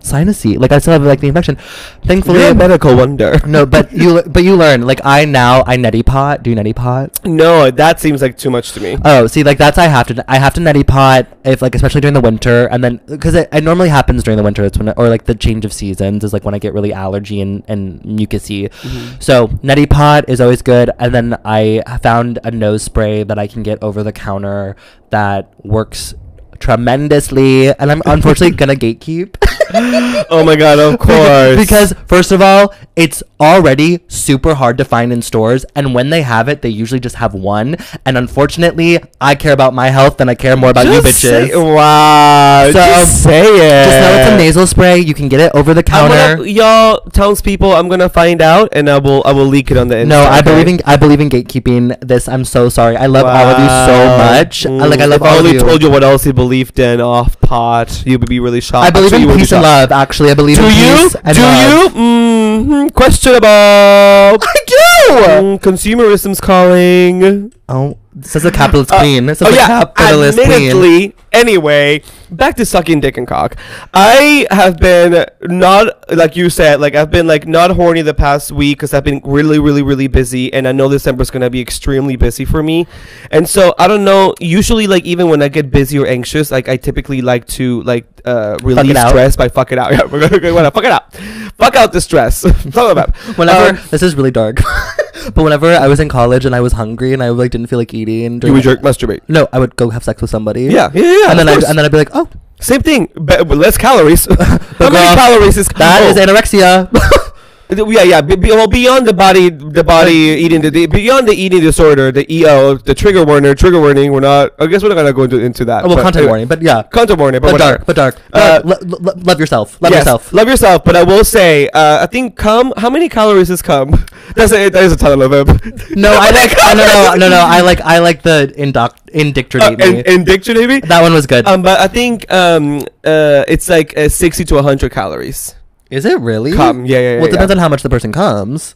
sinusy. 0.00 0.58
Like 0.58 0.72
I 0.72 0.78
still 0.78 0.92
have 0.92 1.02
like 1.02 1.20
the 1.20 1.28
infection. 1.28 1.56
Thankfully, 2.04 2.40
You're 2.40 2.48
a 2.48 2.52
um, 2.52 2.58
medical 2.58 2.96
wonder. 2.96 3.38
no, 3.46 3.66
but 3.66 3.92
you 3.92 4.22
but 4.22 4.44
you 4.44 4.56
learn. 4.56 4.82
Like 4.82 5.00
I 5.04 5.24
now 5.24 5.62
I 5.66 5.76
neti 5.76 6.04
pot. 6.04 6.42
Do 6.42 6.50
you 6.50 6.56
neti 6.56 6.74
pot? 6.74 7.24
No, 7.24 7.70
that 7.70 8.00
seems 8.00 8.22
like 8.22 8.38
too 8.38 8.50
much 8.50 8.72
to 8.72 8.80
me. 8.80 8.98
Oh, 9.04 9.26
see, 9.26 9.42
like 9.42 9.58
that's 9.58 9.78
I 9.78 9.86
have 9.86 10.06
to 10.08 10.24
I 10.28 10.38
have 10.38 10.54
to 10.54 10.60
neti 10.60 10.86
pot 10.86 11.26
if 11.44 11.62
like 11.62 11.74
especially 11.74 12.00
during 12.00 12.14
the 12.14 12.20
winter 12.20 12.66
and 12.66 12.82
then 12.82 13.00
because 13.06 13.34
it, 13.34 13.48
it 13.52 13.64
normally 13.64 13.88
happens 13.88 14.22
during 14.22 14.36
the 14.36 14.42
winter. 14.44 14.64
It's 14.64 14.78
when 14.78 14.88
or 14.90 15.08
like 15.08 15.24
the 15.24 15.34
change 15.34 15.64
of 15.64 15.72
seasons 15.72 16.24
is 16.24 16.32
like 16.32 16.44
when 16.44 16.54
I 16.54 16.58
get 16.58 16.74
really 16.74 16.92
allergy 16.92 17.40
and 17.40 17.64
and 17.68 18.00
mucusy. 18.02 18.68
Mm-hmm. 18.70 19.20
So 19.20 19.48
neti 19.48 19.88
pot 19.88 20.28
is 20.28 20.40
always 20.40 20.62
good, 20.62 20.90
and 20.98 21.14
then 21.14 21.38
I 21.44 21.82
found 22.02 22.38
a 22.44 22.50
nose 22.50 22.82
spray 22.82 23.22
that 23.24 23.38
I 23.38 23.46
can 23.46 23.62
get 23.62 23.82
over 23.82 24.02
the 24.02 24.12
counter 24.12 24.76
that 25.10 25.52
works 25.64 26.14
tremendously, 26.58 27.68
and 27.68 27.90
I'm 27.90 28.02
unfortunately 28.06 28.56
gonna 28.56 28.74
gatekeep. 28.74 29.36
oh 30.30 30.42
my 30.44 30.56
god, 30.56 30.78
of 30.78 30.98
course. 30.98 31.58
because 31.58 31.92
first 32.06 32.32
of 32.32 32.40
all, 32.40 32.72
it's 32.96 33.22
already 33.40 34.00
super 34.08 34.54
hard 34.54 34.78
to 34.78 34.84
find 34.84 35.12
in 35.12 35.22
stores, 35.22 35.64
and 35.74 35.94
when 35.94 36.10
they 36.10 36.22
have 36.22 36.48
it, 36.48 36.62
they 36.62 36.68
usually 36.68 37.00
just 37.00 37.16
have 37.16 37.34
one. 37.34 37.76
And 38.04 38.16
unfortunately, 38.18 38.98
I 39.20 39.34
care 39.34 39.52
about 39.52 39.74
my 39.74 39.90
health 39.90 40.16
than 40.16 40.28
I 40.28 40.34
care 40.34 40.56
more 40.56 40.70
about 40.70 40.86
you 40.86 41.00
bitches. 41.00 41.48
say- 41.50 41.56
wow. 41.56 42.64
So, 42.66 42.72
just 42.72 43.22
say 43.22 43.40
it. 43.42 43.84
Just 43.84 44.00
know 44.00 44.14
it's 44.16 44.28
a 44.30 44.36
nasal 44.36 44.66
spray. 44.66 44.98
You 44.98 45.14
can 45.14 45.28
get 45.28 45.40
it 45.40 45.52
over 45.54 45.74
the 45.74 45.82
counter. 45.82 46.36
gonna, 46.36 46.48
y'all, 46.48 47.00
townspeople, 47.10 47.72
I'm 47.72 47.88
gonna 47.88 48.08
find 48.08 48.40
out 48.42 48.70
and 48.72 48.88
I 48.88 48.98
will 48.98 49.22
I 49.24 49.32
will 49.32 49.46
leak 49.46 49.70
it 49.70 49.76
on 49.76 49.88
the 49.88 49.96
Insta. 49.96 50.06
no, 50.08 50.22
I 50.24 50.40
believe 50.42 50.66
in 50.66 50.80
I 50.86 50.96
believe 50.96 51.20
in 51.20 51.28
gatekeeping. 51.28 51.98
This 52.00 52.28
I'm 52.28 52.44
so 52.44 52.68
sorry. 52.68 52.96
I 52.96 53.06
love 53.06 53.26
all 53.26 53.48
of 53.48 53.58
you 53.58 53.68
so 53.68 54.16
much. 54.18 54.66
I, 54.66 54.86
like 54.86 55.00
I 55.00 55.04
Mm, 55.06 55.10
love 55.10 55.20
if 55.20 55.22
I 55.22 55.28
all 55.28 55.34
of 55.34 55.38
only 55.40 55.52
you. 55.52 55.60
told 55.60 55.82
you 55.82 55.90
what 55.90 56.02
else 56.02 56.24
he 56.24 56.32
believed 56.32 56.78
in 56.78 57.00
off 57.00 57.38
pot, 57.40 58.02
you 58.06 58.18
would 58.18 58.28
be 58.28 58.40
really 58.40 58.60
shocked. 58.60 58.86
I 58.86 58.90
believe 58.90 59.12
Actually, 59.12 59.32
in 59.32 59.38
peace 59.38 59.52
and 59.58 59.62
love. 59.62 59.92
Actually, 59.92 60.30
I 60.30 60.34
believe 60.34 60.56
Do 60.56 60.64
in 60.64 60.70
you? 60.70 60.94
peace 61.08 61.16
and 61.24 61.36
Do 61.36 61.42
love. 61.42 61.94
you? 61.94 62.00
Mm-hmm. 62.00 62.88
Questionable. 62.94 63.48
I 63.48 64.58
do. 64.66 64.97
Mm, 65.08 65.60
consumerism's 65.60 66.40
calling. 66.40 67.52
Oh, 67.68 67.98
this 68.14 68.34
is 68.34 68.44
a 68.44 68.50
capitalist 68.50 68.92
Uh, 68.92 68.98
queen. 69.00 69.26
This 69.26 69.40
is 69.42 69.48
oh 69.48 69.50
a 69.50 69.54
yeah, 69.54 69.66
capitalist 69.66 70.38
queen. 70.38 70.50
admittedly. 70.52 71.14
Anyway, 71.32 72.02
back 72.30 72.56
to 72.56 72.64
sucking 72.64 73.00
dick 73.00 73.16
and 73.18 73.26
cock. 73.28 73.54
I 73.94 74.46
have 74.50 74.78
been 74.78 75.26
not 75.42 76.10
like 76.14 76.34
you 76.34 76.48
said, 76.50 76.80
like 76.80 76.94
I've 76.94 77.10
been 77.10 77.26
like 77.26 77.46
not 77.46 77.70
horny 77.72 78.00
the 78.02 78.14
past 78.14 78.50
week 78.50 78.78
because 78.78 78.94
I've 78.94 79.04
been 79.04 79.20
really, 79.24 79.58
really, 79.58 79.82
really 79.82 80.08
busy, 80.08 80.52
and 80.52 80.66
I 80.66 80.72
know 80.72 80.88
December's 80.88 81.30
gonna 81.30 81.50
be 81.50 81.60
extremely 81.60 82.16
busy 82.16 82.44
for 82.46 82.62
me. 82.62 82.86
And 83.30 83.46
so 83.48 83.74
I 83.78 83.86
don't 83.86 84.04
know. 84.04 84.34
Usually, 84.40 84.86
like 84.86 85.04
even 85.04 85.28
when 85.28 85.42
I 85.42 85.48
get 85.48 85.70
busy 85.70 85.98
or 85.98 86.06
anxious, 86.06 86.50
like 86.50 86.68
I 86.68 86.76
typically 86.78 87.20
like 87.20 87.46
to 87.58 87.82
like 87.82 88.06
uh, 88.24 88.56
release 88.62 88.96
out. 88.96 89.10
stress 89.10 89.36
by 89.36 89.48
fuck 89.48 89.70
it 89.72 89.78
out. 89.78 89.92
Yeah, 89.92 90.04
we're 90.06 90.26
gonna 90.28 90.54
wanna 90.54 90.70
fuck 90.70 90.84
it 90.84 90.90
out. 90.90 91.14
Fuck 91.58 91.76
out 91.76 91.92
the 91.92 92.00
stress. 92.00 92.40
Talk 92.72 92.90
about. 92.92 93.14
Whenever 93.36 93.76
Um, 93.78 93.78
this 93.90 94.02
is 94.02 94.14
really 94.16 94.30
dark, 94.30 94.60
but 95.34 95.42
whenever 95.42 95.72
I 95.72 95.86
was 95.88 96.00
in 96.00 96.08
college 96.08 96.44
and 96.44 96.54
I 96.54 96.60
was 96.60 96.72
hungry 96.72 97.12
and 97.12 97.22
I 97.22 97.30
like 97.30 97.50
didn't 97.50 97.68
feel 97.68 97.78
like 97.78 97.94
eating, 97.94 98.40
you 98.42 98.52
would 98.52 98.62
jerk, 98.62 98.80
masturbate. 98.80 99.20
No, 99.28 99.48
I 99.52 99.58
would 99.58 99.76
go 99.76 99.90
have 99.90 100.04
sex 100.04 100.20
with 100.20 100.30
somebody. 100.30 100.64
Yeah, 100.64 100.90
yeah, 100.94 101.02
yeah. 101.02 101.30
and 101.30 101.38
then 101.38 101.48
I 101.48 101.54
and 101.54 101.78
then 101.78 101.84
I'd 101.84 101.92
be 101.92 101.98
like, 101.98 102.10
oh, 102.14 102.28
Same 102.60 102.82
thing, 102.82 103.08
but 103.14 103.46
less 103.48 103.78
calories. 103.78 104.26
How 104.30 104.90
many 104.90 105.14
calories 105.14 105.56
is 105.56 105.68
that 105.68 106.02
oh, 106.02 106.10
is 106.10 106.16
anorexia. 106.16 106.90
Yeah, 107.70 108.02
yeah. 108.02 108.20
Be, 108.22 108.34
be- 108.36 108.48
well, 108.50 108.66
beyond 108.66 109.06
the 109.06 109.12
body, 109.12 109.50
the 109.50 109.84
body 109.84 110.12
eating 110.40 110.62
the, 110.62 110.86
beyond 110.86 111.28
the 111.28 111.34
eating 111.34 111.60
disorder, 111.60 112.10
the 112.10 112.24
EO, 112.32 112.76
the 112.78 112.94
trigger 112.94 113.24
warning, 113.24 113.54
trigger 113.56 113.78
warning. 113.78 114.10
We're 114.10 114.20
not. 114.20 114.54
I 114.58 114.66
guess 114.66 114.82
we're 114.82 114.88
not 114.88 114.94
gonna 114.94 115.12
go 115.12 115.24
into, 115.24 115.38
into 115.38 115.66
that. 115.66 115.84
Oh, 115.84 115.88
well, 115.88 115.96
but 115.96 116.02
content 116.02 116.16
anyway. 116.22 116.30
warning, 116.30 116.48
but 116.48 116.62
yeah, 116.62 116.82
Content 116.84 117.18
warning, 117.20 117.40
but, 117.42 117.52
but 117.52 117.58
dark, 117.58 117.84
but 117.86 117.94
dark. 117.96 118.16
Uh, 118.32 118.62
lo- 118.64 119.12
love 119.16 119.38
yourself. 119.38 119.80
Love 119.82 119.92
Yes, 119.92 120.00
yourself. 120.00 120.32
Love 120.32 120.48
yourself. 120.48 120.82
But 120.84 120.96
I 120.96 121.02
will 121.02 121.24
say, 121.24 121.68
uh, 121.68 122.02
I 122.04 122.06
think 122.06 122.36
cum. 122.36 122.72
How 122.78 122.88
many 122.88 123.08
calories 123.10 123.50
is 123.50 123.60
cum? 123.60 123.90
That's 124.34 124.52
a, 124.52 124.70
that 124.70 124.82
is 124.84 124.92
a 124.92 124.96
ton 124.96 125.20
of 125.20 125.30
them. 125.30 125.46
No, 125.90 126.10
I 126.12 126.30
like. 126.30 126.52
oh, 126.58 126.74
no, 126.74 126.84
no, 127.18 127.28
no, 127.28 127.28
no. 127.28 127.40
I 127.46 127.60
like. 127.60 127.80
I 127.82 127.98
like 127.98 128.22
the 128.22 128.52
indoc 128.56 128.90
Uh, 128.92 128.94
indictrinate 129.12 129.80
and, 129.80 129.92
me. 129.94 130.02
and 130.06 130.24
dictionary. 130.24 130.80
that 130.80 131.02
one 131.02 131.12
was 131.12 131.26
good. 131.26 131.46
Um, 131.46 131.60
but 131.62 131.80
I 131.80 131.88
think 131.88 132.30
um, 132.32 132.78
uh, 133.04 133.44
it's 133.46 133.68
like 133.68 133.96
uh, 133.96 134.08
sixty 134.08 134.44
to 134.46 134.62
hundred 134.62 134.92
calories. 134.92 135.54
Is 135.90 136.04
it 136.04 136.18
really? 136.20 136.52
Cum. 136.52 136.84
Yeah, 136.86 136.98
yeah, 136.98 137.02
yeah. 137.12 137.16
Well, 137.16 137.24
it 137.24 137.28
yeah. 137.28 137.32
depends 137.32 137.52
on 137.52 137.58
how 137.58 137.68
much 137.68 137.82
the 137.82 137.90
person 137.90 138.12
comes. 138.12 138.74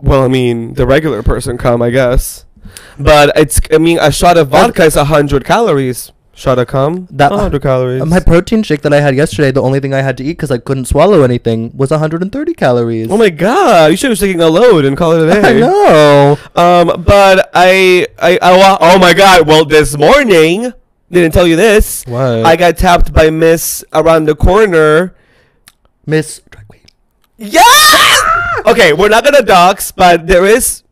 Well, 0.00 0.22
I 0.24 0.28
mean, 0.28 0.74
the 0.74 0.86
regular 0.86 1.22
person 1.22 1.56
come, 1.58 1.82
I 1.82 1.90
guess. 1.90 2.44
But 2.98 3.32
it's, 3.36 3.60
I 3.72 3.78
mean, 3.78 3.98
a 4.00 4.10
shot 4.10 4.36
of 4.36 4.48
vodka 4.48 4.84
is 4.84 4.96
100 4.96 5.44
calories. 5.44 6.12
Shot 6.34 6.58
of 6.60 6.68
cum, 6.68 7.08
That- 7.10 7.32
100 7.32 7.60
calories. 7.62 8.04
My 8.04 8.20
protein 8.20 8.62
shake 8.62 8.82
that 8.82 8.92
I 8.92 9.00
had 9.00 9.16
yesterday, 9.16 9.50
the 9.50 9.62
only 9.62 9.80
thing 9.80 9.92
I 9.92 10.02
had 10.02 10.16
to 10.18 10.22
eat 10.24 10.34
because 10.34 10.52
I 10.52 10.58
couldn't 10.58 10.84
swallow 10.84 11.22
anything 11.24 11.76
was 11.76 11.90
130 11.90 12.54
calories. 12.54 13.10
oh 13.10 13.16
my 13.16 13.28
god, 13.30 13.90
you 13.90 13.96
should 13.96 14.10
have 14.10 14.20
taken 14.20 14.40
a 14.40 14.46
load 14.48 14.84
and 14.84 14.96
call 14.96 15.12
it 15.12 15.28
a 15.28 15.32
day. 15.42 15.48
I 15.56 15.58
know. 15.58 16.38
Um, 16.54 17.02
but 17.02 17.50
I, 17.54 18.06
I, 18.20 18.38
I, 18.40 18.78
oh 18.80 18.98
my 19.00 19.14
god, 19.14 19.48
well, 19.48 19.64
this 19.64 19.96
morning, 19.98 20.72
didn't 21.10 21.32
tell 21.32 21.46
you 21.46 21.56
this, 21.56 22.04
What? 22.06 22.44
I 22.46 22.54
got 22.54 22.76
tapped 22.76 23.12
by 23.12 23.30
Miss 23.30 23.84
around 23.92 24.26
the 24.26 24.36
corner. 24.36 25.16
Miss 26.08 26.40
drag 26.50 26.66
queen. 26.68 26.82
Yes! 27.36 28.20
okay, 28.66 28.92
we're 28.92 29.08
not 29.10 29.24
gonna 29.24 29.42
dox, 29.42 29.92
but 29.92 30.26
there 30.26 30.44
is, 30.44 30.82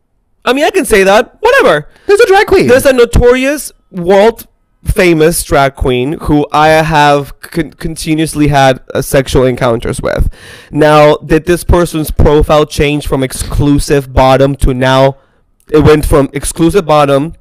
I 0.45 0.53
mean, 0.53 0.63
I 0.63 0.69
can 0.69 0.85
say 0.85 1.03
that, 1.03 1.37
whatever. 1.41 1.89
There's 2.05 2.19
a 2.21 2.27
drag 2.27 2.47
queen. 2.47 2.67
There's 2.67 2.85
a 2.85 2.93
notorious 2.93 3.71
world 3.91 4.47
famous 4.83 5.43
drag 5.43 5.75
queen 5.75 6.13
who 6.21 6.47
I 6.53 6.67
have 6.69 7.37
con- 7.41 7.71
continuously 7.73 8.47
had 8.49 8.79
uh, 8.93 9.01
sexual 9.01 9.43
encounters 9.43 10.01
with. 10.01 10.31
Now, 10.71 11.17
did 11.17 11.45
this 11.45 11.63
person's 11.63 12.11
profile 12.11 12.65
change 12.65 13.07
from 13.07 13.23
exclusive 13.23 14.13
bottom 14.13 14.55
to 14.57 14.73
now? 14.73 15.17
It 15.69 15.79
went 15.79 16.05
from 16.05 16.29
exclusive 16.31 16.85
bottom 16.85 17.33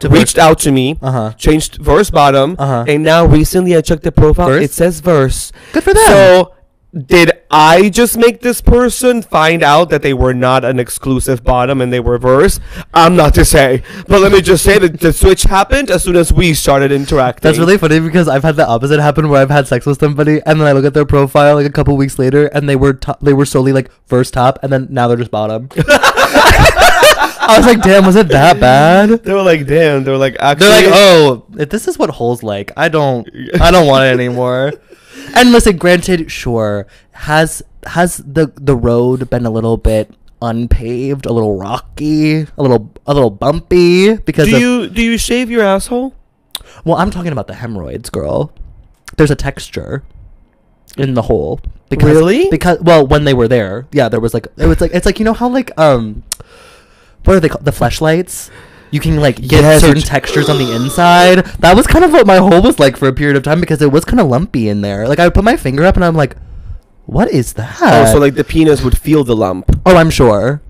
To 0.00 0.08
reached 0.08 0.36
out 0.38 0.58
to 0.60 0.72
me, 0.72 0.98
Uh 1.00 1.12
huh. 1.12 1.32
changed 1.38 1.76
verse 1.76 2.10
bottom, 2.10 2.56
Uh-huh. 2.58 2.84
and 2.88 3.04
now 3.04 3.24
recently 3.24 3.76
I 3.76 3.82
checked 3.82 4.02
the 4.02 4.10
profile. 4.10 4.48
Verse? 4.48 4.64
It 4.64 4.72
says 4.72 4.98
verse. 4.98 5.52
Good 5.72 5.84
for 5.84 5.94
them. 5.94 6.04
So 6.08 6.54
did 6.94 7.30
I 7.50 7.88
just 7.88 8.18
make 8.18 8.42
this 8.42 8.60
person 8.60 9.22
find 9.22 9.62
out 9.62 9.88
that 9.88 10.02
they 10.02 10.12
were 10.12 10.34
not 10.34 10.62
an 10.62 10.78
exclusive 10.78 11.42
bottom 11.42 11.80
and 11.80 11.90
they 11.90 12.00
were 12.00 12.18
verse? 12.18 12.60
I'm 12.92 13.16
not 13.16 13.32
to 13.34 13.46
say, 13.46 13.82
but 14.08 14.20
let 14.20 14.30
me 14.30 14.42
just 14.42 14.62
say 14.62 14.78
that 14.78 15.00
the 15.00 15.12
switch 15.14 15.44
happened 15.44 15.90
as 15.90 16.02
soon 16.04 16.16
as 16.16 16.32
we 16.34 16.52
started 16.52 16.92
interacting. 16.92 17.40
That's 17.48 17.58
really 17.58 17.78
funny 17.78 17.98
because 18.00 18.28
I've 18.28 18.42
had 18.42 18.56
the 18.56 18.66
opposite 18.68 19.00
happen 19.00 19.30
where 19.30 19.40
I've 19.40 19.48
had 19.50 19.66
sex 19.66 19.86
with 19.86 20.00
somebody 20.00 20.42
and 20.44 20.60
then 20.60 20.68
I 20.68 20.72
look 20.72 20.84
at 20.84 20.92
their 20.92 21.06
profile 21.06 21.54
like 21.54 21.64
a 21.66 21.70
couple 21.72 21.96
weeks 21.96 22.18
later 22.18 22.46
and 22.48 22.68
they 22.68 22.76
were 22.76 22.92
to- 22.92 23.16
they 23.22 23.32
were 23.32 23.46
solely 23.46 23.72
like 23.72 23.90
first 24.06 24.34
top 24.34 24.58
and 24.62 24.70
then 24.70 24.88
now 24.90 25.08
they're 25.08 25.16
just 25.16 25.30
bottom. 25.30 25.68
I 27.44 27.54
was 27.56 27.66
like, 27.66 27.82
damn, 27.82 28.04
was 28.06 28.16
it 28.16 28.28
that 28.28 28.60
bad? 28.60 29.24
They 29.24 29.32
were 29.32 29.42
like, 29.42 29.66
damn. 29.66 30.04
They 30.04 30.10
were 30.10 30.16
like, 30.18 30.36
actually, 30.38 30.66
They're 30.68 30.90
like, 30.90 30.94
oh, 30.94 31.46
if 31.58 31.70
this 31.70 31.88
is 31.88 31.98
what 31.98 32.10
holes 32.10 32.42
like. 32.42 32.70
I 32.76 32.88
don't, 32.88 33.28
I 33.60 33.70
don't 33.70 33.86
want 33.86 34.04
it 34.04 34.12
anymore. 34.12 34.72
And 35.34 35.52
listen, 35.52 35.76
granted, 35.76 36.30
sure, 36.30 36.86
has 37.12 37.62
has 37.86 38.18
the 38.18 38.52
the 38.56 38.76
road 38.76 39.28
been 39.30 39.46
a 39.46 39.50
little 39.50 39.76
bit 39.76 40.14
unpaved, 40.40 41.26
a 41.26 41.32
little 41.32 41.56
rocky, 41.58 42.42
a 42.42 42.48
little 42.58 42.92
a 43.06 43.14
little 43.14 43.30
bumpy 43.30 44.16
because 44.16 44.48
do 44.48 44.56
of, 44.56 44.60
you 44.60 44.88
do 44.88 45.02
you 45.02 45.18
shave 45.18 45.50
your 45.50 45.62
asshole? 45.62 46.14
well, 46.84 46.96
I'm 46.96 47.10
talking 47.10 47.32
about 47.32 47.46
the 47.46 47.54
hemorrhoids, 47.54 48.10
girl. 48.10 48.52
There's 49.16 49.30
a 49.30 49.36
texture 49.36 50.02
in 50.96 51.14
the 51.14 51.22
hole. 51.22 51.60
Because, 51.88 52.08
Really? 52.08 52.48
Because 52.50 52.80
well, 52.80 53.06
when 53.06 53.24
they 53.24 53.34
were 53.34 53.48
there, 53.48 53.86
yeah, 53.92 54.08
there 54.08 54.20
was 54.20 54.32
like 54.32 54.46
it 54.56 54.66
was 54.66 54.80
like 54.80 54.92
it's 54.94 55.06
like 55.06 55.18
you 55.18 55.24
know 55.24 55.34
how 55.34 55.48
like 55.48 55.78
um, 55.78 56.22
what 57.24 57.36
are 57.36 57.40
they 57.40 57.48
called? 57.48 57.64
The 57.64 57.70
fleshlights. 57.70 58.50
You 58.92 59.00
can 59.00 59.16
like 59.16 59.36
get 59.36 59.62
Yes, 59.62 59.80
certain 59.80 60.02
textures 60.02 60.48
on 60.48 60.58
the 60.58 60.72
inside. 60.76 61.38
That 61.60 61.74
was 61.74 61.86
kind 61.86 62.04
of 62.04 62.12
what 62.12 62.26
my 62.26 62.36
hole 62.36 62.62
was 62.62 62.78
like 62.78 62.96
for 62.96 63.08
a 63.08 63.12
period 63.12 63.36
of 63.36 63.42
time 63.42 63.58
because 63.58 63.80
it 63.82 63.90
was 63.90 64.04
kind 64.04 64.20
of 64.20 64.28
lumpy 64.28 64.68
in 64.68 64.82
there. 64.82 65.08
Like 65.08 65.18
I 65.18 65.24
would 65.24 65.34
put 65.34 65.44
my 65.44 65.56
finger 65.56 65.84
up 65.84 65.96
and 65.96 66.04
I'm 66.04 66.14
like, 66.14 66.36
what 67.06 67.30
is 67.30 67.54
that? 67.54 67.78
Oh, 67.80 68.12
so 68.12 68.18
like 68.18 68.34
the 68.34 68.44
penis 68.44 68.82
would 68.82 68.96
feel 68.96 69.24
the 69.24 69.34
lump. 69.34 69.80
oh, 69.86 69.96
I'm 69.96 70.10
sure. 70.10 70.62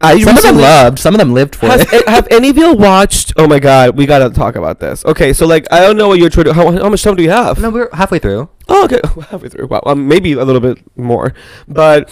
I 0.00 0.20
Some 0.20 0.36
of 0.36 0.42
them 0.42 0.56
loved. 0.56 0.98
Some 0.98 1.14
of 1.14 1.18
them 1.18 1.32
lived 1.32 1.54
for 1.54 1.66
Has, 1.66 1.82
it. 1.92 2.08
have 2.08 2.26
any 2.30 2.48
of 2.48 2.56
you 2.56 2.74
watched? 2.74 3.32
Oh 3.36 3.46
my 3.46 3.60
god, 3.60 3.96
we 3.96 4.06
gotta 4.06 4.30
talk 4.30 4.56
about 4.56 4.80
this. 4.80 5.04
Okay, 5.04 5.32
so 5.32 5.46
like 5.46 5.66
I 5.72 5.80
don't 5.80 5.96
know 5.96 6.08
what 6.08 6.18
you're 6.18 6.30
trying 6.30 6.46
to. 6.46 6.54
How, 6.54 6.70
how 6.72 6.88
much 6.88 7.02
time 7.02 7.14
do 7.16 7.22
you 7.22 7.30
have? 7.30 7.60
no, 7.60 7.70
we're 7.70 7.88
halfway 7.92 8.18
through. 8.18 8.48
Oh, 8.68 8.84
okay, 8.84 9.00
halfway 9.30 9.48
through. 9.48 9.66
Wow, 9.68 9.82
um, 9.86 10.08
maybe 10.08 10.32
a 10.32 10.44
little 10.44 10.60
bit 10.60 10.78
more. 10.96 11.34
But 11.68 12.10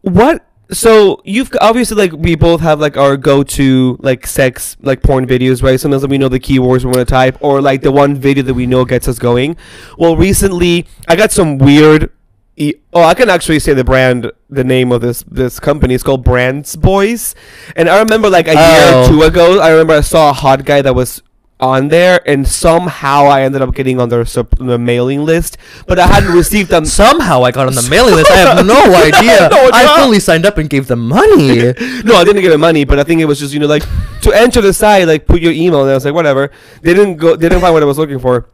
what? 0.00 0.44
So 0.72 1.20
you've 1.24 1.50
obviously 1.60 1.96
like 1.96 2.12
we 2.12 2.34
both 2.34 2.60
have 2.62 2.80
like 2.80 2.96
our 2.96 3.16
go-to 3.18 3.98
like 4.00 4.26
sex 4.26 4.76
like 4.80 5.02
porn 5.02 5.26
videos, 5.26 5.62
right? 5.62 5.78
Sometimes 5.78 6.06
we 6.06 6.16
know 6.18 6.28
the 6.28 6.40
keywords 6.40 6.80
we 6.80 6.86
want 6.86 6.96
to 6.96 7.04
type, 7.04 7.36
or 7.40 7.60
like 7.60 7.82
the 7.82 7.92
one 7.92 8.14
video 8.14 8.42
that 8.44 8.54
we 8.54 8.66
know 8.66 8.84
gets 8.84 9.06
us 9.06 9.18
going. 9.18 9.56
Well, 9.98 10.16
recently 10.16 10.86
I 11.06 11.16
got 11.16 11.30
some 11.30 11.58
weird. 11.58 12.10
E- 12.56 12.74
oh, 12.92 13.02
I 13.02 13.14
can 13.14 13.30
actually 13.30 13.58
say 13.60 13.72
the 13.74 13.84
brand, 13.84 14.30
the 14.50 14.64
name 14.64 14.92
of 14.92 15.00
this 15.02 15.22
this 15.30 15.60
company. 15.60 15.94
It's 15.94 16.02
called 16.04 16.24
Brands 16.24 16.74
Boys, 16.76 17.34
and 17.76 17.88
I 17.88 17.98
remember 17.98 18.28
like 18.30 18.46
a 18.48 18.52
year 18.54 18.58
Oh. 18.60 19.04
or 19.04 19.08
two 19.08 19.22
ago, 19.22 19.60
I 19.60 19.70
remember 19.70 19.94
I 19.94 20.00
saw 20.02 20.30
a 20.30 20.34
hot 20.34 20.64
guy 20.64 20.80
that 20.82 20.94
was 20.94 21.22
on 21.62 21.88
there, 21.88 22.20
and 22.28 22.46
somehow 22.46 23.26
I 23.26 23.42
ended 23.42 23.62
up 23.62 23.72
getting 23.72 24.00
on 24.00 24.08
their 24.08 24.24
sup- 24.24 24.58
the 24.58 24.78
mailing 24.78 25.24
list, 25.24 25.56
but 25.86 25.98
I 25.98 26.08
hadn't 26.08 26.32
received 26.34 26.68
them. 26.70 26.84
Somehow 27.02 27.44
I 27.44 27.52
got 27.52 27.68
on 27.68 27.74
the 27.74 27.88
mailing 27.88 28.14
list. 28.16 28.30
I 28.30 28.36
have 28.36 28.66
no 28.66 28.82
idea. 28.94 29.48
No, 29.48 29.70
I 29.72 30.02
fully 30.02 30.18
signed 30.18 30.44
up 30.44 30.58
and 30.58 30.68
gave 30.68 30.88
them 30.88 31.08
money. 31.08 31.56
no, 32.04 32.16
I 32.16 32.24
didn't 32.24 32.42
give 32.42 32.50
the 32.50 32.58
money, 32.58 32.84
but 32.84 32.98
I 32.98 33.04
think 33.04 33.20
it 33.20 33.26
was 33.26 33.38
just 33.38 33.54
you 33.54 33.60
know 33.60 33.68
like 33.68 33.84
to 34.22 34.32
enter 34.32 34.60
the 34.60 34.72
site, 34.72 35.06
like 35.06 35.26
put 35.26 35.40
your 35.40 35.52
email, 35.52 35.82
and 35.82 35.90
I 35.90 35.94
was 35.94 36.04
like 36.04 36.14
whatever. 36.14 36.50
They 36.82 36.94
didn't 36.94 37.16
go, 37.16 37.36
they 37.36 37.48
didn't 37.48 37.60
find 37.62 37.72
what 37.72 37.82
I 37.82 37.86
was 37.86 37.96
looking 37.98 38.18
for, 38.18 38.48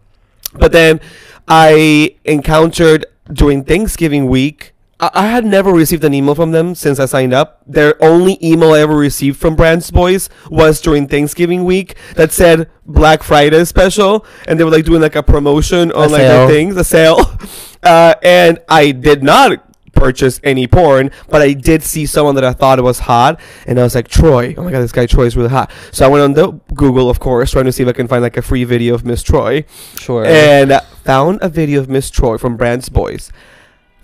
but 0.52 0.72
then 0.72 1.00
I 1.48 2.14
encountered 2.24 3.06
during 3.32 3.64
Thanksgiving 3.64 4.26
week. 4.28 4.74
I 5.00 5.10
I 5.14 5.26
had 5.28 5.44
never 5.44 5.72
received 5.72 6.02
an 6.04 6.12
email 6.14 6.34
from 6.34 6.50
them 6.52 6.74
since 6.74 6.98
I 6.98 7.06
signed 7.06 7.32
up. 7.32 7.62
Their 7.66 7.94
only 8.02 8.38
email 8.42 8.72
I 8.72 8.80
ever 8.80 8.96
received 8.96 9.38
from 9.38 9.54
Brands 9.56 9.90
Boys 9.90 10.28
was 10.50 10.80
during 10.80 11.06
Thanksgiving 11.06 11.64
week 11.64 11.96
that 12.14 12.32
said 12.32 12.68
Black 12.86 13.22
Friday 13.22 13.64
special, 13.64 14.26
and 14.46 14.58
they 14.58 14.64
were 14.64 14.70
like 14.70 14.84
doing 14.84 15.00
like 15.00 15.14
a 15.16 15.22
promotion 15.22 15.92
on 15.92 16.10
like 16.10 16.20
sale. 16.22 16.46
the 16.46 16.52
things, 16.52 16.76
a 16.76 16.84
sale. 16.84 17.20
Uh, 17.80 18.12
and 18.24 18.58
I 18.68 18.90
did 18.90 19.22
not 19.22 19.64
purchase 19.92 20.40
any 20.42 20.66
porn, 20.66 21.12
but 21.28 21.42
I 21.42 21.52
did 21.52 21.84
see 21.84 22.06
someone 22.06 22.34
that 22.34 22.42
I 22.42 22.52
thought 22.52 22.82
was 22.82 22.98
hot, 22.98 23.38
and 23.68 23.78
I 23.78 23.84
was 23.84 23.94
like, 23.94 24.08
Troy, 24.08 24.52
oh 24.58 24.64
my 24.64 24.72
god, 24.72 24.80
this 24.80 24.90
guy 24.90 25.06
Troy 25.06 25.26
is 25.26 25.36
really 25.36 25.48
hot. 25.48 25.70
So 25.92 26.04
I 26.04 26.08
went 26.08 26.24
on 26.24 26.32
the 26.32 26.50
Google, 26.74 27.08
of 27.08 27.20
course, 27.20 27.52
trying 27.52 27.66
to 27.66 27.72
see 27.72 27.84
if 27.84 27.88
I 27.88 27.92
can 27.92 28.08
find 28.08 28.20
like 28.20 28.36
a 28.36 28.42
free 28.42 28.64
video 28.64 28.94
of 28.94 29.04
Miss 29.04 29.22
Troy, 29.22 29.64
Sure. 29.96 30.24
and 30.26 30.72
found 31.04 31.38
a 31.40 31.48
video 31.48 31.78
of 31.78 31.88
Miss 31.88 32.10
Troy 32.10 32.36
from 32.36 32.56
Brands 32.56 32.88
Boys, 32.88 33.30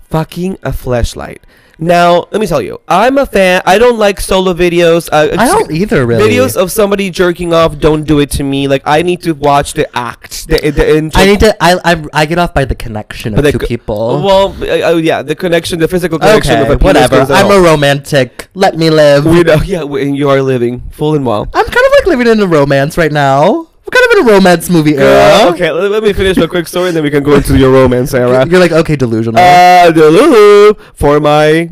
fucking 0.09 0.53
a 0.63 0.71
fleshlight. 0.71 1.39
Now, 1.77 2.27
let 2.31 2.39
me 2.39 2.47
tell 2.47 2.61
you, 2.61 2.79
I'm 2.87 3.17
a 3.17 3.25
fan. 3.25 3.61
I 3.65 3.77
don't 3.77 3.99
like 3.99 4.21
solo 4.21 4.53
videos. 4.53 5.09
Uh, 5.11 5.35
I 5.37 5.47
don't 5.47 5.71
either, 5.71 6.05
really. 6.05 6.31
Videos 6.31 6.55
of 6.55 6.71
somebody 6.71 7.09
jerking 7.09 7.53
off 7.53 7.77
don't 7.79 8.03
do 8.03 8.19
it 8.19 8.31
to 8.31 8.43
me. 8.43 8.67
Like 8.67 8.81
I 8.85 9.01
need 9.01 9.21
to 9.23 9.33
watch 9.33 9.73
the 9.73 9.85
act. 9.95 10.47
The, 10.47 10.69
the 10.71 10.97
intro- 10.97 11.21
I 11.21 11.25
need 11.25 11.39
to. 11.41 11.55
I, 11.59 11.77
I 11.83 12.05
I 12.13 12.25
get 12.25 12.37
off 12.37 12.53
by 12.53 12.63
the 12.63 12.75
connection 12.75 13.37
of 13.37 13.43
the 13.43 13.51
two 13.51 13.59
people. 13.59 14.23
Well, 14.23 14.55
uh, 14.61 14.93
uh, 14.93 14.95
yeah, 14.95 15.21
the 15.21 15.35
connection, 15.35 15.79
the 15.79 15.87
physical 15.89 16.17
connection 16.17 16.61
of 16.61 16.69
okay, 16.69 16.83
whatever. 16.83 17.25
I'm 17.33 17.51
a 17.51 17.61
romantic. 17.61 18.47
Let 18.53 18.77
me 18.77 18.89
live. 18.89 19.25
We 19.25 19.43
know, 19.43 19.55
yeah, 19.65 19.83
we, 19.83 20.09
you 20.11 20.29
are 20.29 20.41
living 20.41 20.89
full 20.91 21.15
and 21.15 21.25
well. 21.25 21.43
I'm 21.53 21.65
kind 21.65 21.85
of 21.85 21.91
like 21.91 22.05
living 22.05 22.27
in 22.27 22.39
a 22.39 22.47
romance 22.47 22.97
right 22.97 23.11
now. 23.11 23.67
Kind 23.91 24.05
of 24.11 24.17
in 24.17 24.27
a 24.27 24.33
romance 24.33 24.69
movie 24.69 24.95
era. 24.97 25.51
okay, 25.53 25.71
let, 25.71 25.91
let 25.91 26.03
me 26.03 26.11
finish 26.11 26.37
my 26.37 26.47
quick 26.47 26.67
story, 26.67 26.87
and 26.89 26.97
then 26.97 27.03
we 27.03 27.11
can 27.11 27.23
go 27.23 27.35
into 27.35 27.57
your 27.57 27.71
romance 27.71 28.13
era. 28.13 28.45
You're 28.49 28.59
like 28.59 28.71
okay, 28.71 28.95
delusional. 28.95 29.39
Uh, 29.39 29.91
the 29.91 30.09
Lulu 30.09 30.73
for 30.93 31.19
my 31.19 31.69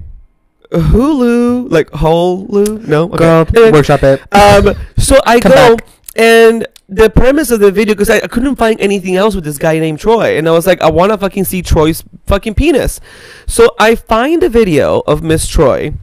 Hulu, 0.71 1.71
like 1.71 1.89
Hulu. 1.91 2.88
No, 2.88 3.06
okay. 3.06 3.17
Girl, 3.17 3.45
Anyway, 3.56 3.71
workshop 3.71 4.04
it. 4.04 4.21
Um, 4.34 4.76
so 4.97 5.19
I 5.26 5.39
Come 5.39 5.52
go 5.52 5.76
back. 5.78 5.88
and 6.15 6.67
the 6.89 7.10
premise 7.10 7.49
of 7.52 7.60
the 7.60 7.71
video 7.71 7.93
because 7.95 8.10
I, 8.10 8.17
I 8.17 8.28
couldn't 8.28 8.56
find 8.58 8.80
anything 8.80 9.15
else 9.15 9.34
with 9.36 9.43
this 9.43 9.58
guy 9.58 9.80
named 9.80 9.99
Troy, 9.99 10.38
and 10.38 10.47
I 10.47 10.52
was 10.52 10.67
like, 10.67 10.82
I 10.82 10.89
want 10.91 11.12
to 11.12 11.17
fucking 11.17 11.45
see 11.45 11.62
Troy's 11.62 12.04
fucking 12.28 12.54
penis. 12.56 12.99
So 13.47 13.73
I 13.80 13.95
find 13.95 14.43
a 14.43 14.49
video 14.49 14.99
of 15.08 15.23
Miss 15.23 15.47
Troy 15.47 15.93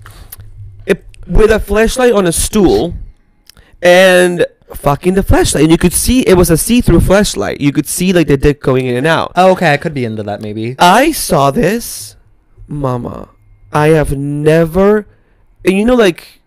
it, 0.87 1.05
with 1.27 1.51
a 1.51 1.59
fleshlight 1.61 2.15
on 2.15 2.27
a 2.27 2.33
stool, 2.33 2.95
and 3.83 4.47
fucking 4.75 5.15
the 5.15 5.23
fleshlight, 5.23 5.63
and 5.63 5.71
you 5.71 5.79
could 5.79 5.93
see 5.93 6.21
it 6.23 6.35
was 6.35 6.51
a 6.51 6.57
see-through 6.57 7.01
fleshlight. 7.01 7.61
You 7.61 7.73
could 7.73 7.87
see 7.87 8.13
like 8.13 8.27
the 8.29 8.37
dick 8.37 8.61
going 8.63 8.87
in 8.87 8.97
and 8.97 9.07
out. 9.07 9.33
Oh, 9.37 9.53
okay, 9.53 9.73
I 9.73 9.77
could 9.77 9.95
be 9.95 10.05
into 10.05 10.23
that 10.25 10.41
maybe. 10.41 10.77
I 10.79 11.13
saw 11.13 11.51
this, 11.51 12.17
mama. 12.69 13.29
I 13.73 13.89
have 13.89 14.17
never, 14.17 15.07
and 15.65 15.77
you 15.79 15.85
know, 15.85 15.95
like 15.95 16.41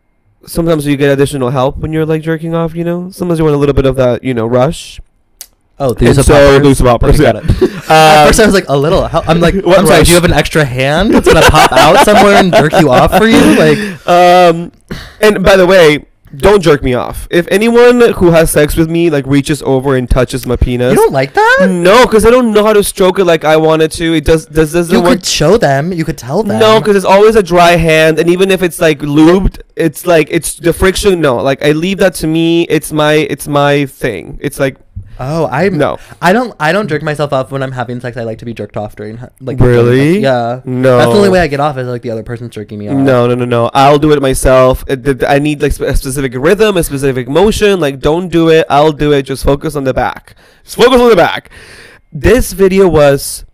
sometimes 0.45 0.85
you 0.85 0.97
get 0.97 1.11
additional 1.11 1.49
help 1.51 1.77
when 1.77 1.93
you're 1.93 2.05
like 2.05 2.21
jerking 2.21 2.53
off. 2.53 2.75
You 2.75 2.83
know, 2.83 3.11
sometimes 3.11 3.39
you 3.39 3.45
want 3.45 3.55
a 3.55 3.59
little 3.59 3.75
bit 3.75 3.85
of 3.85 3.95
that, 3.97 4.23
you 4.23 4.33
know, 4.33 4.45
rush. 4.47 4.99
Oh, 5.79 5.89
And 5.89 5.97
these 5.97 6.23
so 6.25 6.33
are 6.35 6.59
poppers. 6.59 6.63
loose 6.63 6.81
poppers, 6.81 7.15
Okay, 7.19 7.23
yeah. 7.23 7.31
got 7.33 7.43
it. 7.43 7.63
At 7.89 8.21
Um, 8.21 8.27
first, 8.27 8.39
I 8.39 8.45
was 8.45 8.53
like 8.53 8.69
a 8.69 8.77
little. 8.77 9.07
How, 9.07 9.21
I'm 9.21 9.39
like, 9.41 9.55
What 9.65 9.79
I'm 9.79 9.85
sorry. 9.87 9.99
rush? 9.99 10.07
Do 10.07 10.11
you 10.13 10.15
have 10.21 10.23
an 10.25 10.31
extra 10.33 10.63
hand 10.63 11.13
that's 11.13 11.27
gonna 11.27 11.41
pop 11.49 11.71
out 11.71 11.97
somewhere 12.05 12.35
and 12.35 12.53
jerk 12.53 12.73
you 12.79 12.91
off 12.91 13.17
for 13.17 13.25
you? 13.27 13.39
Like, 13.57 14.07
um, 14.07 14.71
and 15.19 15.43
by 15.43 15.55
the 15.57 15.65
way, 15.65 16.05
don't 16.35 16.61
jerk 16.61 16.83
me 16.83 16.93
off. 16.95 17.27
If 17.29 17.47
anyone 17.51 18.01
who 18.13 18.31
has 18.31 18.51
sex 18.51 18.75
with 18.75 18.89
me 18.89 19.09
like 19.09 19.25
reaches 19.27 19.61
over 19.63 19.95
and 19.95 20.09
touches 20.09 20.45
my 20.47 20.55
penis, 20.55 20.91
you 20.93 20.97
don't 20.97 21.11
like 21.13 21.33
that? 21.33 21.67
no, 21.69 22.05
because 22.05 22.25
I 22.25 22.29
don't 22.31 22.51
know 22.53 22.63
how 22.65 22.73
to 22.73 22.83
stroke 22.83 23.19
it 23.19 23.25
like 23.25 23.43
I 23.45 23.57
wanted 23.57 23.91
to. 23.93 24.13
It 24.15 24.25
does 24.25 24.45
does 24.47 24.73
doesn't 24.73 24.95
You 24.95 25.01
work. 25.03 25.19
could 25.19 25.25
show 25.25 25.57
them. 25.57 25.93
You 25.93 26.03
could 26.05 26.17
tell 26.17 26.41
them. 26.43 26.59
No, 26.59 26.79
because 26.79 26.95
it's 26.95 27.05
always 27.05 27.35
a 27.35 27.43
dry 27.43 27.71
hand, 27.75 28.19
and 28.19 28.29
even 28.29 28.49
if 28.51 28.63
it's 28.63 28.79
like 28.79 28.99
lubed, 28.99 29.61
it's 29.75 30.05
like 30.05 30.27
it's 30.31 30.55
the 30.55 30.73
friction. 30.73 31.21
No, 31.21 31.37
like 31.37 31.63
I 31.63 31.71
leave 31.71 31.99
that 31.99 32.15
to 32.15 32.27
me. 32.27 32.63
It's 32.63 32.91
my 32.91 33.13
it's 33.13 33.47
my 33.47 33.85
thing. 33.85 34.39
It's 34.41 34.59
like 34.59 34.77
Oh, 35.19 35.47
I'm 35.47 35.77
No. 35.77 35.99
I 36.21 36.33
don't. 36.33 36.55
I 36.59 36.71
don't 36.71 36.87
jerk 36.87 37.03
myself 37.03 37.33
off 37.33 37.51
when 37.51 37.61
I'm 37.61 37.71
having 37.71 37.99
sex. 37.99 38.17
I 38.17 38.23
like 38.23 38.39
to 38.39 38.45
be 38.45 38.53
jerked 38.53 38.77
off 38.77 38.95
during 38.95 39.19
like. 39.39 39.59
Really? 39.59 40.19
Yeah. 40.19 40.61
No. 40.65 40.97
That's 40.97 41.11
the 41.11 41.17
only 41.17 41.29
way 41.29 41.39
I 41.39 41.47
get 41.47 41.59
off 41.59 41.77
is 41.77 41.87
like 41.87 42.01
the 42.01 42.09
other 42.11 42.23
person's 42.23 42.51
jerking 42.55 42.79
me 42.79 42.87
off. 42.89 42.97
no, 42.97 43.27
no, 43.27 43.35
no, 43.35 43.45
no. 43.45 43.69
I'll 43.73 43.99
do 43.99 44.11
it 44.11 44.21
myself. 44.21 44.83
It, 44.87 45.23
I 45.23 45.39
need 45.39 45.61
like 45.61 45.79
a 45.79 45.95
specific 45.95 46.33
rhythm, 46.35 46.77
a 46.77 46.83
specific 46.83 47.27
motion. 47.29 47.79
Like 47.79 47.99
don't 47.99 48.29
do 48.29 48.49
it. 48.49 48.65
I'll 48.69 48.91
do 48.91 49.13
it. 49.13 49.23
Just 49.23 49.43
focus 49.43 49.75
on 49.75 49.83
the 49.83 49.93
back. 49.93 50.35
Just 50.63 50.77
focus 50.77 50.99
on 50.99 51.09
the 51.09 51.15
back. 51.15 51.51
This 52.11 52.53
video 52.53 52.87
was 52.87 53.45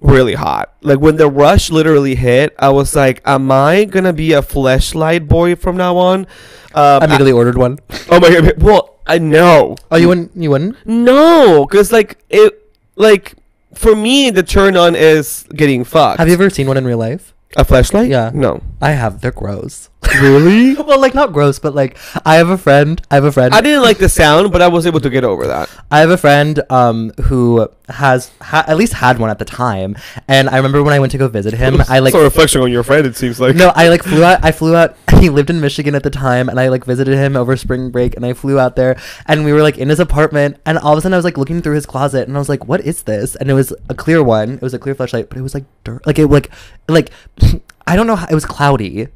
really 0.00 0.34
hot. 0.34 0.74
Like 0.82 0.98
when 0.98 1.16
the 1.16 1.28
rush 1.28 1.70
literally 1.70 2.14
hit, 2.14 2.54
I 2.58 2.70
was 2.70 2.96
like, 2.96 3.22
"Am 3.24 3.50
I 3.50 3.84
gonna 3.84 4.12
be 4.12 4.32
a 4.32 4.42
fleshlight 4.42 5.28
boy 5.28 5.56
from 5.56 5.76
now 5.76 5.96
on?" 5.96 6.26
Um, 6.74 7.02
I 7.02 7.04
immediately 7.04 7.32
ordered 7.32 7.58
one. 7.58 7.78
oh 8.10 8.18
my 8.18 8.30
god! 8.30 8.62
Well, 8.62 8.91
I 9.06 9.18
know. 9.18 9.76
Oh, 9.90 9.96
you 9.96 10.08
wouldn't? 10.08 10.32
You 10.36 10.50
wouldn't? 10.50 10.76
No, 10.86 11.66
because 11.68 11.92
like 11.92 12.18
it, 12.30 12.70
like 12.96 13.34
for 13.74 13.96
me, 13.96 14.30
the 14.30 14.42
turn 14.42 14.76
on 14.76 14.94
is 14.94 15.44
getting 15.54 15.84
fucked. 15.84 16.18
Have 16.18 16.28
you 16.28 16.34
ever 16.34 16.50
seen 16.50 16.66
one 16.68 16.76
in 16.76 16.84
real 16.84 16.98
life? 16.98 17.34
a 17.56 17.64
fleshlight? 17.64 18.08
Yeah. 18.08 18.30
No. 18.32 18.62
I 18.80 18.92
have. 18.92 19.20
They're 19.20 19.30
gross. 19.32 19.88
Really? 20.20 20.74
well, 20.74 21.00
like 21.00 21.14
not 21.14 21.32
gross, 21.32 21.58
but 21.58 21.74
like 21.74 21.96
I 22.26 22.34
have 22.36 22.50
a 22.50 22.58
friend. 22.58 23.00
I 23.10 23.14
have 23.14 23.24
a 23.24 23.32
friend. 23.32 23.54
I 23.54 23.60
didn't 23.62 23.82
like 23.82 23.96
the 23.98 24.08
sound, 24.10 24.52
but 24.52 24.60
I 24.60 24.68
was 24.68 24.86
able 24.86 25.00
to 25.00 25.08
get 25.08 25.24
over 25.24 25.46
that. 25.46 25.70
I 25.90 26.00
have 26.00 26.10
a 26.10 26.18
friend 26.18 26.60
um 26.68 27.12
who 27.24 27.66
has 27.88 28.30
ha- 28.40 28.64
at 28.66 28.76
least 28.76 28.92
had 28.94 29.18
one 29.18 29.30
at 29.30 29.38
the 29.38 29.44
time. 29.44 29.96
And 30.28 30.48
I 30.48 30.56
remember 30.56 30.82
when 30.82 30.94
I 30.94 30.98
went 31.00 31.12
to 31.12 31.18
go 31.18 31.28
visit 31.28 31.54
him, 31.54 31.80
I 31.88 31.98
like 31.98 32.14
it's 32.14 32.20
a 32.20 32.24
reflection 32.24 32.60
on 32.62 32.70
your 32.70 32.82
friend. 32.82 33.06
It 33.06 33.16
seems 33.16 33.40
like. 33.40 33.56
no, 33.56 33.72
I 33.74 33.88
like 33.88 34.02
flew 34.02 34.24
out. 34.24 34.44
I 34.44 34.52
flew 34.52 34.76
out. 34.76 34.96
He 35.22 35.28
lived 35.28 35.50
in 35.50 35.60
Michigan 35.60 35.94
at 35.94 36.02
the 36.02 36.10
time, 36.10 36.48
and 36.48 36.58
I 36.58 36.66
like 36.66 36.84
visited 36.84 37.14
him 37.14 37.36
over 37.36 37.56
spring 37.56 37.90
break. 37.90 38.16
And 38.16 38.26
I 38.26 38.32
flew 38.32 38.58
out 38.58 38.74
there, 38.74 38.96
and 39.26 39.44
we 39.44 39.52
were 39.52 39.62
like 39.62 39.78
in 39.78 39.88
his 39.88 40.00
apartment. 40.00 40.56
And 40.66 40.78
all 40.78 40.94
of 40.94 40.98
a 40.98 41.00
sudden, 41.00 41.14
I 41.14 41.16
was 41.16 41.24
like 41.24 41.38
looking 41.38 41.62
through 41.62 41.76
his 41.76 41.86
closet, 41.86 42.26
and 42.26 42.36
I 42.36 42.40
was 42.40 42.48
like, 42.48 42.66
"What 42.66 42.80
is 42.80 43.04
this?" 43.04 43.36
And 43.36 43.48
it 43.48 43.54
was 43.54 43.72
a 43.88 43.94
clear 43.94 44.20
one. 44.20 44.54
It 44.54 44.62
was 44.62 44.74
a 44.74 44.80
clear 44.80 44.96
fleshlight, 44.96 45.28
but 45.28 45.38
it 45.38 45.42
was 45.42 45.54
like 45.54 45.64
dirt. 45.84 46.04
Like 46.06 46.18
it 46.18 46.26
like 46.26 46.50
like 46.88 47.10
I 47.86 47.94
don't 47.94 48.08
know. 48.08 48.16
how 48.16 48.26
It 48.28 48.34
was 48.34 48.44
cloudy. 48.44 49.08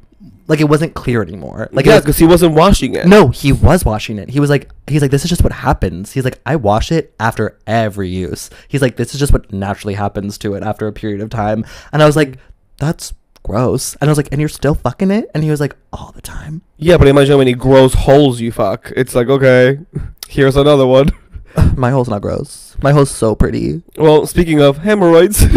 Like 0.47 0.61
it 0.61 0.69
wasn't 0.69 0.93
clear 0.93 1.21
anymore. 1.21 1.67
Like 1.71 1.85
yeah, 1.85 1.99
because 1.99 2.17
he 2.17 2.25
wasn't 2.25 2.55
washing 2.55 2.95
it. 2.95 3.05
no, 3.05 3.27
he 3.29 3.51
was 3.51 3.83
washing 3.83 4.17
it. 4.17 4.29
He 4.29 4.39
was 4.39 4.49
like, 4.49 4.69
he's 4.87 5.01
like, 5.01 5.11
this 5.11 5.23
is 5.23 5.29
just 5.29 5.43
what 5.43 5.51
happens. 5.51 6.13
He's 6.13 6.23
like, 6.23 6.39
I 6.45 6.55
wash 6.55 6.91
it 6.91 7.13
after 7.19 7.57
every 7.67 8.07
use. 8.09 8.49
He's 8.67 8.81
like, 8.81 8.95
this 8.95 9.13
is 9.13 9.19
just 9.19 9.33
what 9.33 9.51
naturally 9.51 9.95
happens 9.95 10.37
to 10.39 10.53
it 10.55 10.63
after 10.63 10.87
a 10.87 10.93
period 10.93 11.21
of 11.21 11.29
time. 11.29 11.65
And 11.91 12.01
I 12.01 12.05
was 12.05 12.15
like, 12.15 12.37
that's 12.77 13.13
gross. 13.43 13.95
And 13.99 14.09
I 14.09 14.11
was 14.11 14.17
like, 14.17 14.29
and 14.31 14.39
you're 14.39 14.49
still 14.49 14.75
fucking 14.75 15.11
it? 15.11 15.29
And 15.33 15.43
he 15.43 15.49
was 15.51 15.59
like, 15.59 15.75
all 15.91 16.11
the 16.13 16.21
time. 16.21 16.61
Yeah, 16.77 16.97
but 16.97 17.07
imagine 17.07 17.33
how 17.33 17.37
many 17.39 17.53
gross 17.53 17.93
holes 17.93 18.39
you 18.39 18.51
fuck. 18.51 18.91
It's 18.95 19.15
like 19.15 19.27
okay, 19.27 19.79
here's 20.29 20.55
another 20.55 20.85
one. 20.87 21.09
My 21.75 21.89
hole's 21.91 22.07
not 22.09 22.21
gross. 22.21 22.75
My 22.81 22.91
hole's 22.91 23.09
so 23.09 23.35
pretty. 23.35 23.81
Well, 23.97 24.27
speaking 24.27 24.61
of 24.61 24.77
hemorrhoids, 24.77 25.41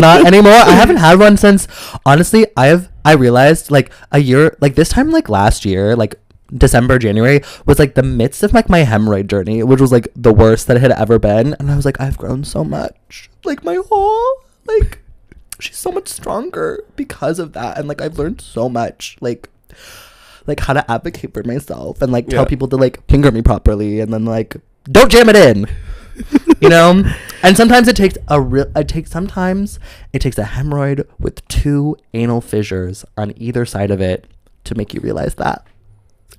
not 0.00 0.26
anymore. 0.26 0.52
I 0.52 0.70
haven't 0.72 0.96
had 0.98 1.18
one 1.18 1.36
since 1.36 1.68
honestly, 2.06 2.46
I've 2.56 2.88
I 3.04 3.12
realized 3.14 3.70
like 3.70 3.92
a 4.12 4.18
year 4.20 4.56
like 4.60 4.74
this 4.74 4.88
time 4.90 5.10
like 5.10 5.28
last 5.28 5.64
year, 5.64 5.96
like 5.96 6.14
December, 6.54 6.98
January 6.98 7.42
was 7.66 7.78
like 7.78 7.94
the 7.94 8.02
midst 8.02 8.42
of 8.42 8.54
like 8.54 8.68
my 8.68 8.82
hemorrhoid 8.84 9.26
journey, 9.26 9.62
which 9.62 9.80
was 9.80 9.92
like 9.92 10.08
the 10.16 10.32
worst 10.32 10.66
that 10.66 10.76
it 10.76 10.80
had 10.80 10.92
ever 10.92 11.18
been. 11.18 11.54
And 11.58 11.70
I 11.70 11.76
was 11.76 11.84
like, 11.84 12.00
I've 12.00 12.16
grown 12.18 12.44
so 12.44 12.64
much. 12.64 13.28
Like 13.44 13.64
my 13.64 13.80
whole 13.88 14.26
like 14.66 15.00
she's 15.60 15.76
so 15.76 15.90
much 15.92 16.08
stronger 16.08 16.82
because 16.96 17.38
of 17.38 17.52
that. 17.52 17.78
And 17.78 17.88
like 17.88 18.00
I've 18.00 18.18
learned 18.18 18.40
so 18.40 18.68
much. 18.68 19.16
Like 19.20 19.48
like 20.46 20.60
how 20.60 20.72
to 20.72 20.90
advocate 20.90 21.34
for 21.34 21.42
myself 21.42 22.00
and 22.00 22.10
like 22.10 22.26
tell 22.28 22.44
Yeah. 22.44 22.48
people 22.48 22.68
to 22.68 22.76
like 22.76 23.06
finger 23.08 23.30
me 23.30 23.42
properly 23.42 24.00
and 24.00 24.12
then 24.12 24.24
like 24.24 24.56
don't 24.90 25.10
jam 25.12 25.28
it 25.28 25.36
in 25.36 25.66
you 26.60 26.68
know 26.68 27.02
and 27.42 27.56
sometimes 27.56 27.88
it 27.88 27.96
takes 27.96 28.16
a 28.28 28.40
real 28.40 28.70
it 28.76 28.88
takes 28.88 29.10
sometimes 29.10 29.78
it 30.12 30.20
takes 30.20 30.38
a 30.38 30.44
hemorrhoid 30.44 31.06
with 31.18 31.46
two 31.48 31.96
anal 32.14 32.40
fissures 32.40 33.04
on 33.16 33.32
either 33.36 33.64
side 33.64 33.90
of 33.90 34.00
it 34.00 34.26
to 34.64 34.74
make 34.74 34.94
you 34.94 35.00
realize 35.00 35.34
that 35.36 35.64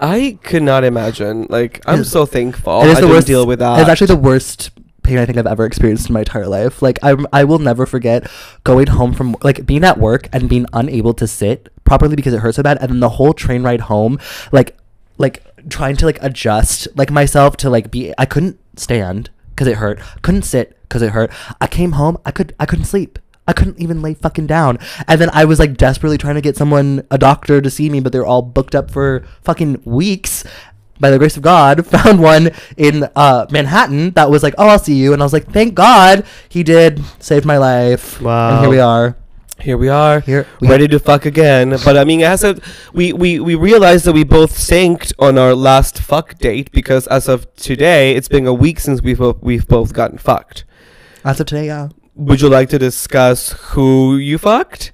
I 0.01 0.37
could 0.43 0.63
not 0.63 0.85
imagine. 0.85 1.45
Like, 1.49 1.81
I'm 1.85 2.05
so 2.05 2.25
thankful. 2.25 2.83
it 2.83 2.87
is 2.87 2.97
I 2.99 3.01
the 3.01 3.07
worst 3.09 3.27
deal 3.27 3.45
with 3.45 3.59
that. 3.59 3.81
it's 3.81 3.89
actually 3.89 4.07
the 4.07 4.15
worst 4.15 4.71
pain 5.03 5.17
i 5.17 5.25
think 5.25 5.37
i've 5.37 5.47
ever 5.47 5.65
experienced 5.65 6.07
in 6.09 6.13
my 6.13 6.19
entire 6.19 6.47
life 6.47 6.81
like 6.81 6.99
i 7.03 7.15
i 7.31 7.43
will 7.43 7.57
never 7.57 7.85
forget 7.85 8.29
going 8.63 8.87
home 8.87 9.13
from 9.13 9.35
like 9.41 9.65
being 9.65 9.83
at 9.83 9.97
work 9.97 10.27
and 10.33 10.49
being 10.49 10.65
unable 10.73 11.13
to 11.13 11.25
sit 11.25 11.69
properly 11.83 12.15
because 12.15 12.33
it 12.33 12.39
hurt 12.39 12.53
so 12.53 12.61
bad 12.61 12.77
and 12.81 12.91
then 12.91 12.99
the 12.99 13.09
whole 13.09 13.33
train 13.33 13.63
ride 13.63 13.81
home 13.81 14.19
like 14.51 14.77
like 15.17 15.43
trying 15.69 15.95
to 15.95 16.05
like 16.05 16.19
adjust 16.21 16.87
like 16.95 17.11
myself 17.11 17.57
to 17.57 17.69
like 17.69 17.89
be 17.89 18.13
i 18.17 18.25
couldn't 18.25 18.59
stand 18.75 19.29
because 19.59 19.67
it 19.67 19.77
hurt 19.77 19.99
couldn't 20.21 20.43
sit 20.43 20.77
because 20.83 21.01
it 21.01 21.11
hurt 21.11 21.29
i 21.59 21.67
came 21.67 21.91
home 21.91 22.17
i 22.25 22.31
could 22.31 22.55
i 22.61 22.65
couldn't 22.65 22.85
sleep 22.85 23.19
I 23.47 23.53
couldn't 23.53 23.79
even 23.79 24.03
lay 24.03 24.13
fucking 24.13 24.45
down. 24.45 24.77
And 25.07 25.19
then 25.19 25.31
I 25.33 25.43
was 25.43 25.57
like 25.57 25.75
desperately 25.75 26.19
trying 26.19 26.35
to 26.35 26.41
get 26.41 26.55
someone, 26.55 27.03
a 27.09 27.17
doctor 27.17 27.61
to 27.61 27.69
see 27.71 27.89
me, 27.89 27.99
but 27.99 28.11
they're 28.11 28.23
all 28.23 28.43
booked 28.43 28.75
up 28.75 28.91
for 28.91 29.23
fucking 29.41 29.81
weeks. 29.85 30.43
By 30.99 31.09
the 31.09 31.17
grace 31.17 31.35
of 31.35 31.41
God, 31.41 31.83
found 31.87 32.21
one 32.21 32.51
in 32.77 33.09
uh, 33.15 33.47
Manhattan 33.49 34.11
that 34.11 34.29
was 34.29 34.43
like, 34.43 34.53
oh, 34.59 34.67
I'll 34.67 34.77
see 34.77 34.93
you. 34.93 35.13
And 35.13 35.21
I 35.23 35.25
was 35.25 35.33
like, 35.33 35.51
thank 35.51 35.73
God 35.73 36.27
he 36.47 36.61
did, 36.61 37.01
saved 37.17 37.43
my 37.43 37.57
life. 37.57 38.21
Wow. 38.21 38.51
And 38.51 38.59
here 38.59 38.69
we 38.69 38.79
are. 38.79 39.17
Here 39.61 39.77
we 39.77 39.89
are, 39.89 40.21
Here 40.21 40.47
we 40.61 40.69
ready 40.69 40.87
to 40.87 40.99
fuck 40.99 41.25
again. 41.25 41.77
But 41.85 41.97
I 41.97 42.05
mean, 42.05 42.21
as 42.21 42.43
of 42.43 42.63
we 42.93 43.11
we 43.11 43.39
we 43.39 43.55
realized 43.55 44.05
that 44.05 44.13
we 44.13 44.23
both 44.23 44.53
synced 44.57 45.11
on 45.19 45.37
our 45.37 45.53
last 45.53 45.99
fuck 45.99 46.37
date 46.39 46.71
because 46.71 47.07
as 47.07 47.27
of 47.27 47.53
today, 47.55 48.15
it's 48.15 48.29
been 48.29 48.47
a 48.47 48.53
week 48.53 48.79
since 48.79 49.01
we've 49.01 49.17
both, 49.17 49.37
we've 49.41 49.67
both 49.67 49.91
gotten 49.93 50.17
fucked. 50.17 50.63
As 51.25 51.39
of 51.41 51.47
today, 51.47 51.65
yeah. 51.67 51.89
Would 52.15 52.41
you 52.41 52.49
like 52.49 52.69
to 52.69 52.79
discuss 52.79 53.51
who 53.73 54.15
you 54.15 54.37
fucked? 54.37 54.93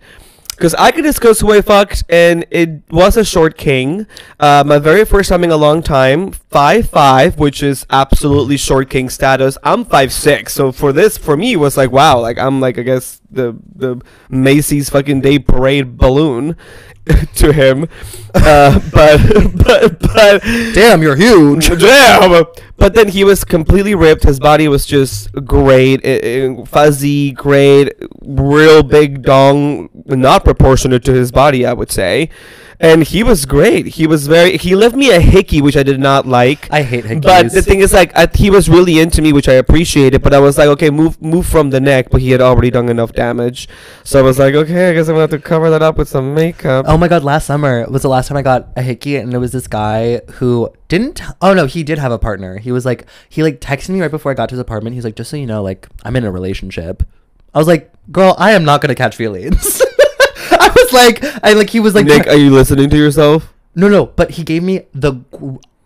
Because 0.55 0.73
I 0.75 0.91
can 0.91 1.03
discuss 1.03 1.41
who 1.41 1.51
I 1.51 1.61
fucked, 1.61 2.05
and 2.07 2.45
it 2.49 2.81
was 2.89 3.17
a 3.17 3.25
short 3.25 3.57
king. 3.57 4.07
Uh, 4.39 4.63
my 4.65 4.79
very 4.79 5.03
first 5.03 5.27
time 5.29 5.43
in 5.43 5.51
a 5.51 5.57
long 5.57 5.83
time, 5.83 6.31
five 6.31 6.89
five, 6.89 7.37
which 7.37 7.61
is 7.61 7.85
absolutely 7.89 8.55
short 8.57 8.89
king 8.89 9.09
status. 9.09 9.57
I'm 9.63 9.83
five 9.83 10.13
six, 10.13 10.53
so 10.53 10.71
for 10.71 10.93
this, 10.93 11.17
for 11.17 11.35
me, 11.35 11.53
it 11.53 11.57
was 11.57 11.75
like 11.77 11.91
wow, 11.91 12.19
like 12.19 12.39
I'm 12.39 12.61
like 12.61 12.79
I 12.79 12.83
guess 12.83 13.21
the 13.29 13.57
the 13.75 14.01
Macy's 14.29 14.89
fucking 14.89 15.21
day 15.21 15.39
parade 15.39 15.97
balloon 15.97 16.55
to 17.35 17.53
him. 17.53 17.87
Uh, 18.33 18.79
but 18.93 19.19
but 19.55 19.99
but 19.99 20.41
Damn, 20.73 21.01
you're 21.01 21.15
huge. 21.15 21.67
Damn. 21.79 22.45
But 22.77 22.93
then 22.93 23.09
he 23.09 23.23
was 23.23 23.43
completely 23.43 23.95
ripped. 23.95 24.23
His 24.23 24.39
body 24.39 24.67
was 24.67 24.85
just 24.85 25.31
great, 25.45 26.67
fuzzy, 26.67 27.31
great, 27.31 27.93
real 28.21 28.83
big 28.83 29.21
dong, 29.21 29.89
not 30.05 30.43
proportionate 30.43 31.03
to 31.05 31.13
his 31.13 31.31
body, 31.31 31.65
I 31.65 31.73
would 31.73 31.91
say. 31.91 32.29
And 32.79 33.03
he 33.03 33.23
was 33.23 33.45
great. 33.45 33.87
He 33.87 34.07
was 34.07 34.27
very. 34.27 34.57
He 34.57 34.75
left 34.75 34.95
me 34.95 35.11
a 35.11 35.19
hickey, 35.19 35.61
which 35.61 35.77
I 35.77 35.83
did 35.83 35.99
not 35.99 36.25
like. 36.25 36.71
I 36.71 36.81
hate 36.81 37.05
hickeys. 37.05 37.23
But 37.23 37.51
the 37.51 37.61
thing 37.61 37.79
is, 37.79 37.93
like, 37.93 38.15
I, 38.15 38.27
he 38.33 38.49
was 38.49 38.67
really 38.67 38.99
into 38.99 39.21
me, 39.21 39.31
which 39.33 39.47
I 39.47 39.53
appreciated. 39.53 40.21
But 40.21 40.33
I 40.33 40.39
was 40.39 40.57
like, 40.57 40.67
okay, 40.67 40.89
move, 40.89 41.21
move 41.21 41.45
from 41.45 41.69
the 41.69 41.79
neck. 41.79 42.09
But 42.09 42.21
he 42.21 42.31
had 42.31 42.41
already 42.41 42.69
done 42.69 42.89
enough 42.89 43.13
damage, 43.13 43.69
so 44.03 44.19
I 44.19 44.21
was 44.21 44.39
like, 44.39 44.53
okay, 44.55 44.89
I 44.89 44.93
guess 44.93 45.07
I'm 45.07 45.13
gonna 45.13 45.21
have 45.21 45.29
to 45.31 45.39
cover 45.39 45.69
that 45.69 45.81
up 45.81 45.97
with 45.97 46.09
some 46.09 46.33
makeup. 46.33 46.85
Oh 46.87 46.97
my 46.97 47.07
god, 47.07 47.23
last 47.23 47.45
summer 47.45 47.85
was 47.89 48.01
the 48.01 48.09
last 48.09 48.27
time 48.27 48.37
I 48.37 48.41
got 48.41 48.69
a 48.75 48.81
hickey 48.81 49.15
and 49.15 49.33
it 49.33 49.37
was 49.37 49.51
this 49.51 49.67
guy 49.67 50.21
who 50.33 50.69
didn't 50.87 51.21
oh 51.41 51.53
no, 51.53 51.65
he 51.65 51.83
did 51.83 51.97
have 51.97 52.11
a 52.11 52.19
partner. 52.19 52.57
He 52.57 52.71
was 52.71 52.85
like 52.85 53.05
he 53.29 53.43
like 53.43 53.61
texted 53.61 53.89
me 53.89 54.01
right 54.01 54.11
before 54.11 54.31
I 54.31 54.35
got 54.35 54.49
to 54.49 54.53
his 54.53 54.59
apartment. 54.59 54.95
He's 54.95 55.03
like, 55.03 55.15
just 55.15 55.29
so 55.29 55.37
you 55.37 55.45
know, 55.45 55.63
like 55.63 55.87
I'm 56.03 56.15
in 56.15 56.23
a 56.23 56.31
relationship. 56.31 57.03
I 57.53 57.57
was 57.57 57.67
like, 57.67 57.91
girl, 58.11 58.35
I 58.37 58.51
am 58.51 58.65
not 58.65 58.81
gonna 58.81 58.95
catch 58.95 59.15
feelings. 59.15 59.81
Was 60.75 60.93
like 60.93 61.23
I 61.43 61.53
like 61.53 61.69
he 61.69 61.79
was 61.79 61.95
like 61.95 62.05
Nick, 62.05 62.27
are 62.27 62.35
you 62.35 62.51
listening 62.51 62.89
to 62.89 62.97
yourself? 62.97 63.53
no 63.75 63.87
no, 63.87 64.05
but 64.05 64.31
he 64.31 64.43
gave 64.43 64.63
me 64.63 64.83
the 64.93 65.21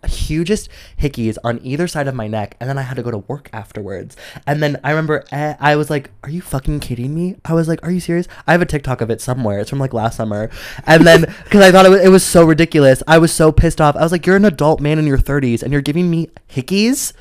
hugest 0.06 0.68
hickeys 0.98 1.36
on 1.44 1.60
either 1.62 1.86
side 1.86 2.08
of 2.08 2.14
my 2.14 2.26
neck 2.26 2.56
and 2.58 2.68
then 2.68 2.78
I 2.78 2.82
had 2.82 2.96
to 2.96 3.02
go 3.02 3.10
to 3.10 3.18
work 3.18 3.50
afterwards. 3.52 4.16
And 4.46 4.62
then 4.62 4.80
I 4.82 4.90
remember 4.90 5.24
uh, 5.30 5.54
I 5.60 5.76
was 5.76 5.90
like, 5.90 6.10
"Are 6.24 6.30
you 6.30 6.40
fucking 6.40 6.80
kidding 6.80 7.14
me?" 7.14 7.36
I 7.44 7.52
was 7.52 7.68
like, 7.68 7.84
"Are 7.84 7.90
you 7.90 8.00
serious?" 8.00 8.26
I 8.46 8.52
have 8.52 8.62
a 8.62 8.66
TikTok 8.66 9.00
of 9.00 9.10
it 9.10 9.20
somewhere. 9.20 9.58
It's 9.60 9.70
from 9.70 9.78
like 9.78 9.92
last 9.92 10.16
summer. 10.16 10.50
And 10.86 11.06
then 11.06 11.24
cuz 11.50 11.60
I 11.60 11.70
thought 11.70 11.86
it 11.86 11.90
was, 11.90 12.00
it 12.00 12.08
was 12.08 12.24
so 12.24 12.44
ridiculous. 12.44 13.02
I 13.06 13.18
was 13.18 13.32
so 13.32 13.52
pissed 13.52 13.80
off. 13.80 13.96
I 13.96 14.02
was 14.02 14.12
like, 14.12 14.26
"You're 14.26 14.36
an 14.36 14.44
adult 14.44 14.80
man 14.80 14.98
in 14.98 15.06
your 15.06 15.18
30s 15.18 15.62
and 15.62 15.72
you're 15.72 15.82
giving 15.82 16.10
me 16.10 16.30
hickeys?" 16.50 17.12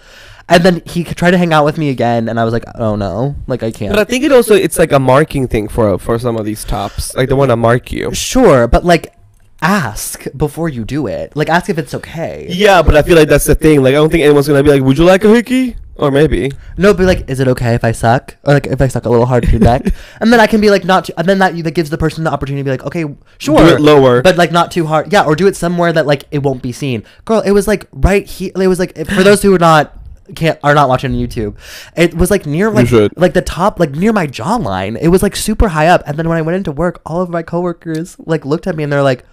And 0.50 0.64
then 0.66 0.82
he 0.86 1.04
tried 1.04 1.32
to 1.32 1.38
hang 1.38 1.54
out 1.54 1.64
with 1.64 1.78
me 1.78 1.90
again 1.90 2.28
and 2.28 2.40
I 2.40 2.44
was 2.44 2.52
like, 2.54 2.66
"Oh 2.76 2.96
no. 2.96 3.36
Like 3.48 3.62
I 3.64 3.72
can't." 3.72 3.92
But 3.94 4.00
I 4.00 4.04
think 4.04 4.24
it 4.24 4.32
also 4.32 4.56
it's 4.56 4.80
like 4.80 4.92
a 4.92 5.00
marking 5.00 5.48
thing 5.48 5.68
for 5.68 5.98
for 6.00 6.18
some 6.20 6.36
of 6.38 6.46
these 6.46 6.66
tops. 6.66 7.16
Like 7.16 7.30
they 7.30 7.36
want 7.36 7.52
to 7.52 7.56
mark 7.56 7.92
you. 7.92 8.14
sure, 8.14 8.68
but 8.68 8.84
like 8.84 9.14
ask 9.62 10.26
before 10.36 10.70
you 10.70 10.86
do 10.86 11.08
it. 11.08 11.36
Like 11.36 11.50
ask 11.50 11.70
if 11.70 11.78
it's 11.78 11.94
okay. 11.94 12.48
Yeah, 12.50 12.82
but 12.82 12.96
I 12.96 13.02
feel 13.04 13.16
like 13.16 13.30
that's 13.30 13.46
the 13.46 13.56
thing. 13.56 13.84
Like 13.84 13.92
I 13.92 14.02
don't 14.02 14.10
think 14.12 14.24
anyone's 14.24 14.48
gonna 14.48 14.64
be 14.64 14.72
like, 14.72 14.82
"Would 14.84 14.98
you 14.98 15.06
like 15.06 15.24
a 15.24 15.30
hickey?" 15.30 15.76
Or 15.96 16.12
maybe. 16.12 16.50
No, 16.78 16.94
but 16.94 17.06
like, 17.06 17.30
is 17.30 17.42
it 17.42 17.50
okay 17.50 17.76
if 17.76 17.84
I 17.84 17.92
suck, 17.92 18.38
or 18.46 18.54
like 18.54 18.68
if 18.68 18.80
I 18.82 18.88
suck 18.88 19.04
a 19.04 19.10
little 19.10 19.26
hard 19.26 19.44
to 19.44 19.52
your 19.52 19.60
neck, 19.60 19.82
and 20.22 20.32
then 20.32 20.40
I 20.40 20.48
can 20.48 20.62
be 20.62 20.70
like 20.70 20.86
not, 20.86 21.04
too, 21.06 21.14
and 21.18 21.28
then 21.28 21.40
that 21.40 21.62
that 21.62 21.72
gives 21.72 21.90
the 21.90 21.98
person 21.98 22.24
the 22.24 22.32
opportunity 22.32 22.62
to 22.62 22.64
be 22.64 22.72
like, 22.72 22.86
okay, 22.86 23.04
sure, 23.38 23.58
Do 23.58 23.76
it 23.76 23.82
lower. 23.82 24.22
but 24.22 24.38
like 24.38 24.54
not 24.54 24.72
too 24.72 24.86
hard, 24.86 25.12
yeah, 25.12 25.26
or 25.26 25.36
do 25.36 25.46
it 25.46 25.58
somewhere 25.58 25.92
that 25.92 26.08
like 26.08 26.24
it 26.32 26.40
won't 26.40 26.62
be 26.64 26.72
seen. 26.72 27.04
Girl, 27.26 27.42
it 27.42 27.52
was 27.52 27.68
like 27.68 27.86
right 27.92 28.26
here. 28.26 28.52
It 28.56 28.68
was 28.70 28.80
like 28.80 28.96
for 28.96 29.24
those 29.24 29.42
who 29.42 29.54
are 29.54 29.60
not 29.60 29.99
can't 30.36 30.60
are 30.64 30.74
not 30.76 30.90
watching 30.90 31.12
on 31.14 31.18
YouTube, 31.18 31.56
it 31.96 32.14
was 32.14 32.30
like 32.32 32.46
near 32.46 32.70
like 32.72 32.92
like 33.18 33.34
the 33.34 33.42
top 33.42 33.80
like 33.80 33.92
near 33.92 34.12
my 34.14 34.28
jawline. 34.28 34.98
It 35.02 35.08
was 35.10 35.22
like 35.24 35.36
super 35.36 35.70
high 35.70 35.88
up, 35.88 36.02
and 36.06 36.18
then 36.18 36.28
when 36.30 36.38
I 36.38 36.42
went 36.42 36.56
into 36.58 36.72
work, 36.72 37.02
all 37.06 37.22
of 37.22 37.30
my 37.30 37.44
coworkers 37.44 38.16
like 38.20 38.46
looked 38.46 38.68
at 38.68 38.76
me 38.76 38.84
and 38.84 38.92
they're 38.92 39.04
like, 39.04 39.24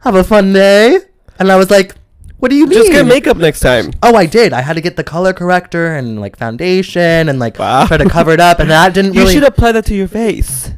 "Have 0.00 0.14
a 0.14 0.24
fun 0.24 0.52
day," 0.52 0.98
and 1.38 1.50
I 1.50 1.56
was 1.56 1.70
like, 1.70 1.94
"What 2.38 2.50
do 2.50 2.56
you 2.56 2.66
mean?" 2.66 2.78
Just 2.78 2.90
get 2.92 3.06
makeup 3.06 3.36
next 3.36 3.60
time. 3.60 3.90
Oh, 4.02 4.14
I 4.16 4.26
did. 4.26 4.52
I 4.52 4.60
had 4.62 4.74
to 4.74 4.80
get 4.80 4.96
the 4.96 5.04
color 5.04 5.32
corrector 5.32 5.94
and 5.94 6.20
like 6.20 6.36
foundation 6.38 7.28
and 7.28 7.38
like 7.38 7.58
Wow. 7.58 7.86
try 7.86 7.96
to 7.96 8.08
cover 8.08 8.32
it 8.32 8.40
up, 8.40 8.58
and 8.60 8.70
that 8.70 8.92
didn't 8.94 9.14
You 9.14 9.20
really. 9.20 9.34
should 9.34 9.44
apply 9.44 9.72
that 9.72 9.84
to 9.86 9.94
your 9.94 10.08
face. 10.08 10.70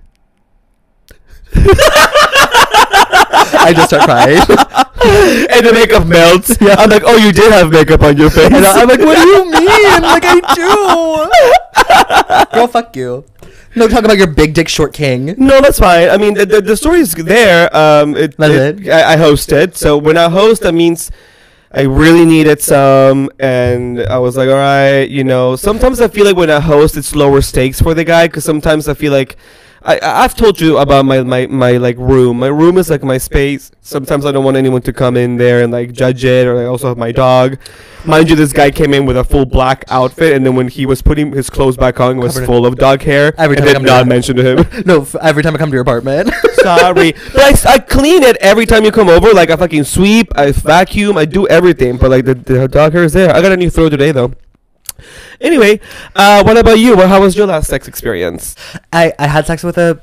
I 3.01 3.72
just 3.74 3.88
start 3.88 4.05
crying. 4.05 4.38
and 5.51 5.66
the 5.66 5.72
makeup 5.72 6.07
melts. 6.07 6.57
Yeah. 6.61 6.74
I'm 6.78 6.90
like, 6.90 7.03
oh, 7.05 7.16
you 7.16 7.32
did 7.32 7.53
have 7.53 7.70
makeup 7.70 8.03
on 8.03 8.16
your 8.16 8.30
face. 8.30 8.47
and 8.53 8.64
I'm 8.64 8.88
like, 8.88 9.01
what 9.01 9.16
do 9.16 9.26
you 9.28 9.44
mean? 9.44 10.03
Like 10.03 10.24
I 10.26 10.40
do. 12.51 12.53
Girl, 12.59 12.66
fuck 12.68 12.94
you. 12.97 13.24
No, 13.74 13.88
talk 13.88 14.05
about 14.05 14.16
your 14.16 14.26
big 14.28 14.55
dick 14.55 14.68
short 14.68 14.94
king. 14.94 15.34
No, 15.36 15.61
that's 15.61 15.78
fine. 15.78 16.09
I 16.09 16.16
mean, 16.16 16.34
the, 16.34 16.47
the, 16.47 16.61
the 16.62 16.76
story 16.76 17.01
is 17.01 17.12
there. 17.14 17.74
Um, 17.76 18.16
it, 18.16 18.34
it- 18.38 18.86
it? 18.86 18.90
I, 18.90 19.12
I 19.12 19.16
hosted. 19.16 19.76
So 19.76 19.99
when 19.99 20.16
I 20.16 20.28
host, 20.30 20.62
that 20.62 20.72
means 20.72 21.11
I 21.72 21.82
really 21.82 22.24
needed 22.24 22.62
some, 22.62 23.28
and 23.38 24.01
I 24.01 24.18
was 24.18 24.36
like, 24.36 24.49
all 24.49 24.55
right, 24.55 25.03
you 25.11 25.24
know. 25.24 25.57
Sometimes 25.57 26.01
I 26.01 26.09
feel 26.09 26.24
like 26.24 26.36
when 26.36 26.49
I 26.49 26.59
host, 26.61 26.97
it's 26.97 27.14
lower 27.14 27.42
stakes 27.42 27.80
for 27.82 27.92
the 27.92 28.05
guy, 28.05 28.28
because 28.28 28.44
sometimes 28.44 28.88
I 28.88 28.94
feel 28.94 29.12
like. 29.12 29.36
I, 29.89 30.01
I've 30.03 30.34
told 30.34 30.61
you 30.61 30.78
about 30.78 31.05
my, 31.05 31.22
my, 31.22 31.47
my 31.47 31.76
like 31.76 31.97
room. 31.97 32.41
My 32.41 32.49
room 32.49 32.76
is 32.76 32.91
like 32.91 33.05
my 33.05 33.18
space. 33.18 33.70
Sometimes 33.82 34.26
I 34.26 34.32
don't 34.32 34.45
want 34.45 34.57
anyone 34.57 34.82
to 34.82 34.93
come 34.93 35.16
in 35.16 35.37
there 35.37 35.62
and 35.62 35.72
like 35.72 35.93
judge 35.93 36.24
it. 36.24 36.47
Or 36.49 36.59
I 36.61 36.64
also 36.64 36.89
have 36.89 36.99
my 36.99 37.12
dog. 37.12 37.59
Mind 38.05 38.28
you, 38.28 38.34
this 38.34 38.53
guy 38.53 38.70
came 38.72 38.93
in 38.95 39.07
with 39.07 39.16
a 39.16 39.22
full 39.24 39.45
black 39.47 39.84
outfit, 39.89 40.32
and 40.37 40.45
then 40.47 40.55
when 40.57 40.68
he 40.68 40.87
was 40.87 41.03
putting 41.03 41.32
his 41.32 41.49
clothes 41.51 41.76
back 41.76 41.99
on, 42.01 42.18
it 42.18 42.20
was 42.20 42.34
Covered 42.34 42.47
full 42.47 42.66
of 42.66 42.76
dog 42.76 43.03
hair. 43.03 43.32
Every 43.39 43.57
time 43.57 43.64
I 43.64 43.66
did 43.68 43.74
come 43.74 43.82
to 43.84 43.89
not 43.89 43.97
your- 43.99 44.07
mention 44.07 44.37
to 44.37 44.43
him. 44.57 44.84
no, 44.87 45.03
f- 45.03 45.14
every 45.16 45.43
time 45.43 45.55
I 45.55 45.59
come 45.59 45.70
to 45.70 45.74
your 45.74 45.82
apartment. 45.82 46.30
Sorry, 46.55 47.12
but 47.32 47.41
I, 47.43 47.51
s- 47.51 47.66
I 47.66 47.78
clean 47.78 48.22
it 48.22 48.37
every 48.39 48.64
time 48.66 48.84
you 48.84 48.93
come 48.93 49.09
over. 49.09 49.32
Like 49.32 49.51
I 49.51 49.57
fucking 49.57 49.84
sweep, 49.84 50.28
I 50.37 50.51
vacuum, 50.53 51.16
I 51.16 51.24
do 51.24 51.47
everything. 51.49 51.97
But 51.97 52.11
like 52.11 52.24
the, 52.24 52.34
the 52.34 52.68
dog 52.68 52.93
hair 52.93 53.05
is 53.05 53.12
there. 53.12 53.34
I 53.34 53.41
got 53.43 53.53
a 53.53 53.57
new 53.57 53.70
throw 53.70 53.89
today 53.89 54.12
though. 54.12 54.32
Anyway, 55.40 55.80
uh, 56.14 56.42
what 56.42 56.57
about 56.57 56.78
you? 56.78 56.97
Well, 56.97 57.09
how 57.09 57.20
was 57.20 57.36
your 57.36 57.47
last 57.47 57.68
sex 57.68 57.88
experience? 57.88 58.55
I, 58.92 59.12
I 59.18 59.26
had 59.26 59.47
sex 59.47 59.62
with 59.62 59.78
a 59.78 60.01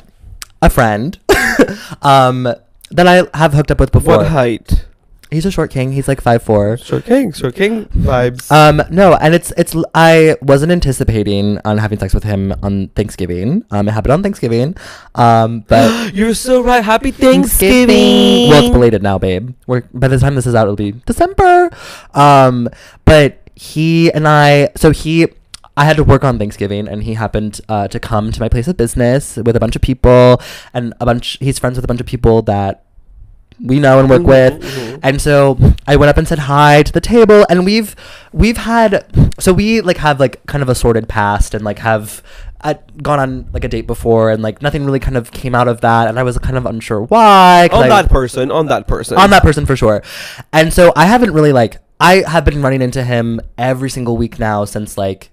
a 0.61 0.69
friend 0.69 1.19
um 2.03 2.43
that 2.89 3.05
I 3.07 3.27
have 3.37 3.53
hooked 3.53 3.69
up 3.71 3.79
with 3.79 3.91
before. 3.91 4.17
What 4.17 4.27
height? 4.27 4.85
He's 5.29 5.45
a 5.47 5.51
short 5.51 5.71
king. 5.71 5.91
He's 5.93 6.07
like 6.07 6.21
five 6.21 6.43
four. 6.43 6.77
Short 6.77 7.05
king, 7.05 7.33
short 7.33 7.55
king 7.55 7.85
vibes. 7.87 8.51
Um 8.51 8.81
no, 8.91 9.15
and 9.15 9.33
it's 9.33 9.51
it's 9.57 9.75
I 9.95 10.37
wasn't 10.41 10.71
anticipating 10.71 11.59
on 11.65 11.79
having 11.79 11.97
sex 11.99 12.13
with 12.13 12.23
him 12.23 12.53
on 12.61 12.89
Thanksgiving. 12.89 13.65
Um 13.71 13.87
it 13.87 13.91
happened 13.91 14.13
on 14.13 14.23
Thanksgiving. 14.23 14.77
Um 15.15 15.61
but 15.67 16.13
You're 16.13 16.35
so 16.35 16.61
right. 16.63 16.83
Happy 16.83 17.11
Thanksgiving. 17.11 18.49
Well, 18.49 18.63
it's 18.63 18.71
belated 18.73 19.01
now, 19.03 19.17
babe. 19.17 19.53
We're 19.67 19.81
by 19.93 20.07
the 20.07 20.19
time 20.19 20.35
this 20.35 20.45
is 20.45 20.55
out, 20.55 20.63
it'll 20.63 20.75
be 20.75 20.91
December. 20.91 21.71
Um, 22.13 22.69
but 23.05 23.42
he 23.55 24.11
and 24.13 24.27
I, 24.27 24.69
so 24.75 24.91
he, 24.91 25.27
I 25.77 25.85
had 25.85 25.97
to 25.97 26.03
work 26.03 26.23
on 26.23 26.37
Thanksgiving, 26.39 26.87
and 26.87 27.03
he 27.03 27.13
happened 27.15 27.61
uh, 27.69 27.87
to 27.87 27.99
come 27.99 28.31
to 28.31 28.39
my 28.39 28.49
place 28.49 28.67
of 28.67 28.77
business 28.77 29.37
with 29.37 29.55
a 29.55 29.59
bunch 29.59 29.75
of 29.75 29.81
people, 29.81 30.41
and 30.73 30.93
a 30.99 31.05
bunch. 31.05 31.37
He's 31.39 31.59
friends 31.59 31.75
with 31.77 31.85
a 31.85 31.87
bunch 31.87 31.99
of 32.01 32.05
people 32.07 32.41
that 32.43 32.83
we 33.63 33.79
know 33.79 33.99
and 33.99 34.09
work 34.09 34.23
Mhm, 34.23 34.25
with. 34.25 34.61
mhm. 34.63 34.99
And 35.03 35.21
so 35.21 35.57
I 35.87 35.95
went 35.95 36.09
up 36.09 36.17
and 36.17 36.27
said 36.27 36.39
hi 36.39 36.83
to 36.83 36.91
the 36.91 37.01
table, 37.01 37.45
and 37.49 37.65
we've 37.65 37.95
we've 38.31 38.57
had 38.57 39.05
so 39.39 39.53
we 39.53 39.81
like 39.81 39.97
have 39.97 40.19
like 40.19 40.43
kind 40.47 40.61
of 40.61 40.69
a 40.69 40.75
sorted 40.75 41.07
past, 41.07 41.53
and 41.53 41.63
like 41.63 41.79
have 41.79 42.21
uh, 42.61 42.75
gone 43.01 43.19
on 43.19 43.45
like 43.53 43.63
a 43.63 43.67
date 43.67 43.85
before, 43.87 44.31
and 44.31 44.41
like 44.41 44.61
nothing 44.61 44.85
really 44.85 44.99
kind 44.99 45.17
of 45.17 45.31
came 45.31 45.53
out 45.53 45.67
of 45.67 45.81
that, 45.81 46.07
and 46.07 46.17
I 46.17 46.23
was 46.23 46.37
kind 46.39 46.57
of 46.57 46.65
unsure 46.65 47.01
why. 47.01 47.67
on 47.71 47.83
I- 47.83 47.89
that 47.89 48.09
person, 48.09 48.51
on 48.51 48.67
that 48.67 48.87
person. 48.87 49.17
on 49.17 49.29
that 49.31 49.43
person 49.43 49.65
for 49.65 49.75
sure. 49.75 50.01
And 50.51 50.71
so 50.73 50.91
I 50.95 51.05
haven't 51.05 51.33
really 51.33 51.51
like 51.53 51.77
I 52.03 52.29
have 52.29 52.43
been 52.43 52.61
running 52.61 52.81
into 52.81 53.03
him 53.03 53.39
every 53.57 53.89
single 53.89 54.17
week 54.17 54.37
now 54.37 54.65
since 54.65 54.97
like 54.97 55.31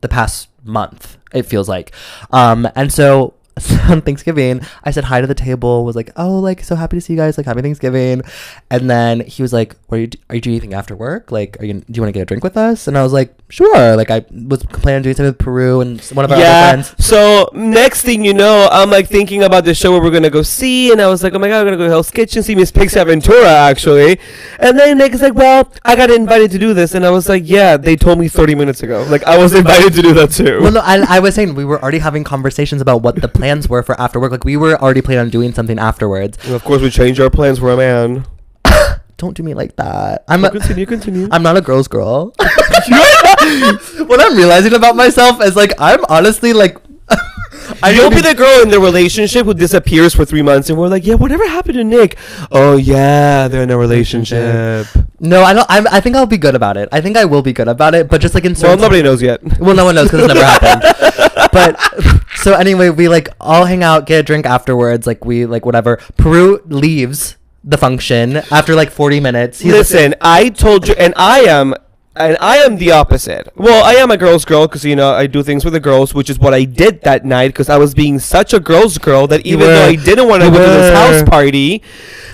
the 0.00 0.08
past 0.08 0.48
month. 0.64 1.16
It 1.32 1.42
feels 1.42 1.68
like, 1.68 1.92
um, 2.30 2.68
and 2.74 2.92
so. 2.92 3.34
on 3.90 4.02
Thanksgiving, 4.02 4.60
I 4.84 4.90
said 4.90 5.04
hi 5.04 5.20
to 5.20 5.26
the 5.26 5.34
table. 5.34 5.84
Was 5.84 5.96
like, 5.96 6.10
"Oh, 6.16 6.38
like 6.38 6.62
so 6.64 6.74
happy 6.74 6.96
to 6.96 7.00
see 7.00 7.12
you 7.12 7.18
guys. 7.18 7.36
Like, 7.36 7.46
happy 7.46 7.62
Thanksgiving." 7.62 8.22
And 8.70 8.90
then 8.90 9.20
he 9.20 9.42
was 9.42 9.52
like, 9.52 9.76
"Are 9.90 9.98
you 9.98 10.08
are 10.28 10.34
you 10.34 10.40
doing 10.40 10.56
anything 10.56 10.74
after 10.74 10.96
work? 10.96 11.30
Like, 11.30 11.60
are 11.60 11.64
you 11.64 11.74
do 11.74 11.84
you 11.88 12.02
want 12.02 12.08
to 12.08 12.12
get 12.12 12.22
a 12.22 12.26
drink 12.26 12.42
with 12.42 12.56
us?" 12.56 12.88
And 12.88 12.98
I 12.98 13.02
was 13.02 13.12
like, 13.12 13.34
"Sure." 13.48 13.96
Like, 13.96 14.10
I 14.10 14.24
was 14.30 14.64
planning 14.64 14.96
on 14.96 15.02
doing 15.02 15.14
something 15.14 15.30
with 15.30 15.38
Peru 15.38 15.80
and 15.80 16.00
one 16.12 16.24
of 16.24 16.32
our 16.32 16.38
yeah. 16.38 16.72
friends. 16.72 16.94
So 16.98 17.50
next 17.52 18.02
thing 18.02 18.24
you 18.24 18.34
know, 18.34 18.68
I'm 18.72 18.90
like 18.90 19.08
thinking 19.08 19.42
about 19.42 19.64
the 19.64 19.74
show 19.74 19.92
where 19.92 20.02
we're 20.02 20.10
gonna 20.10 20.30
go 20.30 20.42
see, 20.42 20.90
and 20.92 21.00
I 21.00 21.06
was 21.06 21.22
like, 21.22 21.34
oh 21.34 21.38
my 21.38 21.48
god, 21.48 21.60
we're 21.60 21.66
gonna 21.66 21.76
go 21.76 21.84
to 21.84 21.90
Hell's 21.90 22.10
Kitchen 22.10 22.42
see 22.42 22.54
Miss 22.54 22.72
Pixie 22.72 22.98
Aventura, 22.98 23.46
actually. 23.46 24.18
And 24.58 24.78
then 24.78 24.98
Nick 24.98 25.12
is 25.12 25.22
like, 25.22 25.34
well, 25.34 25.70
I 25.84 25.94
got 25.94 26.10
invited 26.10 26.50
to 26.52 26.58
do 26.58 26.74
this, 26.74 26.94
and 26.94 27.04
I 27.04 27.10
was 27.10 27.28
like, 27.28 27.42
yeah, 27.46 27.76
they 27.76 27.96
told 27.96 28.18
me 28.18 28.28
30 28.28 28.54
minutes 28.54 28.82
ago. 28.82 29.06
Like 29.08 29.24
I 29.24 29.38
was 29.38 29.54
invited 29.62 29.92
to 29.94 30.02
do 30.02 30.14
that 30.14 30.30
too. 30.30 30.60
Well, 30.60 30.72
no, 30.72 30.80
I, 30.80 31.16
I 31.16 31.20
was 31.20 31.34
saying 31.34 31.54
we 31.54 31.64
were 31.64 31.80
already 31.80 31.98
having 31.98 32.24
conversations 32.24 32.80
about 32.80 33.02
what 33.02 33.20
the 33.20 33.28
plans 33.48 33.68
were 33.68 33.82
for 33.82 33.98
after 34.00 34.20
work. 34.20 34.30
Like 34.30 34.44
we 34.44 34.56
were 34.56 34.76
already 34.76 35.00
planning 35.00 35.20
on 35.20 35.30
doing 35.30 35.52
something 35.54 35.78
afterwards. 35.78 36.38
And 36.44 36.54
of 36.54 36.64
course, 36.64 36.82
we 36.82 36.90
changed 36.90 37.20
our 37.20 37.30
plans 37.30 37.58
for 37.58 37.70
a 37.70 37.76
man. 37.76 38.26
Don't 39.16 39.36
do 39.36 39.42
me 39.42 39.54
like 39.54 39.74
that. 39.76 40.24
I'm 40.28 40.42
No, 40.42 40.48
a, 40.48 40.50
continue, 40.50 40.86
continue. 40.86 41.28
I'm 41.32 41.42
not 41.42 41.56
a 41.56 41.60
girl's 41.60 41.88
girl. 41.88 42.34
what 42.38 44.20
I'm 44.20 44.36
realizing 44.36 44.74
about 44.74 44.96
myself 44.96 45.42
is 45.42 45.56
like 45.56 45.72
I'm 45.78 46.04
honestly 46.08 46.52
like 46.52 46.76
I 47.82 47.90
You'll 47.90 48.10
don't 48.10 48.14
be 48.14 48.20
the 48.20 48.34
girl 48.34 48.62
in 48.62 48.70
the 48.70 48.80
relationship 48.80 49.46
who 49.46 49.54
disappears 49.54 50.14
for 50.14 50.24
three 50.24 50.42
months, 50.42 50.68
and 50.68 50.78
we're 50.78 50.88
like, 50.88 51.06
yeah, 51.06 51.14
whatever 51.14 51.46
happened 51.48 51.74
to 51.74 51.84
Nick? 51.84 52.16
Oh 52.50 52.76
yeah, 52.76 53.48
they're 53.48 53.62
in 53.62 53.70
a 53.70 53.78
relationship. 53.78 54.86
No, 55.20 55.42
I 55.42 55.52
don't. 55.52 55.66
I'm, 55.68 55.86
I 55.88 56.00
think 56.00 56.14
I'll 56.16 56.26
be 56.26 56.38
good 56.38 56.54
about 56.54 56.76
it. 56.76 56.88
I 56.92 57.00
think 57.00 57.16
I 57.16 57.24
will 57.24 57.42
be 57.42 57.52
good 57.52 57.66
about 57.68 57.94
it. 57.94 58.08
But 58.08 58.20
just 58.20 58.34
like 58.34 58.44
in 58.44 58.54
Well, 58.62 58.76
nobody 58.76 59.02
knows 59.02 59.20
yet. 59.20 59.40
Well, 59.58 59.74
no 59.74 59.84
one 59.84 59.96
knows 59.96 60.08
because 60.10 60.24
it's 60.24 60.34
never 60.34 60.46
happened. 60.46 61.50
But 61.52 62.28
so 62.36 62.54
anyway, 62.54 62.90
we 62.90 63.08
like 63.08 63.28
all 63.40 63.64
hang 63.64 63.82
out, 63.82 64.06
get 64.06 64.20
a 64.20 64.22
drink 64.22 64.46
afterwards. 64.46 65.06
Like 65.06 65.24
we 65.24 65.44
like 65.46 65.66
whatever. 65.66 65.96
Peru 66.16 66.60
leaves 66.66 67.36
the 67.64 67.76
function 67.76 68.36
after 68.52 68.74
like 68.76 68.90
40 68.90 69.18
minutes. 69.20 69.58
He's 69.60 69.72
like- 69.72 69.78
Listen, 69.80 70.14
I 70.20 70.50
told 70.50 70.86
you, 70.86 70.94
and 70.96 71.12
I 71.16 71.40
am, 71.40 71.74
and 72.18 72.36
I 72.40 72.58
am 72.58 72.76
the 72.76 72.90
opposite. 72.92 73.48
Well, 73.56 73.84
I 73.84 73.94
am 73.94 74.10
a 74.10 74.16
girl's 74.16 74.44
girl 74.44 74.66
because 74.66 74.84
you 74.84 74.96
know 74.96 75.12
I 75.12 75.26
do 75.26 75.42
things 75.42 75.64
with 75.64 75.72
the 75.72 75.80
girls, 75.80 76.14
which 76.14 76.28
is 76.28 76.38
what 76.38 76.52
I 76.52 76.64
did 76.64 77.02
that 77.02 77.24
night 77.24 77.48
because 77.48 77.68
I 77.68 77.78
was 77.78 77.94
being 77.94 78.18
such 78.18 78.52
a 78.52 78.60
girl's 78.60 78.98
girl 78.98 79.26
that 79.28 79.46
even 79.46 79.66
though. 79.66 79.86
I 79.86 79.94
didn't 79.94 80.28
want 80.28 80.42
to 80.42 80.50
go 80.50 80.58
to 80.58 80.70
this 80.70 80.94
house 80.94 81.28
party, 81.28 81.82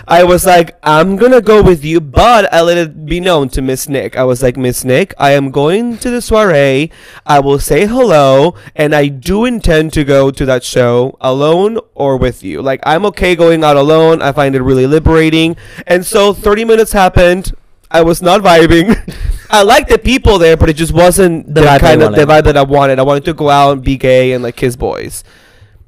I 0.06 0.24
was 0.24 0.44
like, 0.44 0.76
I'm 0.82 1.16
gonna 1.16 1.40
go 1.40 1.62
with 1.62 1.84
you, 1.84 2.00
but 2.00 2.52
I 2.52 2.60
let 2.62 2.76
it 2.76 3.06
be 3.06 3.20
known 3.20 3.48
to 3.50 3.62
Miss 3.62 3.88
Nick. 3.88 4.16
I 4.16 4.24
was 4.24 4.42
like, 4.42 4.56
Miss 4.56 4.84
Nick, 4.84 5.14
I 5.18 5.32
am 5.32 5.50
going 5.50 5.98
to 5.98 6.10
the 6.10 6.20
soiree. 6.20 6.90
I 7.26 7.40
will 7.40 7.58
say 7.58 7.86
hello, 7.86 8.54
and 8.74 8.94
I 8.94 9.08
do 9.08 9.44
intend 9.44 9.92
to 9.94 10.04
go 10.04 10.30
to 10.30 10.44
that 10.46 10.64
show 10.64 11.16
alone 11.20 11.78
or 11.94 12.16
with 12.16 12.42
you. 12.42 12.60
Like, 12.60 12.80
I'm 12.84 13.06
okay 13.06 13.34
going 13.34 13.64
out 13.64 13.76
alone. 13.76 14.20
I 14.20 14.32
find 14.32 14.54
it 14.54 14.62
really 14.62 14.86
liberating. 14.86 15.56
And 15.86 16.04
so, 16.04 16.32
30 16.34 16.64
minutes 16.64 16.92
happened. 16.92 17.52
I 17.90 18.02
was 18.02 18.20
not 18.20 18.42
vibing. 18.42 18.96
I 19.50 19.62
liked 19.62 19.88
the 19.88 19.98
people 19.98 20.38
there, 20.38 20.56
but 20.56 20.68
it 20.68 20.74
just 20.74 20.92
wasn't 20.92 21.46
The 21.54 21.62
the, 21.62 21.78
kind 21.78 22.02
of 22.02 22.14
the 22.14 22.24
vibe 22.24 22.44
that 22.44 22.56
I 22.56 22.62
wanted. 22.62 22.98
I 22.98 23.02
wanted 23.02 23.24
to 23.26 23.34
go 23.34 23.50
out 23.50 23.72
and 23.72 23.84
be 23.84 23.96
gay 23.96 24.32
and 24.32 24.42
like 24.42 24.56
kiss 24.56 24.76
boys. 24.76 25.24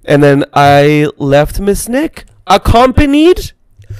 And 0.05 0.23
then 0.23 0.45
I 0.53 1.09
left 1.17 1.59
Miss 1.59 1.89
Nick, 1.89 2.25
accompanied 2.47 3.53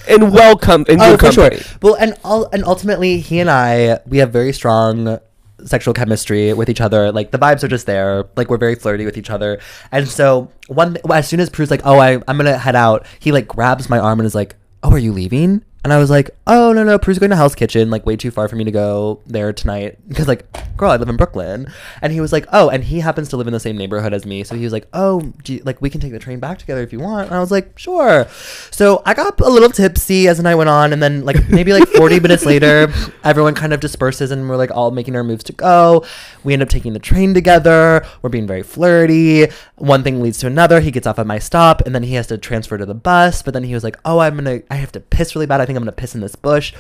and 0.09 0.33
welcomed 0.33 0.89
in 0.89 1.01
oh, 1.01 1.17
for 1.17 1.33
sure. 1.33 1.51
Well, 1.83 1.95
and 1.95 2.17
all 2.23 2.47
and 2.53 2.65
ultimately, 2.65 3.19
he 3.19 3.41
and 3.41 3.51
I 3.51 4.01
we 4.07 4.19
have 4.19 4.31
very 4.33 4.53
strong 4.53 5.19
sexual 5.65 5.95
chemistry 5.95 6.53
with 6.53 6.69
each 6.69 6.81
other. 6.81 7.11
Like 7.11 7.31
the 7.31 7.39
vibes 7.39 7.63
are 7.65 7.69
just 7.69 7.87
there. 7.87 8.25
Like 8.37 8.49
we're 8.51 8.59
very 8.59 8.75
flirty 8.75 9.05
with 9.05 9.17
each 9.17 9.31
other. 9.31 9.59
And 9.91 10.09
so 10.09 10.51
one 10.69 10.99
as 11.13 11.29
soon 11.29 11.41
as 11.41 11.51
Peru's 11.51 11.71
like, 11.71 11.83
"Oh, 11.85 11.99
I 11.99 12.15
I'm 12.29 12.37
gonna 12.37 12.59
head 12.59 12.77
out," 12.77 13.07
he 13.19 13.33
like 13.33 13.49
grabs 13.49 13.89
my 13.89 13.99
arm 13.99 14.21
and 14.21 14.27
is 14.27 14.35
like, 14.35 14.57
"Oh, 14.83 14.93
are 14.93 14.99
you 14.99 15.13
leaving?" 15.13 15.65
And 15.87 15.93
I 15.93 15.99
was 15.99 16.11
like, 16.11 16.31
"Oh 16.49 16.73
no 16.73 16.83
no, 16.83 16.99
Peru's 16.99 17.21
going 17.21 17.31
to 17.31 17.37
Hell's 17.37 17.55
Kitchen. 17.55 17.91
Like 17.91 18.05
way 18.05 18.17
too 18.17 18.33
far 18.33 18.49
for 18.49 18.57
me 18.57 18.65
to 18.65 18.73
go 18.73 19.21
there 19.25 19.53
tonight 19.53 19.97
because 20.09 20.27
like, 20.27 20.45
girl, 20.77 20.91
I 20.91 20.97
live 20.97 21.09
in 21.09 21.17
Brooklyn." 21.17 21.73
And 22.03 22.13
he 22.13 22.21
was 22.21 22.33
like, 22.33 22.45
"Oh," 22.53 22.69
and 22.71 22.83
he 22.83 22.99
happens 22.99 23.29
to 23.29 23.37
live 23.37 23.47
in 23.47 23.53
the 23.53 23.61
same 23.61 23.77
neighborhood 23.77 24.13
as 24.13 24.27
me, 24.27 24.43
so 24.43 24.57
he 24.57 24.65
was 24.65 24.73
like, 24.73 24.89
"Oh, 24.93 25.33
you, 25.45 25.63
like 25.65 25.81
we 25.81 25.89
can 25.89 26.01
take 26.01 26.11
the 26.11 26.19
train 26.19 26.41
back 26.41 26.59
together 26.59 26.83
if 26.83 26.93
you 26.93 26.99
want." 26.99 27.29
And 27.29 27.37
I 27.37 27.39
was 27.39 27.53
like, 27.53 27.79
"Sure." 27.79 28.27
So 28.73 29.01
I 29.07 29.15
got 29.15 29.39
a 29.39 29.49
little 29.49 29.69
tipsy 29.69 30.27
as 30.27 30.39
the 30.39 30.43
night 30.43 30.57
went 30.57 30.69
on, 30.69 30.93
and 30.93 31.01
then 31.01 31.25
like 31.25 31.49
maybe 31.49 31.73
like 31.73 31.87
40 31.87 32.19
minutes 32.19 32.45
later, 32.53 32.93
everyone 33.23 33.55
kind 33.55 33.73
of 33.73 33.79
disperses 33.79 34.33
and 34.33 34.49
we're 34.49 34.57
like 34.57 34.73
all 34.73 34.91
making 34.91 35.15
our 35.15 35.23
moves 35.23 35.45
to 35.45 35.53
go. 35.53 36.05
We 36.43 36.53
end 36.53 36.63
up 36.63 36.69
taking 36.69 36.95
the 36.95 36.99
train 36.99 37.33
together. 37.33 38.05
We're 38.23 38.31
being 38.31 38.49
very 38.49 38.65
flirty. 38.65 39.47
One 39.77 40.03
thing 40.03 40.21
leads 40.21 40.39
to 40.39 40.49
another. 40.49 40.81
He 40.81 40.91
gets 40.91 41.07
off 41.07 41.21
at 41.21 41.29
my 41.29 41.39
stop, 41.39 41.83
and 41.87 41.95
then 41.95 42.03
he 42.03 42.15
has 42.15 42.27
to 42.27 42.39
transfer 42.39 42.77
to 42.77 42.87
the 42.87 42.95
bus. 42.95 43.43
But 43.43 43.55
then 43.55 43.63
he 43.63 43.73
was 43.73 43.85
like, 43.85 43.97
"Oh, 44.05 44.19
I'm 44.19 44.35
gonna, 44.35 44.63
I 44.69 44.75
have 44.75 44.91
to 44.91 45.01
piss 45.01 45.37
really 45.37 45.47
bad. 45.47 45.61
I 45.61 45.65
think 45.65 45.76
I'm 45.77 45.83
gonna 45.83 45.93
piss 45.93 46.15
in 46.15 46.21
this 46.21 46.37
bush." 46.37 46.73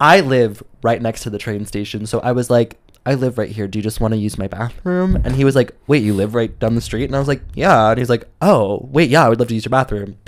I 0.00 0.20
live 0.20 0.62
right 0.82 1.00
next 1.02 1.22
to 1.22 1.30
the 1.30 1.38
train 1.38 1.66
station, 1.66 2.06
so 2.06 2.20
I 2.20 2.32
was 2.32 2.50
like. 2.50 2.78
I 3.06 3.14
live 3.14 3.38
right 3.38 3.48
here. 3.48 3.66
Do 3.66 3.78
you 3.78 3.82
just 3.82 4.00
want 4.02 4.12
to 4.12 4.18
use 4.18 4.36
my 4.36 4.48
bathroom? 4.48 5.16
And 5.24 5.34
he 5.34 5.42
was 5.42 5.56
like, 5.56 5.72
Wait, 5.86 6.02
you 6.02 6.12
live 6.12 6.34
right 6.34 6.58
down 6.58 6.74
the 6.74 6.82
street? 6.82 7.04
And 7.04 7.16
I 7.16 7.18
was 7.18 7.28
like, 7.28 7.40
Yeah. 7.54 7.88
And 7.88 7.98
he's 7.98 8.10
like, 8.10 8.28
Oh, 8.42 8.86
wait, 8.92 9.08
yeah, 9.08 9.24
I 9.24 9.30
would 9.30 9.38
love 9.38 9.48
to 9.48 9.54
use 9.54 9.64
your 9.64 9.70
bathroom. 9.70 10.18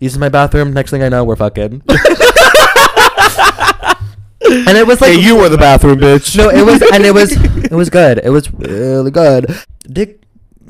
Uses 0.00 0.18
my 0.18 0.28
bathroom. 0.28 0.72
Next 0.72 0.90
thing 0.90 1.04
I 1.04 1.08
know, 1.08 1.22
we're 1.22 1.36
fucking. 1.36 1.82
and 4.48 4.76
it 4.76 4.86
was 4.86 5.00
like 5.00 5.12
Hey, 5.12 5.20
you 5.20 5.36
were 5.36 5.48
the 5.48 5.58
bathroom 5.58 5.98
bitch. 6.00 6.36
no, 6.36 6.48
it 6.48 6.64
was 6.64 6.82
and 6.92 7.04
it 7.04 7.14
was 7.14 7.32
it 7.64 7.72
was 7.72 7.90
good. 7.90 8.18
It 8.18 8.30
was 8.30 8.52
really 8.52 9.12
good. 9.12 9.46
Dick, 9.84 10.22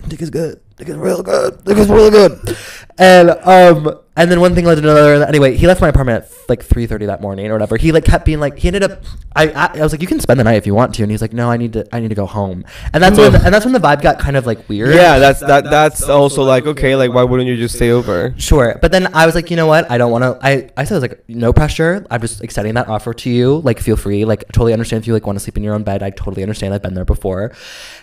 Dick 0.08 0.20
is 0.20 0.28
good. 0.28 0.60
Dick 0.76 0.88
is 0.88 0.96
real 0.96 1.22
good. 1.22 1.64
Dick 1.64 1.78
is 1.78 1.88
really 1.88 2.10
good. 2.10 2.56
And 2.98 3.30
um, 3.30 3.98
And 4.16 4.30
then 4.30 4.40
one 4.40 4.54
thing 4.54 4.64
led 4.64 4.76
to 4.76 4.80
another. 4.80 5.24
Anyway, 5.26 5.56
he 5.56 5.66
left 5.66 5.80
my 5.80 5.88
apartment 5.88 6.24
at 6.24 6.48
like 6.48 6.64
3:30 6.66 7.06
that 7.06 7.20
morning 7.20 7.46
or 7.48 7.52
whatever. 7.52 7.76
He 7.76 7.92
like 7.92 8.04
kept 8.04 8.24
being 8.24 8.40
like 8.40 8.58
he 8.58 8.68
ended 8.68 8.82
up. 8.82 9.04
I, 9.34 9.50
I 9.50 9.78
I 9.78 9.82
was 9.82 9.92
like, 9.92 10.00
you 10.00 10.06
can 10.06 10.20
spend 10.20 10.40
the 10.40 10.44
night 10.44 10.54
if 10.56 10.66
you 10.66 10.74
want 10.74 10.94
to, 10.94 11.02
and 11.02 11.10
he's 11.10 11.20
like, 11.20 11.34
no, 11.34 11.50
I 11.50 11.58
need 11.58 11.74
to 11.74 11.86
I 11.92 12.00
need 12.00 12.08
to 12.08 12.14
go 12.14 12.24
home. 12.24 12.64
And 12.94 13.02
that's 13.02 13.18
when 13.18 13.34
Ugh. 13.34 13.42
and 13.44 13.52
that's 13.52 13.66
when 13.66 13.74
the 13.74 13.78
vibe 13.78 14.00
got 14.00 14.18
kind 14.18 14.36
of 14.36 14.46
like 14.46 14.66
weird. 14.68 14.94
Yeah, 14.94 15.18
that's 15.18 15.40
that. 15.40 15.64
That's 15.64 16.02
also 16.04 16.42
like 16.44 16.66
okay. 16.66 16.96
Like, 16.96 17.12
why 17.12 17.24
wouldn't 17.24 17.48
you 17.48 17.56
just 17.56 17.76
stay 17.76 17.90
over? 17.90 18.34
Sure, 18.38 18.78
but 18.80 18.90
then 18.90 19.14
I 19.14 19.26
was 19.26 19.34
like, 19.34 19.50
you 19.50 19.56
know 19.56 19.66
what? 19.66 19.90
I 19.90 19.98
don't 19.98 20.10
want 20.10 20.24
to. 20.24 20.38
I 20.42 20.70
I 20.76 20.84
said 20.84 20.94
I 20.94 21.00
was 21.00 21.02
like, 21.10 21.24
no 21.28 21.52
pressure. 21.52 22.06
I'm 22.10 22.20
just 22.22 22.42
extending 22.42 22.74
that 22.74 22.88
offer 22.88 23.12
to 23.12 23.30
you. 23.30 23.58
Like, 23.58 23.80
feel 23.80 23.96
free. 23.96 24.24
Like, 24.24 24.46
totally 24.48 24.72
understand 24.72 25.02
if 25.02 25.06
you 25.06 25.12
like 25.12 25.26
want 25.26 25.36
to 25.36 25.40
sleep 25.44 25.58
in 25.58 25.62
your 25.62 25.74
own 25.74 25.82
bed. 25.82 26.02
I 26.02 26.10
totally 26.10 26.42
understand. 26.42 26.72
I've 26.72 26.82
been 26.82 26.94
there 26.94 27.04
before. 27.04 27.52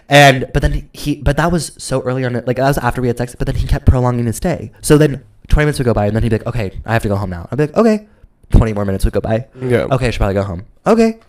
And 0.09 0.49
but 0.53 0.61
then 0.61 0.89
he, 0.93 1.15
but 1.15 1.37
that 1.37 1.51
was 1.51 1.71
so 1.77 2.01
early 2.01 2.23
on. 2.23 2.33
Like 2.45 2.57
that 2.57 2.67
was 2.67 2.77
after 2.77 3.01
we 3.01 3.07
had 3.07 3.17
sex. 3.17 3.35
But 3.35 3.47
then 3.47 3.55
he 3.55 3.65
kept 3.65 3.85
prolonging 3.87 4.25
his 4.25 4.37
stay. 4.37 4.71
So 4.81 4.97
then 4.97 5.23
20 5.49 5.65
minutes 5.65 5.79
would 5.79 5.85
go 5.85 5.93
by, 5.93 6.07
and 6.07 6.15
then 6.15 6.23
he'd 6.23 6.29
be 6.29 6.37
like, 6.37 6.47
okay, 6.47 6.79
I 6.85 6.93
have 6.93 7.03
to 7.03 7.09
go 7.09 7.15
home 7.15 7.29
now. 7.29 7.47
I'd 7.51 7.57
be 7.57 7.67
like, 7.67 7.75
okay. 7.75 8.07
20 8.51 8.73
more 8.73 8.85
minutes 8.85 9.03
would 9.05 9.13
go 9.13 9.21
by. 9.21 9.47
Yeah. 9.59 9.87
Okay, 9.91 10.07
I 10.07 10.09
should 10.11 10.19
probably 10.19 10.35
go 10.35 10.43
home. 10.43 10.65
Okay. 10.85 11.19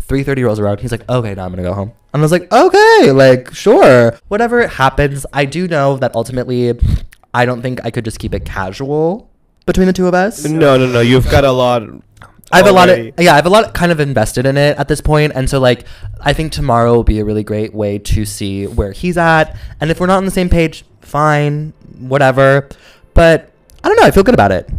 3:30 0.00 0.44
rolls 0.44 0.60
around. 0.60 0.80
He's 0.80 0.92
like, 0.92 1.08
"Okay, 1.08 1.34
now 1.34 1.44
I'm 1.44 1.50
gonna 1.50 1.62
go 1.62 1.74
home." 1.74 1.92
And 2.12 2.20
I 2.20 2.24
was 2.24 2.32
like, 2.32 2.52
"Okay, 2.52 3.10
like 3.12 3.52
sure, 3.52 4.18
whatever 4.28 4.66
happens." 4.66 5.26
I 5.32 5.44
do 5.44 5.66
know 5.68 5.96
that 5.98 6.14
ultimately, 6.14 6.78
I 7.34 7.44
don't 7.44 7.62
think 7.62 7.80
I 7.84 7.90
could 7.90 8.04
just 8.04 8.18
keep 8.18 8.34
it 8.34 8.44
casual 8.44 9.28
between 9.66 9.86
the 9.86 9.92
two 9.92 10.06
of 10.06 10.14
us. 10.14 10.44
No, 10.44 10.78
no, 10.78 10.86
no. 10.86 11.00
You've 11.00 11.30
got 11.30 11.44
a 11.44 11.52
lot. 11.52 11.82
I 12.50 12.58
have 12.58 12.66
a 12.66 12.72
lot 12.72 12.88
of 12.88 12.98
yeah, 13.18 13.32
I 13.32 13.36
have 13.36 13.46
a 13.46 13.50
lot 13.50 13.74
kind 13.74 13.92
of 13.92 14.00
invested 14.00 14.46
in 14.46 14.56
it 14.56 14.78
at 14.78 14.88
this 14.88 15.00
point, 15.00 15.32
and 15.34 15.50
so 15.50 15.60
like 15.60 15.84
I 16.20 16.32
think 16.32 16.52
tomorrow 16.52 16.94
will 16.94 17.04
be 17.04 17.18
a 17.18 17.24
really 17.24 17.44
great 17.44 17.74
way 17.74 17.98
to 17.98 18.24
see 18.24 18.66
where 18.66 18.92
he's 18.92 19.18
at, 19.18 19.54
and 19.80 19.90
if 19.90 20.00
we're 20.00 20.06
not 20.06 20.16
on 20.16 20.24
the 20.24 20.30
same 20.30 20.48
page, 20.48 20.84
fine, 21.02 21.74
whatever. 21.98 22.68
But 23.18 23.50
I 23.82 23.88
don't 23.88 23.96
know. 23.96 24.06
I 24.06 24.12
feel 24.12 24.22
good 24.22 24.34
about 24.34 24.52
it. 24.52 24.70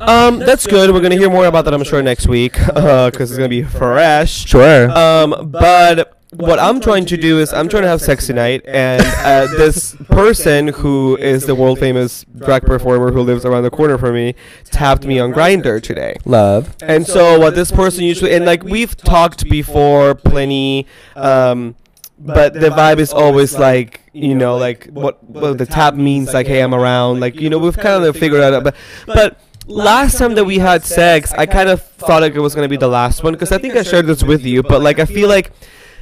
Um, 0.00 0.38
that's 0.38 0.64
good. 0.64 0.92
We're 0.92 1.00
gonna 1.00 1.16
hear 1.16 1.28
more 1.28 1.46
about 1.46 1.64
that, 1.64 1.74
I'm 1.74 1.82
sure, 1.82 2.00
next 2.00 2.28
week, 2.28 2.52
because 2.52 3.20
it's 3.20 3.36
gonna 3.36 3.48
be 3.48 3.64
fresh. 3.64 4.46
Sure. 4.46 4.88
Um, 4.96 5.50
but 5.50 6.16
what 6.30 6.60
I'm 6.60 6.80
trying 6.80 7.04
to 7.06 7.16
do 7.16 7.40
is 7.40 7.52
I'm 7.52 7.68
trying 7.68 7.82
to 7.82 7.88
have 7.88 8.00
sex 8.00 8.28
tonight, 8.28 8.62
and 8.64 9.02
uh, 9.02 9.48
this 9.56 9.96
person 10.08 10.68
who 10.68 11.16
is 11.16 11.46
the 11.46 11.56
world 11.56 11.80
famous 11.80 12.24
drag 12.36 12.62
performer 12.62 13.10
who 13.10 13.22
lives 13.22 13.44
around 13.44 13.64
the 13.64 13.70
corner 13.70 13.98
from 13.98 14.14
me 14.14 14.36
tapped 14.66 15.04
me 15.04 15.18
on 15.18 15.32
Grindr 15.32 15.82
today. 15.82 16.14
Love. 16.24 16.76
And 16.80 17.04
so 17.04 17.40
what 17.40 17.56
this 17.56 17.72
person 17.72 18.04
usually 18.04 18.34
and 18.34 18.44
like 18.44 18.62
we've 18.62 18.96
talked 18.96 19.50
before 19.50 20.14
plenty, 20.14 20.86
um, 21.16 21.74
but 22.18 22.54
the 22.54 22.68
vibe 22.70 22.98
is 22.98 23.12
always 23.12 23.56
like 23.58 24.00
you 24.12 24.34
know 24.34 24.56
like 24.56 24.86
what 24.86 25.22
what 25.24 25.58
the 25.58 25.66
tap 25.66 25.94
means 25.94 26.34
like 26.34 26.46
hey 26.46 26.60
I'm 26.62 26.74
around 26.74 27.20
like 27.20 27.36
you 27.40 27.48
know 27.48 27.58
we've 27.58 27.76
kind 27.76 28.04
of 28.04 28.16
figured 28.16 28.40
out 28.40 28.64
but 28.64 28.74
but 29.06 29.40
last 29.66 30.18
time 30.18 30.34
that 30.34 30.44
we 30.44 30.58
had 30.58 30.84
sex 30.84 31.32
I 31.32 31.46
kind 31.46 31.68
of 31.68 31.82
thought 31.82 32.22
like 32.22 32.34
it 32.34 32.40
was 32.40 32.54
gonna 32.54 32.68
be 32.68 32.76
the 32.76 32.88
last 32.88 33.22
one 33.22 33.34
because 33.34 33.52
I 33.52 33.58
think 33.58 33.76
I 33.76 33.82
shared 33.82 34.06
this 34.06 34.22
with 34.22 34.44
you 34.44 34.62
but 34.62 34.80
like 34.82 34.98
I 34.98 35.04
feel 35.04 35.28
like 35.28 35.52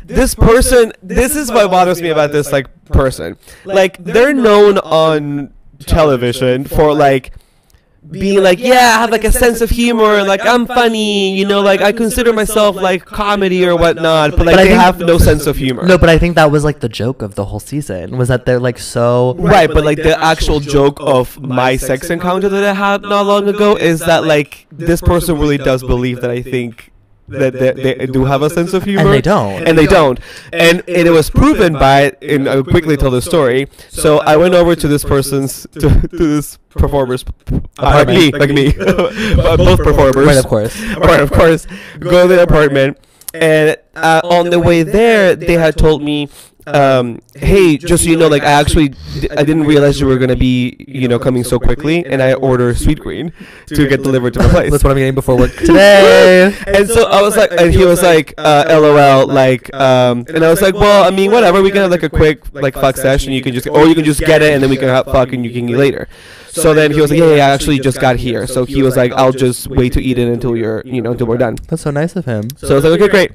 this 0.04 0.34
person 0.34 0.92
this 1.02 1.36
is 1.36 1.50
what 1.50 1.70
bothers 1.70 2.00
me 2.00 2.10
about 2.10 2.32
this 2.32 2.52
like 2.52 2.68
person. 2.86 3.36
Like 3.64 4.02
they're 4.02 4.32
known 4.32 4.78
on 4.78 5.52
television 5.80 6.64
for 6.64 6.94
like 6.94 7.32
being 8.10 8.42
like, 8.42 8.58
yeah, 8.58 8.96
I 8.96 9.00
have 9.00 9.10
like 9.10 9.24
a 9.24 9.32
sense 9.32 9.60
of 9.60 9.70
humor, 9.70 10.22
like 10.22 10.44
I'm 10.44 10.66
funny, 10.66 11.36
you 11.36 11.46
know, 11.46 11.60
like 11.60 11.80
I 11.80 11.92
consider 11.92 12.32
myself 12.32 12.76
like 12.76 13.04
comedy 13.04 13.66
or 13.66 13.76
whatnot, 13.76 14.30
but 14.32 14.46
like 14.46 14.56
But 14.56 14.60
I 14.60 14.64
they 14.64 14.74
have 14.74 14.98
no 15.00 15.18
sense 15.18 15.46
of 15.46 15.56
humor. 15.56 15.86
No, 15.86 15.98
but 15.98 16.08
I 16.08 16.18
think 16.18 16.36
that 16.36 16.50
was 16.50 16.64
like 16.64 16.80
the 16.80 16.88
joke 16.88 17.22
of 17.22 17.34
the 17.34 17.44
whole 17.44 17.60
season 17.60 18.16
was 18.16 18.28
that 18.28 18.46
they're 18.46 18.60
like 18.60 18.78
so 18.78 19.34
Right, 19.38 19.68
but 19.68 19.84
like 19.84 19.98
the 19.98 20.18
actual 20.18 20.60
joke 20.60 20.98
of 21.00 21.40
my 21.40 21.76
sex 21.76 22.10
encounter 22.10 22.48
that 22.48 22.64
I 22.64 22.74
had 22.74 23.02
not 23.02 23.26
long 23.26 23.48
ago 23.48 23.76
is 23.76 24.00
that 24.00 24.24
like 24.24 24.66
this 24.70 25.00
person 25.00 25.38
really 25.38 25.58
does 25.58 25.82
believe 25.82 26.20
that 26.20 26.30
I 26.30 26.42
think 26.42 26.92
that 27.28 27.52
they, 27.54 27.94
they 27.94 28.06
do 28.06 28.24
have 28.24 28.42
a 28.42 28.50
sense 28.50 28.72
of 28.72 28.84
humor, 28.84 29.02
and 29.02 29.12
they 29.12 29.20
don't. 29.20 29.66
and 29.66 29.78
they 29.78 29.86
don't. 29.86 30.20
And, 30.52 30.80
and 30.88 31.08
it 31.08 31.10
was 31.10 31.30
proven 31.30 31.72
by, 31.72 32.12
and 32.22 32.48
I'll 32.48 32.64
quickly 32.64 32.96
tell 32.96 33.10
the 33.10 33.22
story. 33.22 33.68
So 33.88 34.18
I 34.18 34.36
went 34.36 34.54
over 34.54 34.76
to 34.76 34.88
this 34.88 35.04
person's, 35.04 35.66
to, 35.72 35.80
to 35.80 36.08
this 36.08 36.58
performer's, 36.70 37.24
uh, 37.52 37.60
like 37.78 38.08
me, 38.08 38.30
like 38.32 38.50
me, 38.50 38.72
both 38.76 39.78
performers. 39.78 40.26
Right, 40.26 40.36
of 40.36 40.46
course. 40.46 40.80
right, 40.96 41.20
of 41.20 41.32
course. 41.32 41.66
Go 41.98 42.28
to 42.28 42.34
the 42.34 42.42
apartment, 42.42 42.98
and 43.34 43.76
uh, 43.94 44.20
on 44.24 44.50
the 44.50 44.60
way 44.60 44.82
there, 44.82 45.34
they 45.34 45.54
had 45.54 45.76
told 45.76 46.02
me, 46.02 46.28
um, 46.66 47.20
"Hey, 47.34 47.76
just 47.76 48.04
so 48.04 48.10
you 48.10 48.16
know, 48.16 48.28
like 48.28 48.42
I 48.42 48.52
actually, 48.52 48.88
d- 48.88 49.28
I 49.30 49.44
didn't 49.44 49.64
realize 49.64 50.00
you 50.00 50.06
were 50.06 50.18
gonna 50.18 50.36
be, 50.36 50.76
you 50.88 51.08
know, 51.08 51.18
coming 51.18 51.44
so 51.44 51.58
quickly, 51.58 52.04
and 52.04 52.22
I 52.22 52.34
ordered 52.34 52.76
Sweetgreen 52.76 53.32
to 53.66 53.88
get 53.88 54.02
delivered 54.02 54.34
to 54.34 54.40
my 54.40 54.48
place." 54.48 54.70
That's 54.72 54.84
what 54.84 54.90
I'm 54.90 54.96
getting 54.96 55.14
before 55.14 55.36
work 55.36 55.52
today. 55.56 56.54
and 56.66 56.88
so 56.88 57.08
I 57.08 57.22
was 57.22 57.36
like, 57.36 57.50
and 57.52 57.72
he 57.72 57.84
was 57.84 58.02
like, 58.02 58.34
uh, 58.38 58.64
LOL, 58.68 59.26
like, 59.26 59.72
um, 59.74 60.24
and 60.34 60.44
I 60.44 60.48
was 60.50 60.62
like, 60.62 60.74
well, 60.74 61.04
I 61.04 61.10
mean, 61.10 61.30
whatever, 61.30 61.62
we 61.62 61.70
can 61.70 61.80
have 61.82 61.90
like 61.90 62.02
a 62.02 62.10
quick 62.10 62.42
like 62.52 62.74
fuck 62.74 62.96
session. 62.96 63.32
You 63.32 63.42
can 63.42 63.52
just, 63.54 63.66
or 63.68 63.86
you 63.86 63.94
can 63.94 64.04
just 64.04 64.20
get 64.20 64.42
it, 64.42 64.52
and 64.54 64.62
then 64.62 64.70
we 64.70 64.76
can 64.76 64.88
have 64.88 65.04
fuck, 65.06 65.32
and 65.32 65.44
you 65.44 65.52
can 65.52 65.68
eat 65.68 65.76
later. 65.76 66.08
So 66.48 66.72
then 66.72 66.90
he 66.90 67.00
was 67.02 67.10
like, 67.10 67.18
yeah, 67.20 67.34
yeah, 67.34 67.46
I 67.48 67.50
actually 67.50 67.78
just 67.80 68.00
got 68.00 68.16
here. 68.16 68.46
So 68.46 68.64
he 68.64 68.82
was 68.82 68.96
like, 68.96 69.12
I'll 69.12 69.32
just 69.32 69.68
wait 69.68 69.92
to 69.92 70.00
eat 70.02 70.18
it 70.18 70.26
until 70.28 70.56
you're, 70.56 70.82
you 70.86 71.02
know, 71.02 71.10
until 71.12 71.26
we're 71.26 71.36
done. 71.36 71.56
That's 71.68 71.82
so 71.82 71.90
nice 71.90 72.16
of 72.16 72.24
him. 72.24 72.48
So 72.56 72.70
I 72.70 72.74
was 72.76 72.84
like, 72.84 72.98
okay, 73.00 73.08
great. 73.10 73.32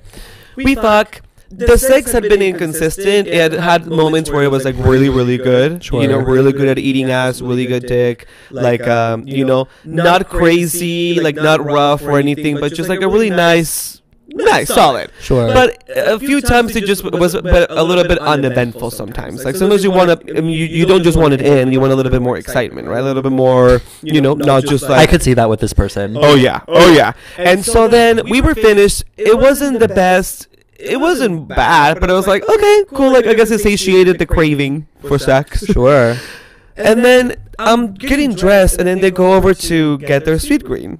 We 0.55 0.73
fuck. 0.75 1.21
The 1.51 1.77
sex 1.77 2.11
had 2.11 2.23
been 2.23 2.41
inconsistent. 2.41 3.27
It 3.27 3.51
had 3.51 3.87
moments 3.87 4.29
where 4.31 4.43
it 4.43 4.51
was 4.51 4.63
like 4.65 4.75
really, 4.77 5.09
really 5.09 5.37
good. 5.37 5.85
You 5.91 6.07
know, 6.07 6.19
really 6.19 6.53
good 6.53 6.67
at 6.69 6.79
eating 6.79 7.11
ass, 7.11 7.41
really 7.41 7.65
good 7.65 7.85
dick. 7.85 8.27
Like, 8.49 8.87
um, 8.87 9.27
you 9.27 9.45
know, 9.45 9.67
not 9.83 10.29
crazy, 10.29 11.19
like 11.19 11.35
not 11.35 11.63
rough 11.63 12.01
or 12.03 12.17
anything, 12.17 12.59
but 12.59 12.73
just 12.73 12.89
like 12.89 13.01
a 13.01 13.07
really 13.07 13.29
nice, 13.29 14.01
nice, 14.27 14.69
solid. 14.69 15.11
Sure. 15.19 15.53
But 15.53 15.83
a 15.89 16.17
few 16.19 16.39
times 16.41 16.75
it 16.75 16.85
just 16.85 17.03
was 17.03 17.33
but 17.33 17.69
a 17.69 17.83
little 17.83 18.05
bit 18.05 18.19
uneventful 18.19 18.91
sometimes. 18.91 19.43
Like 19.43 19.55
sometimes 19.55 19.83
you 19.83 19.91
want 19.91 20.21
to, 20.21 20.37
I 20.37 20.41
mean, 20.41 20.51
you, 20.51 20.65
you 20.65 20.85
don't 20.85 21.03
just 21.03 21.17
want 21.17 21.33
it 21.33 21.41
in, 21.41 21.71
you 21.71 21.81
want 21.81 21.91
a 21.91 21.95
little 21.95 22.11
bit 22.11 22.21
more 22.21 22.37
excitement, 22.37 22.87
right? 22.87 22.99
A 22.99 23.03
little 23.03 23.21
bit 23.21 23.33
more, 23.33 23.81
you 24.01 24.21
know, 24.21 24.35
not 24.35 24.63
just 24.63 24.83
like. 24.83 24.99
I 24.99 25.05
could 25.05 25.21
see 25.21 25.33
that 25.33 25.49
with 25.49 25.59
this 25.59 25.73
person. 25.73 26.15
Oh 26.17 26.35
yeah, 26.35 26.61
oh 26.67 26.91
yeah. 26.93 27.13
And 27.37 27.65
so 27.65 27.87
then 27.87 28.21
we 28.29 28.39
were 28.41 28.55
finished. 28.55 29.03
It 29.17 29.37
wasn't 29.37 29.79
the 29.79 29.89
best. 29.89 30.47
It 30.81 30.99
wasn't 30.99 31.47
bad, 31.47 31.99
but 31.99 32.09
I 32.09 32.13
was 32.13 32.27
like, 32.27 32.47
okay, 32.47 32.85
cool. 32.89 33.11
Like 33.11 33.27
I 33.27 33.33
guess 33.33 33.51
it 33.51 33.59
satiated 33.59 34.19
the 34.19 34.25
craving 34.25 34.87
for 35.01 35.19
sex. 35.19 35.65
Sure. 35.65 36.15
And 36.77 37.03
then 37.03 37.35
I'm 37.59 37.67
um, 37.67 37.85
um, 37.85 37.93
getting 37.93 38.33
dressed, 38.33 38.79
and 38.79 38.87
then 38.87 39.01
they 39.01 39.11
go 39.11 39.33
over 39.33 39.53
to 39.53 39.97
get 39.99 40.25
their 40.25 40.37
Sweetgreen. 40.37 40.99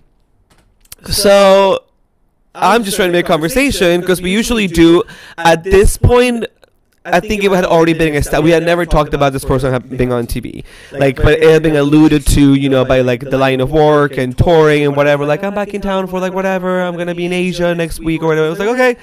So 1.10 1.86
I'm 2.54 2.84
just 2.84 2.98
trying 2.98 3.10
to 3.10 3.14
make 3.14 3.26
conversation 3.26 4.02
because 4.02 4.22
we 4.22 4.32
usually 4.32 4.68
do. 4.68 5.04
At 5.38 5.64
this 5.64 5.98
point, 5.98 6.46
I 7.04 7.20
think 7.20 7.44
it 7.44 7.52
had 7.52 7.66
already 7.66 7.94
been 7.94 8.14
established. 8.14 8.44
We 8.44 8.52
had 8.52 8.64
never 8.64 8.86
talked 8.86 9.14
about 9.14 9.34
this 9.34 9.44
person 9.44 9.82
being 9.96 10.14
on 10.14 10.28
TV, 10.28 10.64
like, 10.92 11.16
but 11.16 11.40
it 11.40 11.50
had 11.50 11.64
been 11.64 11.78
alluded 11.78 12.28
to, 12.28 12.54
you 12.54 12.70
know, 12.70 12.86
by 12.86 13.02
like 13.02 13.22
the 13.22 13.38
line 13.38 13.62
of 13.62 13.72
work 13.72 14.18
and 14.18 14.38
touring 14.38 14.84
and 14.84 14.96
whatever. 14.96 15.26
Like, 15.26 15.44
I'm 15.44 15.56
back 15.56 15.74
in 15.74 15.82
town 15.82 16.06
for 16.08 16.20
like 16.20 16.34
whatever. 16.34 16.82
I'm 16.82 16.96
gonna 16.96 17.16
be 17.16 17.26
in 17.26 17.34
Asia 17.34 17.74
next 17.74 18.00
week 18.00 18.22
or 18.22 18.28
whatever. 18.28 18.46
I 18.46 18.50
was 18.50 18.60
like, 18.60 18.70
okay. 18.70 18.98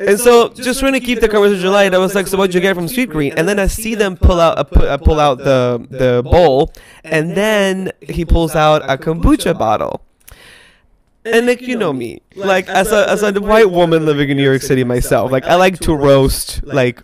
And 0.00 0.18
so, 0.18 0.48
just 0.48 0.80
trying 0.80 0.94
to 0.94 1.00
keep 1.00 1.20
the 1.20 1.28
conversation 1.28 1.70
light, 1.70 1.94
I 1.94 1.98
was 1.98 2.14
like, 2.14 2.26
"So 2.26 2.36
what'd 2.36 2.54
you 2.54 2.60
get 2.60 2.74
from 2.74 2.86
Sweetgreen?" 2.86 3.34
And 3.36 3.48
then 3.48 3.58
I 3.58 3.66
see 3.68 3.94
them 3.94 4.16
pull 4.16 4.40
out, 4.40 4.70
pu- 4.70 4.80
uh, 4.86 4.96
pull 4.98 5.20
out 5.20 5.38
the 5.38 5.86
the 5.90 6.22
bowl, 6.22 6.72
and 7.04 7.36
then 7.36 7.92
he 8.00 8.24
pulls 8.24 8.54
out 8.54 8.82
a 8.88 8.96
kombucha 8.98 9.56
bottle. 9.58 10.02
And 11.24 11.46
like 11.46 11.62
you 11.62 11.76
know 11.78 11.92
me, 11.92 12.20
like 12.36 12.68
as 12.68 12.92
a 12.92 13.08
as 13.08 13.22
a 13.22 13.32
white 13.40 13.70
woman 13.70 14.04
living 14.04 14.28
in 14.30 14.36
New 14.36 14.42
York 14.42 14.62
City 14.62 14.84
myself, 14.84 15.30
like 15.32 15.44
I 15.44 15.54
like 15.54 15.78
to 15.80 15.94
roast 15.94 16.62
like 16.64 17.02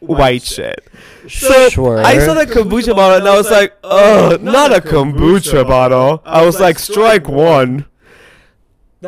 white 0.00 0.42
shit. 0.42 0.86
So 1.28 1.68
Sure. 1.70 1.98
I 1.98 2.18
saw 2.18 2.34
the 2.34 2.46
kombucha 2.46 2.94
bottle 2.94 3.18
and 3.18 3.28
I 3.28 3.36
was 3.36 3.50
like, 3.50 3.74
oh, 3.82 4.38
not 4.40 4.72
a 4.72 4.80
kombucha 4.80 5.66
bottle. 5.66 6.22
I 6.24 6.44
was 6.46 6.60
like, 6.60 6.78
strike 6.78 7.28
one. 7.28 7.86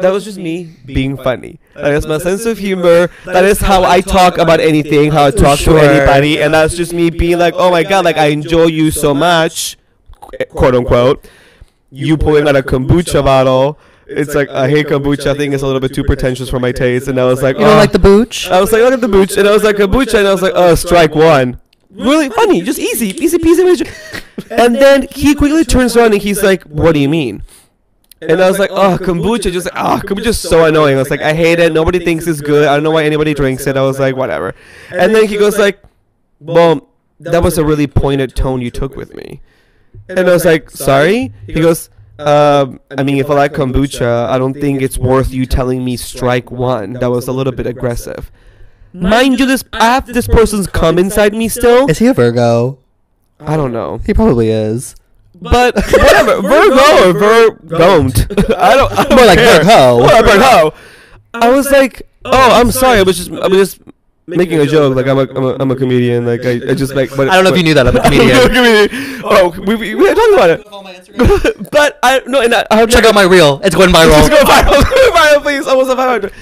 That 0.03 0.12
was 0.12 0.24
just 0.24 0.38
me 0.38 0.74
being 0.86 1.16
funny. 1.16 1.59
That 1.74 1.92
is 1.92 2.07
my 2.07 2.18
sense 2.18 2.44
of 2.46 2.59
humor. 2.59 3.09
That 3.24 3.44
is 3.44 3.61
how 3.61 3.84
I 3.84 4.01
talk 4.01 4.38
about 4.38 4.61
anything, 4.61 5.11
how 5.11 5.26
I 5.26 5.30
talk 5.30 5.59
Sure. 5.59 5.78
to 5.78 5.84
anybody, 5.84 6.40
and 6.42 6.53
that's 6.55 6.74
just 6.74 6.92
me 6.92 7.11
being 7.11 7.38
like, 7.38 7.55
oh, 7.55 7.68
oh 7.68 7.70
my 7.70 7.82
god, 7.82 8.05
like 8.05 8.16
I 8.16 8.26
enjoy 8.26 8.66
you 8.66 8.90
so 8.90 9.14
much, 9.14 9.76
quote 10.51 10.74
unquote. 10.74 11.28
You 11.90 12.16
pulling 12.16 12.46
out 12.49 12.57
a 12.57 12.62
kombucha 12.62 13.24
bottle. 13.24 13.78
It's 14.07 14.34
like 14.34 14.49
I 14.49 14.68
hate 14.70 14.86
kombucha. 14.86 15.26
I 15.26 15.34
think 15.34 15.53
it's 15.55 15.62
a 15.62 15.66
little 15.66 15.80
bit 15.80 15.94
too 15.94 16.05
pretentious 16.05 16.49
for 16.49 16.59
my 16.59 16.72
taste, 16.72 17.09
and 17.09 17.18
I 17.20 17.24
was 17.24 17.42
like, 17.42 17.57
oh. 17.57 17.59
Oh. 17.59 17.62
You 17.62 17.66
don't 17.66 17.76
"Oh." 17.76 17.80
like 17.80 17.92
the 17.92 17.99
booch? 17.99 18.49
I 18.49 18.61
was 18.61 18.72
like, 18.72 18.82
look 18.82 18.92
at 18.94 19.01
the 19.01 19.09
booch, 19.09 19.36
and 19.36 19.46
I 19.46 19.53
was 19.53 19.64
like, 19.64 19.76
kombucha, 19.76 20.18
and 20.18 20.26
I 20.26 20.32
was 20.32 20.42
like, 20.42 20.53
oh, 20.55 20.74
strike 20.74 21.14
one. 21.14 21.61
Really 21.90 22.28
funny, 22.30 22.62
just 22.62 22.78
easy, 22.78 23.09
easy 23.22 23.38
peasy. 23.38 23.64
magic. 23.64 23.90
And 24.51 24.76
then 24.76 25.07
he 25.11 25.34
quickly 25.34 25.64
turns 25.64 25.96
around 25.96 26.12
and 26.14 26.22
he's 26.22 26.42
like, 26.42 26.62
what 26.64 26.92
do 26.92 27.01
you 27.01 27.09
mean? 27.09 27.42
And 28.21 28.41
I 28.41 28.49
was 28.49 28.59
like, 28.59 28.71
oh, 28.73 28.99
kombucha, 29.01 29.53
just 29.53 29.66
like, 29.73 29.75
oh, 29.77 30.01
kombucha's 30.05 30.39
so 30.41 30.64
annoying. 30.64 30.97
I 30.97 30.99
was 30.99 31.11
like, 31.11 31.21
I 31.21 31.35
hate 31.35 31.61
it. 31.61 31.73
Nobody 31.73 31.99
thinks 32.05 32.27
it's 32.27 32.41
good. 32.41 32.66
I 32.66 32.75
don't 32.75 32.83
know 32.83 32.91
why 32.91 33.05
anybody 33.05 33.33
drinks 33.35 33.66
it. 33.66 33.77
I 33.77 33.83
was 33.83 34.01
like, 34.01 34.16
whatever. 34.16 34.55
And 34.91 35.14
then 35.14 35.27
he 35.29 35.37
goes 35.37 35.59
like, 35.59 35.81
well, 36.41 36.89
that 37.21 37.43
was 37.43 37.59
a 37.59 37.64
really 37.64 37.87
pointed 37.87 38.35
tone 38.35 38.61
you 38.61 38.71
took 38.71 38.97
with 38.97 39.14
me. 39.14 39.41
And 40.09 40.21
I 40.29 40.33
was 40.33 40.45
like, 40.45 40.71
sorry? 40.71 41.33
He 41.47 41.55
goes, 41.55 41.91
Um, 42.19 42.81
I 42.91 43.05
mean, 43.05 43.19
if 43.19 43.31
I 43.31 43.35
like 43.35 43.53
kombucha, 43.53 44.27
I 44.29 44.39
don't 44.39 44.55
think 44.55 44.83
it's 44.83 44.99
worth 44.99 45.31
you 45.33 45.47
telling 45.47 45.85
me 45.85 45.97
strike 45.97 46.51
one. 46.51 46.95
That 46.95 47.11
was 47.11 47.29
a 47.29 47.33
little 47.33 47.53
bit 47.53 47.66
aggressive. 47.66 48.33
Mind 48.93 49.39
you, 49.39 49.47
this 49.47 49.62
I 49.73 49.85
have 49.85 50.07
this 50.07 50.27
person's 50.27 50.66
come 50.66 50.99
inside 50.99 51.33
me 51.33 51.49
still. 51.49 51.89
Is 51.89 51.99
he 51.99 52.07
a 52.07 52.14
Virgo? 52.14 52.79
I 53.39 53.57
don't 53.57 53.73
know, 53.73 54.01
He 54.05 54.14
probably 54.14 54.51
is. 54.51 54.97
But 55.41 55.74
whatever. 55.93 56.43
Virgo 56.43 57.09
or 57.09 57.12
Vir 57.12 57.51
don't. 57.78 58.18
I 58.57 58.74
don't. 58.76 58.93
I 58.93 59.05
don't 59.05 59.16
More 59.16 59.26
like 59.26 59.39
care. 59.39 59.62
Virgo. 59.62 59.99
More 59.99 60.07
like 60.07 60.24
Virgo. 60.24 60.74
I 61.34 61.51
was 61.51 61.70
like, 61.70 62.09
oh, 62.24 62.61
I'm 62.61 62.70
sorry. 62.70 62.99
I 62.99 63.03
was 63.03 63.16
just, 63.16 63.30
I 63.30 63.49
was 63.49 63.59
just 63.59 63.80
making 64.26 64.61
a 64.61 64.66
joke. 64.66 64.97
Like 64.97 65.07
I'm 65.07 65.18
a, 65.18 65.22
I'm 65.22 65.45
a, 65.45 65.57
I'm 65.61 65.70
a 65.70 65.76
comedian. 65.76 66.26
Like 66.26 66.45
I, 66.45 66.70
I 66.70 66.74
just 66.74 66.95
like. 66.95 67.14
But, 67.16 67.28
I 67.28 67.34
don't 67.34 67.45
know 67.45 67.51
if 67.51 67.57
you 67.57 67.62
knew 67.62 67.74
that. 67.74 67.86
I'm 67.89 67.97
a 67.97 68.03
comedian. 68.03 68.49
comedian. 68.49 69.22
Oh, 69.24 69.55
oh. 69.55 69.61
we, 69.61 69.74
we, 69.74 69.95
we 69.95 70.09
were 70.09 70.14
talking 70.14 70.34
about 70.34 70.51
it. 70.51 71.70
but 71.70 71.99
I 72.03 72.22
no, 72.26 72.41
and 72.41 72.55
I, 72.55 72.66
I 72.70 72.86
Check 72.86 73.05
out 73.05 73.14
my 73.14 73.22
reel. 73.22 73.61
It's 73.64 73.74
going 73.74 73.91
viral. 73.91 74.11
Let's 74.11 74.28
go 74.28 74.36
viral. 74.36 74.84
Go 74.84 75.11
viral, 75.12 75.43
please. 75.43 75.66
Almost 75.66 75.91
a 75.91 75.97
500. 75.97 76.32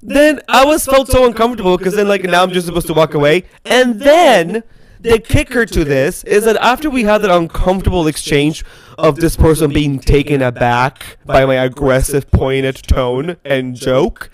Then 0.00 0.40
I 0.48 0.64
was 0.64 0.86
felt 0.86 1.08
so 1.08 1.26
uncomfortable 1.26 1.76
because 1.76 1.96
then 1.96 2.08
like 2.08 2.22
now 2.22 2.42
I'm 2.42 2.50
just 2.50 2.66
supposed 2.66 2.86
to 2.86 2.94
walk 2.94 3.14
away, 3.14 3.44
and 3.64 4.00
then 4.00 4.62
the 5.00 5.18
kicker 5.18 5.64
to 5.66 5.84
this 5.84 6.24
is 6.24 6.44
that 6.44 6.56
after 6.56 6.90
we 6.90 7.04
had 7.04 7.18
that 7.22 7.30
uncomfortable 7.30 8.06
exchange 8.06 8.64
of 8.96 9.16
this 9.16 9.36
person 9.36 9.72
being 9.72 9.98
taken 9.98 10.42
aback 10.42 11.18
by 11.24 11.44
my 11.46 11.54
aggressive, 11.54 12.30
pointed 12.30 12.76
tone 12.76 13.36
and 13.44 13.76
joke, 13.76 14.30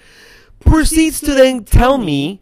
proceeds 0.60 1.20
to 1.20 1.34
then 1.34 1.64
tell 1.64 1.98
me 1.98 2.40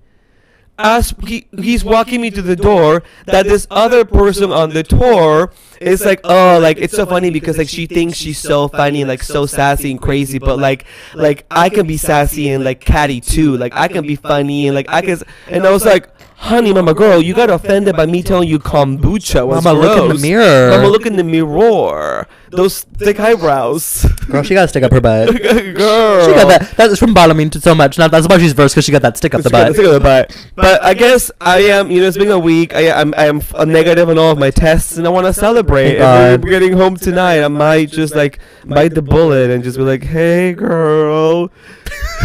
as 0.79 1.15
he, 1.27 1.47
he's 1.59 1.85
walking 1.85 2.21
me 2.21 2.31
to 2.31 2.41
the 2.41 2.57
door 2.57 3.03
that 3.27 3.47
this 3.47 3.67
other 3.71 4.05
person 4.05 4.51
on 4.51 4.71
the 4.71 4.83
tour 4.83 5.53
is 5.81 6.05
like 6.05 6.21
oh 6.25 6.59
like 6.61 6.79
it's 6.79 6.95
so 6.95 7.05
funny 7.05 7.31
because 7.31 7.59
like 7.59 7.69
she 7.69 7.87
thinks 7.87 8.17
she's 8.17 8.39
so 8.39 8.69
funny 8.69 9.03
and 9.03 9.09
like 9.09 9.23
so 9.23 9.45
sassy 9.45 9.91
and 9.91 10.01
crazy 10.01 10.39
but 10.39 10.59
like 10.59 10.87
like 11.15 11.45
i 11.51 11.69
can 11.69 11.87
be 11.87 11.97
sassy 11.97 12.49
and 12.49 12.65
like 12.65 12.81
catty 12.81 13.21
too. 13.21 13.57
Like 13.57 13.75
i 13.75 13.87
can 13.87 14.07
be 14.07 14.17
funny 14.17 14.67
and 14.67 14.75
like 14.75 14.89
i 14.89 15.03
can 15.03 15.21
and 15.49 15.67
i 15.67 15.71
was 15.71 15.85
like 15.85 16.09
honey 16.43 16.73
mama 16.73 16.93
girl 16.93 17.23
you 17.23 17.35
got 17.35 17.49
offended 17.51 17.95
by 17.97 18.05
me 18.05 18.21
telling 18.23 18.49
you 18.49 18.59
kombucha 18.59 19.47
was 19.47 19.63
Mama, 19.63 19.79
look 19.79 19.97
in 19.97 20.03
the 20.03 20.09
gross. 20.09 20.23
mirror. 20.23 20.71
mama 20.71 20.89
look 20.89 21.07
in 21.07 21.17
the 21.17 21.23
mirror 21.25 22.27
those 22.51 22.83
thick 22.83 23.21
eyebrows 23.21 24.05
Girl, 24.29 24.43
she 24.43 24.55
got 24.55 24.63
to 24.63 24.69
stick 24.69 24.83
up 24.83 24.93
her 24.93 25.01
butt. 25.01 25.29
girl 25.43 26.27
She 26.27 26.33
got 26.33 26.49
that. 26.49 26.75
That's 26.77 26.99
from 26.99 27.13
bottoming 27.13 27.51
so 27.53 27.75
much. 27.75 27.99
Now 27.99 28.09
that's 28.09 28.29
why 28.29 28.39
she's 28.39 28.53
versed 28.53 28.75
because 28.75 28.85
she 28.85 28.93
got 28.93 29.03
that 29.03 29.17
stick 29.17 29.35
up 29.35 29.43
the 29.43 29.51
butt. 29.51 29.75
go 29.77 29.83
to 29.83 29.89
the 29.91 30.01
butt. 30.01 30.35
But 30.55 30.83
I 30.83 30.95
guess 30.95 31.31
I 31.41 31.59
am. 31.65 31.91
You 31.91 32.01
know, 32.01 32.07
it's 32.09 32.17
been 32.17 32.31
a 32.31 32.39
week. 32.39 32.75
I 32.75 32.83
am. 32.83 33.13
I 33.17 33.27
am 33.27 33.43
a 33.55 33.67
negative 33.67 34.09
on 34.09 34.19
all 34.19 34.31
of 34.31 34.39
my 34.39 34.51
tests, 34.51 34.97
and 34.97 35.07
I 35.07 35.11
want 35.11 35.27
to 35.27 35.33
celebrate. 35.33 35.99
God. 35.99 36.43
we're 36.43 36.51
getting 36.51 36.73
home 36.73 36.97
tonight. 36.97 37.43
I 37.43 37.49
might 37.49 37.91
just 37.91 38.15
like 38.15 38.39
bite 38.65 38.95
the 38.95 39.03
bullet 39.03 39.51
and 39.51 39.63
just 39.65 39.77
be 39.77 39.83
like, 39.83 40.05
"Hey, 40.05 40.53
girl." 40.55 41.51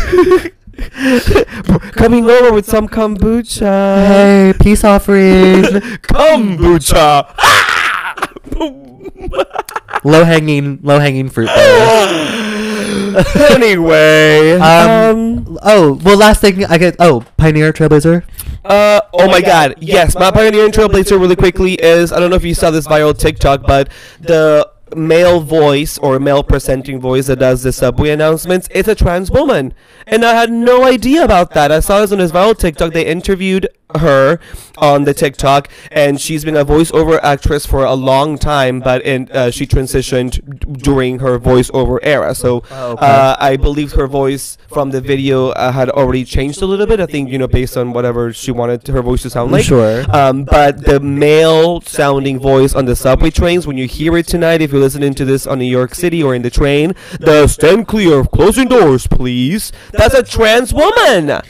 Coming 1.94 2.30
over 2.30 2.54
with 2.54 2.66
some 2.66 2.88
kombucha. 2.88 4.08
Hey, 4.08 4.54
peace 4.62 4.84
offering. 4.84 5.64
kombucha. 6.04 7.28
low 10.04 10.24
hanging, 10.24 10.80
low 10.84 11.00
hanging 11.00 11.30
fruit. 11.30 11.50
Anyway, 13.50 14.52
Um, 14.60 15.48
um, 15.48 15.60
oh, 15.64 15.94
well, 16.04 16.18
last 16.18 16.42
thing 16.42 16.64
I 16.66 16.78
get. 16.78 16.96
Oh, 17.00 17.24
Pioneer 17.38 17.74
Trailblazer. 17.74 18.24
Uh, 18.64 19.02
oh 19.14 19.28
my 19.28 19.42
god, 19.42 19.76
yes, 19.80 20.14
my 20.14 20.30
pioneer 20.30 20.66
and 20.66 20.74
trailblazer 20.74 21.20
really 21.20 21.36
quickly 21.38 21.74
is, 21.76 22.12
I 22.12 22.20
don't 22.20 22.30
know 22.30 22.36
if 22.36 22.44
you 22.44 22.54
saw 22.54 22.70
this 22.70 22.86
viral 22.86 23.18
TikTok, 23.18 23.64
but 23.66 23.90
the 24.20 24.70
male 24.96 25.40
voice 25.42 25.98
or 25.98 26.20
male 26.20 26.44
presenting 26.44 27.00
voice 27.00 27.28
that 27.28 27.40
does 27.40 27.64
the 27.64 27.72
subway 27.72 28.10
announcements, 28.10 28.68
it's 28.72 28.88
a 28.88 28.96
trans 28.96 29.32
woman. 29.32 29.74
And 30.06 30.24
I 30.24 30.34
had 30.34 30.52
no 30.52 30.84
idea 30.84 31.24
about 31.24 31.52
that. 31.52 31.72
I 31.72 31.80
saw 31.80 32.02
this 32.02 32.12
on 32.12 32.20
his 32.20 32.32
viral 32.32 32.58
TikTok. 32.58 32.94
They 32.94 33.06
interviewed 33.06 33.68
her 33.96 34.40
on 34.78 35.04
the 35.06 35.14
TikTok, 35.14 35.70
and 35.92 36.20
she's 36.20 36.44
been 36.44 36.56
a 36.58 36.66
voiceover 36.66 37.20
actress 37.24 37.66
for 37.66 37.84
a 37.86 37.94
long 37.94 38.38
time, 38.38 38.80
but 38.80 39.02
in, 39.04 39.30
uh, 39.32 39.50
she 39.50 39.66
transitioned 39.66 40.82
during 40.82 41.20
her 41.20 41.40
voiceover 41.40 42.00
era. 42.04 42.36
So 42.36 42.64
Oh, 42.70 42.96
uh, 42.96 43.36
I 43.40 43.56
believe 43.58 43.94
her 43.94 44.08
voice 44.08 44.58
from 44.68 44.92
the 44.92 45.00
video 45.02 45.50
uh, 45.50 45.72
had 45.72 45.90
already 45.90 46.26
changed 46.26 46.62
a 46.62 46.66
little 46.66 46.86
bit. 46.86 47.00
I 47.00 47.06
think 47.06 47.30
you 47.30 47.38
know 47.38 47.48
based 47.48 47.78
on 47.78 47.94
whatever 47.94 48.34
she 48.34 48.52
wanted 48.52 48.86
her 48.88 49.02
voice 49.02 49.22
to 49.24 49.30
sound 49.30 49.52
like. 49.52 49.64
Sure. 49.64 50.06
Um, 50.14 50.44
but 50.44 50.84
the 50.84 51.00
male 51.00 51.82
sounding 51.82 52.40
voice 52.40 52.76
on 52.76 52.86
the 52.86 52.96
subway 52.96 53.30
trains, 53.32 53.66
when 53.66 53.78
you 53.78 53.88
hear 53.88 54.18
it 54.18 54.28
tonight, 54.28 54.62
if 54.62 54.72
you're 54.72 54.82
listening 54.82 55.14
to 55.16 55.26
this 55.26 55.48
on 55.48 55.60
New 55.60 55.66
York 55.66 55.96
City 55.96 56.22
or 56.22 56.36
in 56.36 56.42
the 56.42 56.50
train, 56.50 56.94
the 57.20 57.48
stand 57.48 57.88
clear 57.88 58.20
of 58.20 58.32
closing 58.32 58.68
doors, 58.68 59.08
please. 59.08 59.72
That's 59.94 60.14
a 60.14 60.24
trans 60.24 60.74
woman. 60.74 61.42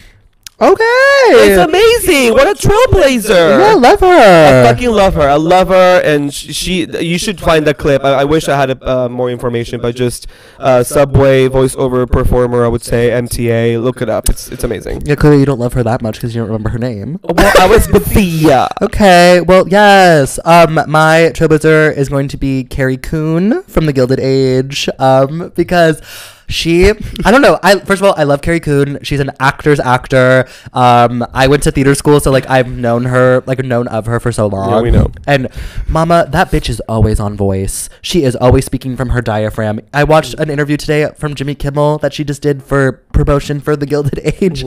Okay. 0.59 0.83
It's 1.29 1.61
amazing. 1.61 2.33
What 2.33 2.47
a 2.47 2.67
trailblazer. 2.67 3.59
Yeah, 3.59 3.65
I 3.67 3.73
love 3.75 3.99
her. 3.99 4.07
I 4.07 4.71
fucking 4.71 4.89
love 4.89 5.13
her. 5.13 5.21
I 5.29 5.35
love 5.35 5.67
her, 5.67 6.01
and 6.03 6.33
sh- 6.33 6.51
she. 6.55 6.87
You 6.99 7.19
should 7.19 7.39
find 7.39 7.67
the 7.67 7.75
clip. 7.75 8.03
I, 8.03 8.13
I 8.21 8.23
wish 8.23 8.47
I 8.47 8.57
had 8.57 8.81
uh, 8.81 9.07
more 9.07 9.29
information, 9.29 9.79
but 9.79 9.95
just 9.95 10.25
uh, 10.57 10.81
Subway 10.83 11.47
voiceover 11.47 12.09
performer. 12.09 12.65
I 12.65 12.69
would 12.69 12.81
say 12.81 13.09
MTA. 13.09 13.79
Look 13.83 14.01
it 14.01 14.09
up. 14.09 14.29
It's 14.29 14.47
it's 14.51 14.63
amazing. 14.63 15.01
yeah, 15.05 15.13
clearly 15.13 15.39
you 15.41 15.45
don't 15.45 15.59
love 15.59 15.73
her 15.73 15.83
that 15.83 16.01
much 16.01 16.15
because 16.15 16.33
you 16.33 16.41
don't 16.41 16.49
remember 16.49 16.69
her 16.69 16.79
name. 16.79 17.19
Well, 17.21 17.53
I 17.59 17.67
was 17.67 17.87
Bethia. 17.87 18.67
Okay, 18.87 19.41
well, 19.41 19.67
yes. 19.67 20.39
Um, 20.45 20.75
my 20.87 21.31
trailblazer 21.35 21.95
is 21.95 22.09
going 22.09 22.29
to 22.29 22.37
be 22.37 22.63
Carrie 22.63 22.97
Coon 22.97 23.61
from 23.63 23.85
The 23.85 23.93
Gilded 23.93 24.19
Age. 24.19 24.87
Um, 24.97 25.51
because 25.55 26.01
she, 26.49 26.89
I 27.25 27.31
don't 27.31 27.41
know. 27.41 27.59
I 27.61 27.79
first 27.79 28.01
of 28.01 28.07
all, 28.07 28.13
I 28.17 28.23
love 28.23 28.41
Carrie 28.41 28.59
Coon. 28.59 28.99
She's 29.03 29.19
an 29.19 29.31
actor's 29.39 29.79
actor. 29.79 30.47
Um, 30.71 31.25
I 31.33 31.47
went 31.47 31.63
to 31.63 31.71
theater 31.71 31.93
school, 31.93 32.19
so 32.19 32.31
like 32.31 32.49
I've 32.49 32.69
known 32.69 33.05
her, 33.05 33.43
like 33.45 33.59
known 33.59 33.87
of 33.89 34.05
her 34.05 34.19
for 34.19 34.31
so 34.31 34.47
long. 34.47 34.69
Yeah, 34.69 34.81
we 34.81 34.91
know. 34.91 35.11
And 35.25 35.49
Mama, 35.87 36.27
that 36.29 36.49
bitch 36.49 36.69
is 36.69 36.79
always 36.87 37.19
on 37.19 37.35
voice. 37.35 37.89
She 38.01 38.23
is 38.23 38.35
always 38.35 38.65
speaking 38.65 38.95
from 38.95 39.09
her 39.09 39.21
diaphragm. 39.21 39.81
I 39.93 40.05
watched 40.05 40.35
an 40.35 40.49
interview 40.49 40.77
today 40.77 41.09
from 41.17 41.35
Jimmy 41.35 41.55
Kimmel 41.55 41.97
that 41.99 42.13
she 42.13 42.23
just 42.23 42.41
did 42.41 42.63
for 42.63 42.93
promotion 43.11 43.59
for 43.59 43.75
The 43.75 43.85
Gilded 43.85 44.19
Age. 44.41 44.63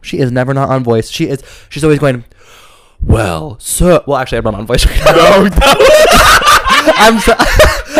She 0.00 0.18
is 0.18 0.32
never 0.32 0.54
not 0.54 0.70
on 0.70 0.82
voice. 0.82 1.10
She 1.10 1.28
is. 1.28 1.42
She's 1.68 1.84
always 1.84 1.98
going. 1.98 2.24
Well, 3.02 3.58
so 3.58 4.02
well. 4.06 4.16
Actually, 4.16 4.38
I'm 4.38 4.44
not 4.44 4.54
on 4.54 4.66
voice. 4.66 4.86
no, 4.86 5.48
I'm 6.84 7.18
so, 7.20 7.34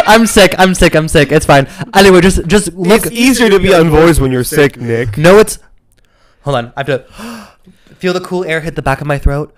I'm 0.06 0.26
sick. 0.26 0.54
I'm 0.58 0.74
sick. 0.74 0.94
I'm 0.94 1.08
sick. 1.08 1.32
It's 1.32 1.46
fine. 1.46 1.68
Anyway, 1.94 2.20
just 2.20 2.46
just 2.46 2.72
look. 2.74 3.06
it's 3.06 3.14
easier 3.14 3.48
to 3.50 3.58
be 3.58 3.74
on 3.74 3.90
voice 3.90 4.18
when 4.20 4.32
you're 4.32 4.44
sick, 4.44 4.76
Nick. 4.80 5.16
No, 5.18 5.38
it's. 5.38 5.58
Hold 6.42 6.56
on. 6.56 6.72
I 6.76 6.80
have 6.80 6.86
to 6.86 7.54
feel 7.96 8.12
the 8.12 8.20
cool 8.20 8.44
air 8.44 8.60
hit 8.60 8.74
the 8.74 8.82
back 8.82 9.00
of 9.00 9.06
my 9.06 9.18
throat. 9.18 9.54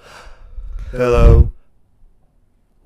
Hello. 0.90 1.50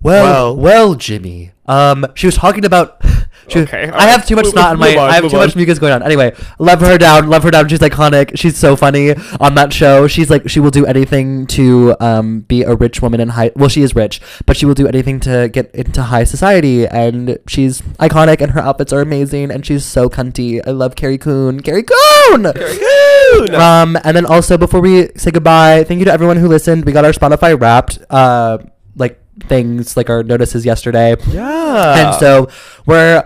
Well, 0.01 0.55
Well. 0.55 0.57
well, 0.57 0.95
Jimmy. 0.95 1.53
Um, 1.67 2.07
she 2.15 2.27
was 2.27 2.37
talking 2.37 2.65
about. 2.65 3.03
She 3.49 3.61
Okay, 3.61 3.89
I 3.93 4.03
have 4.07 4.27
too 4.27 4.37
much 4.37 4.45
move- 4.45 4.53
snot 4.53 4.75
in 4.75 4.79
my. 4.81 4.95
on, 4.97 5.11
I 5.11 5.15
have 5.15 5.31
too 5.31 5.37
much 5.37 5.57
mucus 5.57 5.79
going 5.79 5.93
on. 5.93 6.03
Anyway, 6.03 6.35
love 6.59 6.81
her 6.81 6.99
down. 6.99 7.29
Love 7.29 7.43
her 7.45 7.51
down. 7.51 7.69
She's 7.69 7.79
iconic. 7.81 8.37
She's 8.39 8.57
so 8.59 8.77
funny 8.77 9.15
on 9.41 9.55
that 9.55 9.73
show. 9.73 10.07
She's 10.07 10.31
like 10.31 10.49
she 10.49 10.61
will 10.61 10.71
do 10.71 10.85
anything 10.87 11.47
to 11.49 11.97
um 12.01 12.41
be 12.41 12.63
a 12.63 12.75
rich 12.75 13.01
woman 13.03 13.21
in 13.21 13.31
high. 13.31 13.51
Well, 13.57 13.69
she 13.69 13.83
is 13.83 13.95
rich, 13.95 14.21
but 14.47 14.57
she 14.57 14.67
will 14.67 14.75
do 14.75 14.87
anything 14.87 15.21
to 15.21 15.49
get 15.49 15.75
into 15.75 16.03
high 16.03 16.25
society. 16.25 16.87
And 16.87 17.39
she's 17.47 17.81
iconic, 17.99 18.41
and 18.41 18.53
her 18.53 18.61
outfits 18.61 18.93
are 18.93 19.01
amazing. 19.01 19.51
And 19.51 19.65
she's 19.65 19.85
so 19.85 20.09
cunty. 20.09 20.61
I 20.67 20.71
love 20.73 20.95
Carrie 20.95 21.19
Coon. 21.19 21.61
Carrie 21.61 21.85
Coon. 21.85 22.43
Good. 22.43 23.55
Um, 23.55 23.97
and 24.05 24.17
then 24.17 24.27
also 24.27 24.57
before 24.59 24.81
we 24.81 25.09
say 25.17 25.31
goodbye, 25.31 25.85
thank 25.85 25.99
you 25.99 26.05
to 26.05 26.13
everyone 26.13 26.37
who 26.37 26.49
listened. 26.49 26.85
We 26.85 26.93
got 26.93 27.05
our 27.05 27.13
Spotify 27.13 27.59
Wrapped, 27.61 27.99
uh, 28.11 28.59
like 28.97 29.21
things 29.45 29.97
like 29.97 30.11
our 30.11 30.23
notices 30.23 30.65
yesterday, 30.65 31.17
yeah. 31.29 32.09
and 32.09 32.21
so 32.21 32.49
we're 32.87 33.25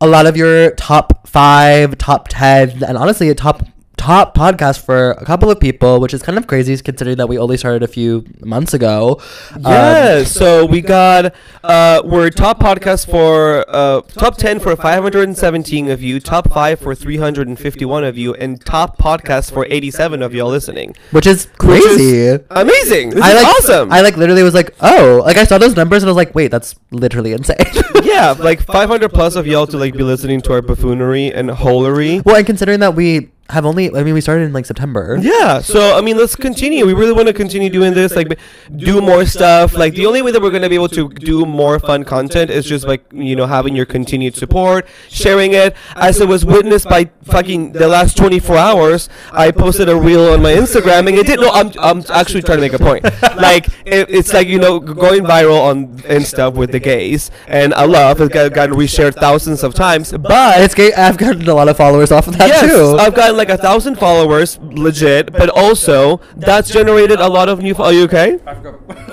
a 0.00 0.06
lot 0.06 0.26
of 0.26 0.36
your 0.36 0.70
top 0.72 1.26
five, 1.26 1.98
top 1.98 2.28
ten, 2.28 2.82
and 2.84 2.96
honestly 2.96 3.28
a 3.28 3.34
top 3.34 3.62
top 3.98 4.34
podcast 4.34 4.82
for 4.84 5.10
a 5.10 5.24
couple 5.24 5.50
of 5.50 5.60
people, 5.60 6.00
which 6.00 6.14
is 6.14 6.22
kind 6.22 6.38
of 6.38 6.46
crazy 6.46 6.76
considering 6.78 7.16
that 7.18 7.28
we 7.28 7.36
only 7.36 7.56
started 7.56 7.82
a 7.82 7.88
few 7.88 8.24
months 8.40 8.72
ago. 8.72 9.20
Um, 9.54 9.60
Yeah, 9.64 10.22
so 10.24 10.64
we 10.64 10.80
got 10.80 11.34
uh 11.64 12.00
we're 12.04 12.30
top 12.30 12.60
podcast 12.60 13.10
for 13.10 13.64
uh 13.68 14.00
top 14.02 14.36
10 14.38 14.60
for 14.60 14.74
517 14.76 15.90
of 15.90 16.02
you, 16.02 16.20
top 16.20 16.48
5 16.50 16.78
for 16.80 16.94
351 16.94 18.04
of 18.04 18.16
you 18.16 18.34
and 18.34 18.64
top 18.64 18.96
podcast 18.98 19.52
for 19.52 19.66
87 19.68 20.22
of 20.22 20.32
y'all 20.32 20.48
listening. 20.48 20.94
which 21.10 21.26
is 21.26 21.46
Which 21.62 21.82
is 21.82 21.96
crazy. 21.96 22.44
amazing. 22.50 23.10
This 23.10 23.22
I 23.24 23.34
like 23.34 23.46
awesome. 23.46 23.92
I 23.92 24.00
like 24.00 24.16
literally 24.16 24.42
was 24.42 24.54
like, 24.54 24.74
oh, 24.80 25.22
like 25.26 25.36
I 25.36 25.44
saw 25.44 25.58
those 25.58 25.76
numbers 25.76 26.02
and 26.02 26.08
I 26.08 26.12
was 26.12 26.16
like, 26.16 26.34
wait, 26.34 26.48
that's 26.50 26.74
literally 26.92 27.32
insane. 27.32 27.56
yeah, 28.04 28.30
like 28.38 28.62
500 28.62 29.08
plus 29.12 29.34
of 29.36 29.46
y'all 29.46 29.66
to 29.66 29.76
like 29.76 29.94
be 29.94 30.04
listening 30.04 30.40
to 30.42 30.52
our 30.52 30.62
buffoonery 30.62 31.32
and 31.32 31.50
holery. 31.50 32.24
Well, 32.24 32.36
and 32.36 32.46
considering 32.46 32.80
that 32.80 32.94
we 32.94 33.30
have 33.50 33.64
only. 33.64 33.94
I 33.94 34.02
mean, 34.04 34.14
we 34.14 34.20
started 34.20 34.44
in 34.44 34.52
like 34.52 34.66
September. 34.66 35.18
Yeah, 35.20 35.60
so 35.60 35.96
I 35.96 36.00
mean, 36.02 36.18
let's 36.18 36.36
continue. 36.36 36.84
We 36.84 36.92
really 36.92 37.12
want 37.12 37.28
to 37.28 37.32
continue 37.32 37.70
doing 37.70 37.94
this, 37.94 38.14
like 38.14 38.38
do 38.76 39.00
more 39.00 39.24
stuff. 39.24 39.74
Like 39.74 39.94
the 39.94 40.06
only 40.06 40.20
way 40.22 40.32
that 40.32 40.42
we're 40.42 40.50
going 40.50 40.62
to 40.62 40.68
be 40.68 40.74
able 40.74 40.90
to 40.90 41.08
do 41.08 41.46
more 41.46 41.78
fun 41.78 42.04
content 42.04 42.50
is 42.50 42.66
just 42.66 42.86
like 42.86 43.04
you 43.12 43.36
know 43.36 43.46
having 43.46 43.74
your 43.74 43.86
continued 43.86 44.36
support, 44.36 44.86
sharing 45.08 45.54
it. 45.54 45.74
As 45.96 46.20
it 46.20 46.28
was 46.28 46.44
witnessed 46.44 46.88
by 46.88 47.10
fucking 47.24 47.72
the 47.72 47.88
last 47.88 48.16
24 48.16 48.56
hours, 48.56 49.08
I 49.32 49.50
posted 49.50 49.88
a 49.88 49.96
reel 49.96 50.32
on 50.32 50.42
my 50.42 50.52
Instagram, 50.52 51.08
and 51.08 51.16
it 51.16 51.26
did. 51.26 51.40
No, 51.40 51.50
I'm 51.50 51.72
I'm 51.78 52.04
actually 52.10 52.42
trying 52.42 52.58
to 52.58 52.62
make 52.62 52.74
a 52.74 52.78
point. 52.78 53.04
Like 53.38 53.68
it, 53.86 54.10
it's 54.10 54.32
like 54.32 54.48
you 54.48 54.58
know 54.58 54.80
going 54.80 55.22
viral 55.22 55.60
on 55.62 56.02
and 56.06 56.26
stuff 56.26 56.54
with 56.54 56.72
the 56.72 56.80
gays, 56.80 57.30
and 57.46 57.72
I 57.72 57.84
love 57.84 58.20
it 58.20 58.32
got, 58.32 58.52
gotten 58.52 58.74
reshared 58.74 59.14
thousands 59.14 59.62
of 59.62 59.74
times, 59.74 60.12
but 60.12 60.60
It's 60.60 60.74
gay 60.74 60.92
I've 60.92 61.16
gotten 61.16 61.48
a 61.48 61.54
lot 61.54 61.68
of 61.68 61.76
followers 61.76 62.10
off 62.10 62.26
of 62.26 62.36
that 62.38 62.48
yes, 62.48 62.66
too. 62.66 62.96
I've 62.98 63.14
gotten 63.14 63.37
like 63.38 63.48
a 63.48 63.56
thousand 63.56 63.96
followers, 63.96 64.58
legit. 64.60 65.32
But 65.32 65.48
also, 65.48 66.20
that's 66.36 66.68
generated 66.70 67.20
a 67.20 67.28
lot 67.28 67.48
of 67.48 67.60
new. 67.62 67.74
Are 67.76 67.92
you 67.92 68.04
okay? 68.04 68.38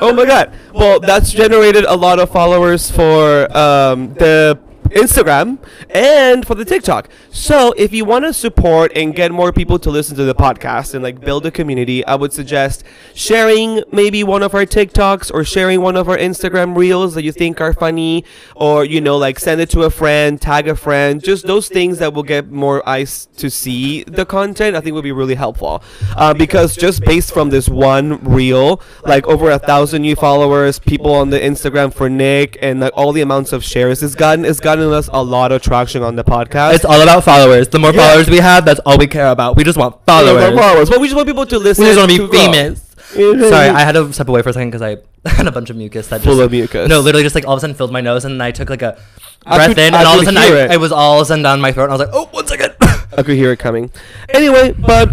Oh 0.01 0.11
my 0.13 0.25
god. 0.25 0.51
Well, 0.75 0.99
that's 0.99 1.31
generated 1.31 1.85
a 1.85 1.95
lot 1.95 2.19
of 2.19 2.29
followers 2.31 2.91
for 2.91 3.47
um, 3.55 4.13
the 4.15 4.59
Instagram 4.91 5.59
and 5.89 6.45
for 6.45 6.55
the 6.55 6.65
TikTok. 6.65 7.09
So 7.29 7.73
if 7.77 7.93
you 7.93 8.05
want 8.05 8.25
to 8.25 8.33
support 8.33 8.91
and 8.95 9.13
get 9.13 9.31
more 9.31 9.51
people 9.51 9.79
to 9.79 9.89
listen 9.89 10.15
to 10.17 10.23
the 10.23 10.35
podcast 10.35 10.93
and 10.93 11.03
like 11.03 11.19
build 11.19 11.45
a 11.45 11.51
community, 11.51 12.05
I 12.05 12.15
would 12.15 12.33
suggest 12.33 12.83
sharing 13.13 13.83
maybe 13.91 14.23
one 14.23 14.43
of 14.43 14.53
our 14.55 14.65
TikToks 14.65 15.33
or 15.33 15.43
sharing 15.43 15.81
one 15.81 15.95
of 15.95 16.07
our 16.07 16.17
Instagram 16.17 16.75
reels 16.77 17.15
that 17.15 17.23
you 17.23 17.31
think 17.31 17.59
are 17.59 17.73
funny 17.73 18.23
or 18.55 18.85
you 18.85 19.01
know 19.01 19.17
like 19.17 19.39
send 19.39 19.59
it 19.61 19.69
to 19.71 19.81
a 19.83 19.89
friend, 19.89 20.41
tag 20.41 20.67
a 20.67 20.75
friend, 20.75 21.23
just 21.23 21.45
those 21.47 21.67
things 21.67 21.99
that 21.99 22.13
will 22.13 22.23
get 22.23 22.51
more 22.51 22.87
eyes 22.87 23.27
to 23.37 23.49
see 23.49 24.03
the 24.03 24.25
content 24.25 24.75
I 24.75 24.81
think 24.81 24.93
would 24.93 25.03
be 25.03 25.11
really 25.11 25.35
helpful. 25.35 25.83
Uh, 26.15 26.33
because 26.33 26.75
just 26.75 27.03
based 27.03 27.33
from 27.33 27.49
this 27.49 27.67
one 27.67 28.23
reel, 28.23 28.81
like 29.03 29.27
over 29.27 29.49
a 29.49 29.59
thousand 29.59 30.03
new 30.03 30.15
followers, 30.15 30.79
people 30.79 31.13
on 31.13 31.29
the 31.29 31.39
Instagram 31.39 31.93
for 31.93 32.09
Nick 32.09 32.57
and 32.61 32.79
like 32.79 32.93
all 32.95 33.11
the 33.11 33.21
amounts 33.21 33.51
of 33.51 33.63
shares 33.63 34.03
it's 34.03 34.15
gotten 34.15 34.45
it's 34.45 34.59
gotten 34.59 34.74
us 34.81 35.09
a 35.11 35.23
lot 35.23 35.51
of 35.51 35.61
traction 35.61 36.03
on 36.03 36.15
the 36.15 36.23
podcast. 36.23 36.75
It's 36.75 36.85
all 36.85 37.01
about 37.01 37.23
followers. 37.23 37.67
The 37.67 37.79
more 37.79 37.91
Yeah. 37.93 38.07
followers 38.07 38.29
we 38.29 38.37
have, 38.37 38.65
that's 38.65 38.79
all 38.85 38.97
we 38.97 39.07
care 39.07 39.27
about. 39.27 39.55
We 39.55 39.63
just 39.63 39.77
want 39.77 39.97
followers. 40.05 40.51
More 40.53 40.61
followers. 40.61 40.89
But 40.89 40.99
we 40.99 41.07
just 41.07 41.15
want 41.15 41.27
people 41.27 41.45
to 41.45 41.59
listen. 41.59 41.83
We 41.83 41.89
just 41.91 41.99
want 41.99 42.11
to 42.11 42.27
be 42.27 42.37
famous. 42.37 42.81
Sorry, 43.15 43.69
I 43.69 43.79
had 43.81 43.93
to 43.93 44.11
step 44.11 44.27
away 44.27 44.41
for 44.41 44.49
a 44.49 44.53
second 44.53 44.71
because 44.71 44.81
I 44.81 44.97
had 45.29 45.47
a 45.47 45.51
bunch 45.51 45.69
of 45.69 45.75
mucus 45.77 46.07
that 46.07 46.21
Full 46.21 46.33
just 46.33 46.45
of 46.45 46.51
mucus. 46.51 46.89
No, 46.89 46.99
literally 46.99 47.23
just 47.23 47.35
like 47.35 47.45
all 47.47 47.53
of 47.53 47.57
a 47.57 47.61
sudden 47.61 47.75
filled 47.75 47.91
my 47.91 48.01
nose, 48.01 48.25
and 48.25 48.41
I 48.41 48.51
took 48.51 48.69
like 48.69 48.81
a 48.81 48.97
I 49.45 49.57
breath 49.57 49.67
could- 49.69 49.77
in, 49.79 49.93
I 49.93 49.99
and 49.99 50.07
all 50.07 50.15
of 50.15 50.21
a 50.21 50.25
sudden 50.25 50.37
I, 50.39 50.47
it. 50.65 50.71
it 50.71 50.79
was 50.79 50.91
all 50.91 51.17
of 51.17 51.21
a 51.21 51.25
sudden 51.25 51.43
down 51.43 51.61
my 51.61 51.71
throat, 51.71 51.85
and 51.85 51.93
I 51.93 51.97
was 51.97 52.07
like, 52.07 52.15
oh, 52.15 52.25
one 52.31 52.47
second. 52.47 52.54
I 53.17 53.23
could 53.23 53.35
hear 53.35 53.51
it 53.51 53.59
coming. 53.59 53.91
Anyway, 54.29 54.73
but 54.77 55.11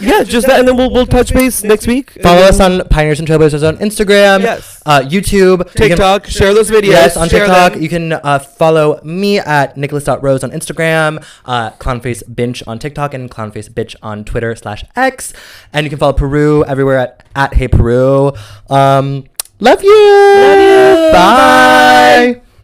yeah, 0.00 0.22
just 0.22 0.46
that, 0.46 0.60
and 0.60 0.68
then 0.68 0.76
we'll 0.76 0.92
we'll 0.92 1.06
touch 1.06 1.32
base 1.34 1.64
next 1.64 1.86
week. 1.88 2.10
Follow 2.22 2.42
us 2.42 2.60
on 2.60 2.86
Pioneers 2.88 3.18
and 3.18 3.26
Trailblazers 3.28 3.66
on 3.66 3.78
Instagram, 3.78 4.42
Yes. 4.42 4.80
uh, 4.86 5.00
YouTube, 5.00 5.58
You 5.58 5.64
can- 5.64 5.88
TikTok. 5.88 6.26
share 6.26 6.54
those 6.54 6.70
videos. 6.70 6.90
Yes, 6.90 7.16
on 7.16 7.28
share 7.28 7.46
TikTok. 7.46 7.72
them. 7.72 7.82
You 7.82 7.88
can 7.88 8.12
uh, 8.12 8.38
follow 8.38 9.00
me 9.02 9.40
at 9.40 9.76
nicholas.rose 9.76 10.44
on 10.44 10.52
Instagram, 10.52 11.24
uh, 11.46 11.70
clownface 11.72 12.22
binge 12.32 12.62
on 12.66 12.78
TikTok, 12.78 13.12
and 13.12 13.28
clownface 13.28 13.68
bitch 13.70 13.96
on 14.02 14.24
Twitter 14.24 14.54
slash 14.54 14.84
X. 14.94 15.32
And 15.72 15.84
you 15.84 15.90
can 15.90 15.98
follow 15.98 16.12
Peru 16.12 16.64
everywhere 16.64 16.98
at, 16.98 17.24
at 17.34 17.54
Hey 17.54 17.66
Peru. 17.66 18.32
Um, 18.70 19.24
love 19.58 19.82
you. 19.82 19.90
Love 19.90 20.58
you. 20.60 21.12
Bye. 21.12 22.34
Bye. 22.36 22.47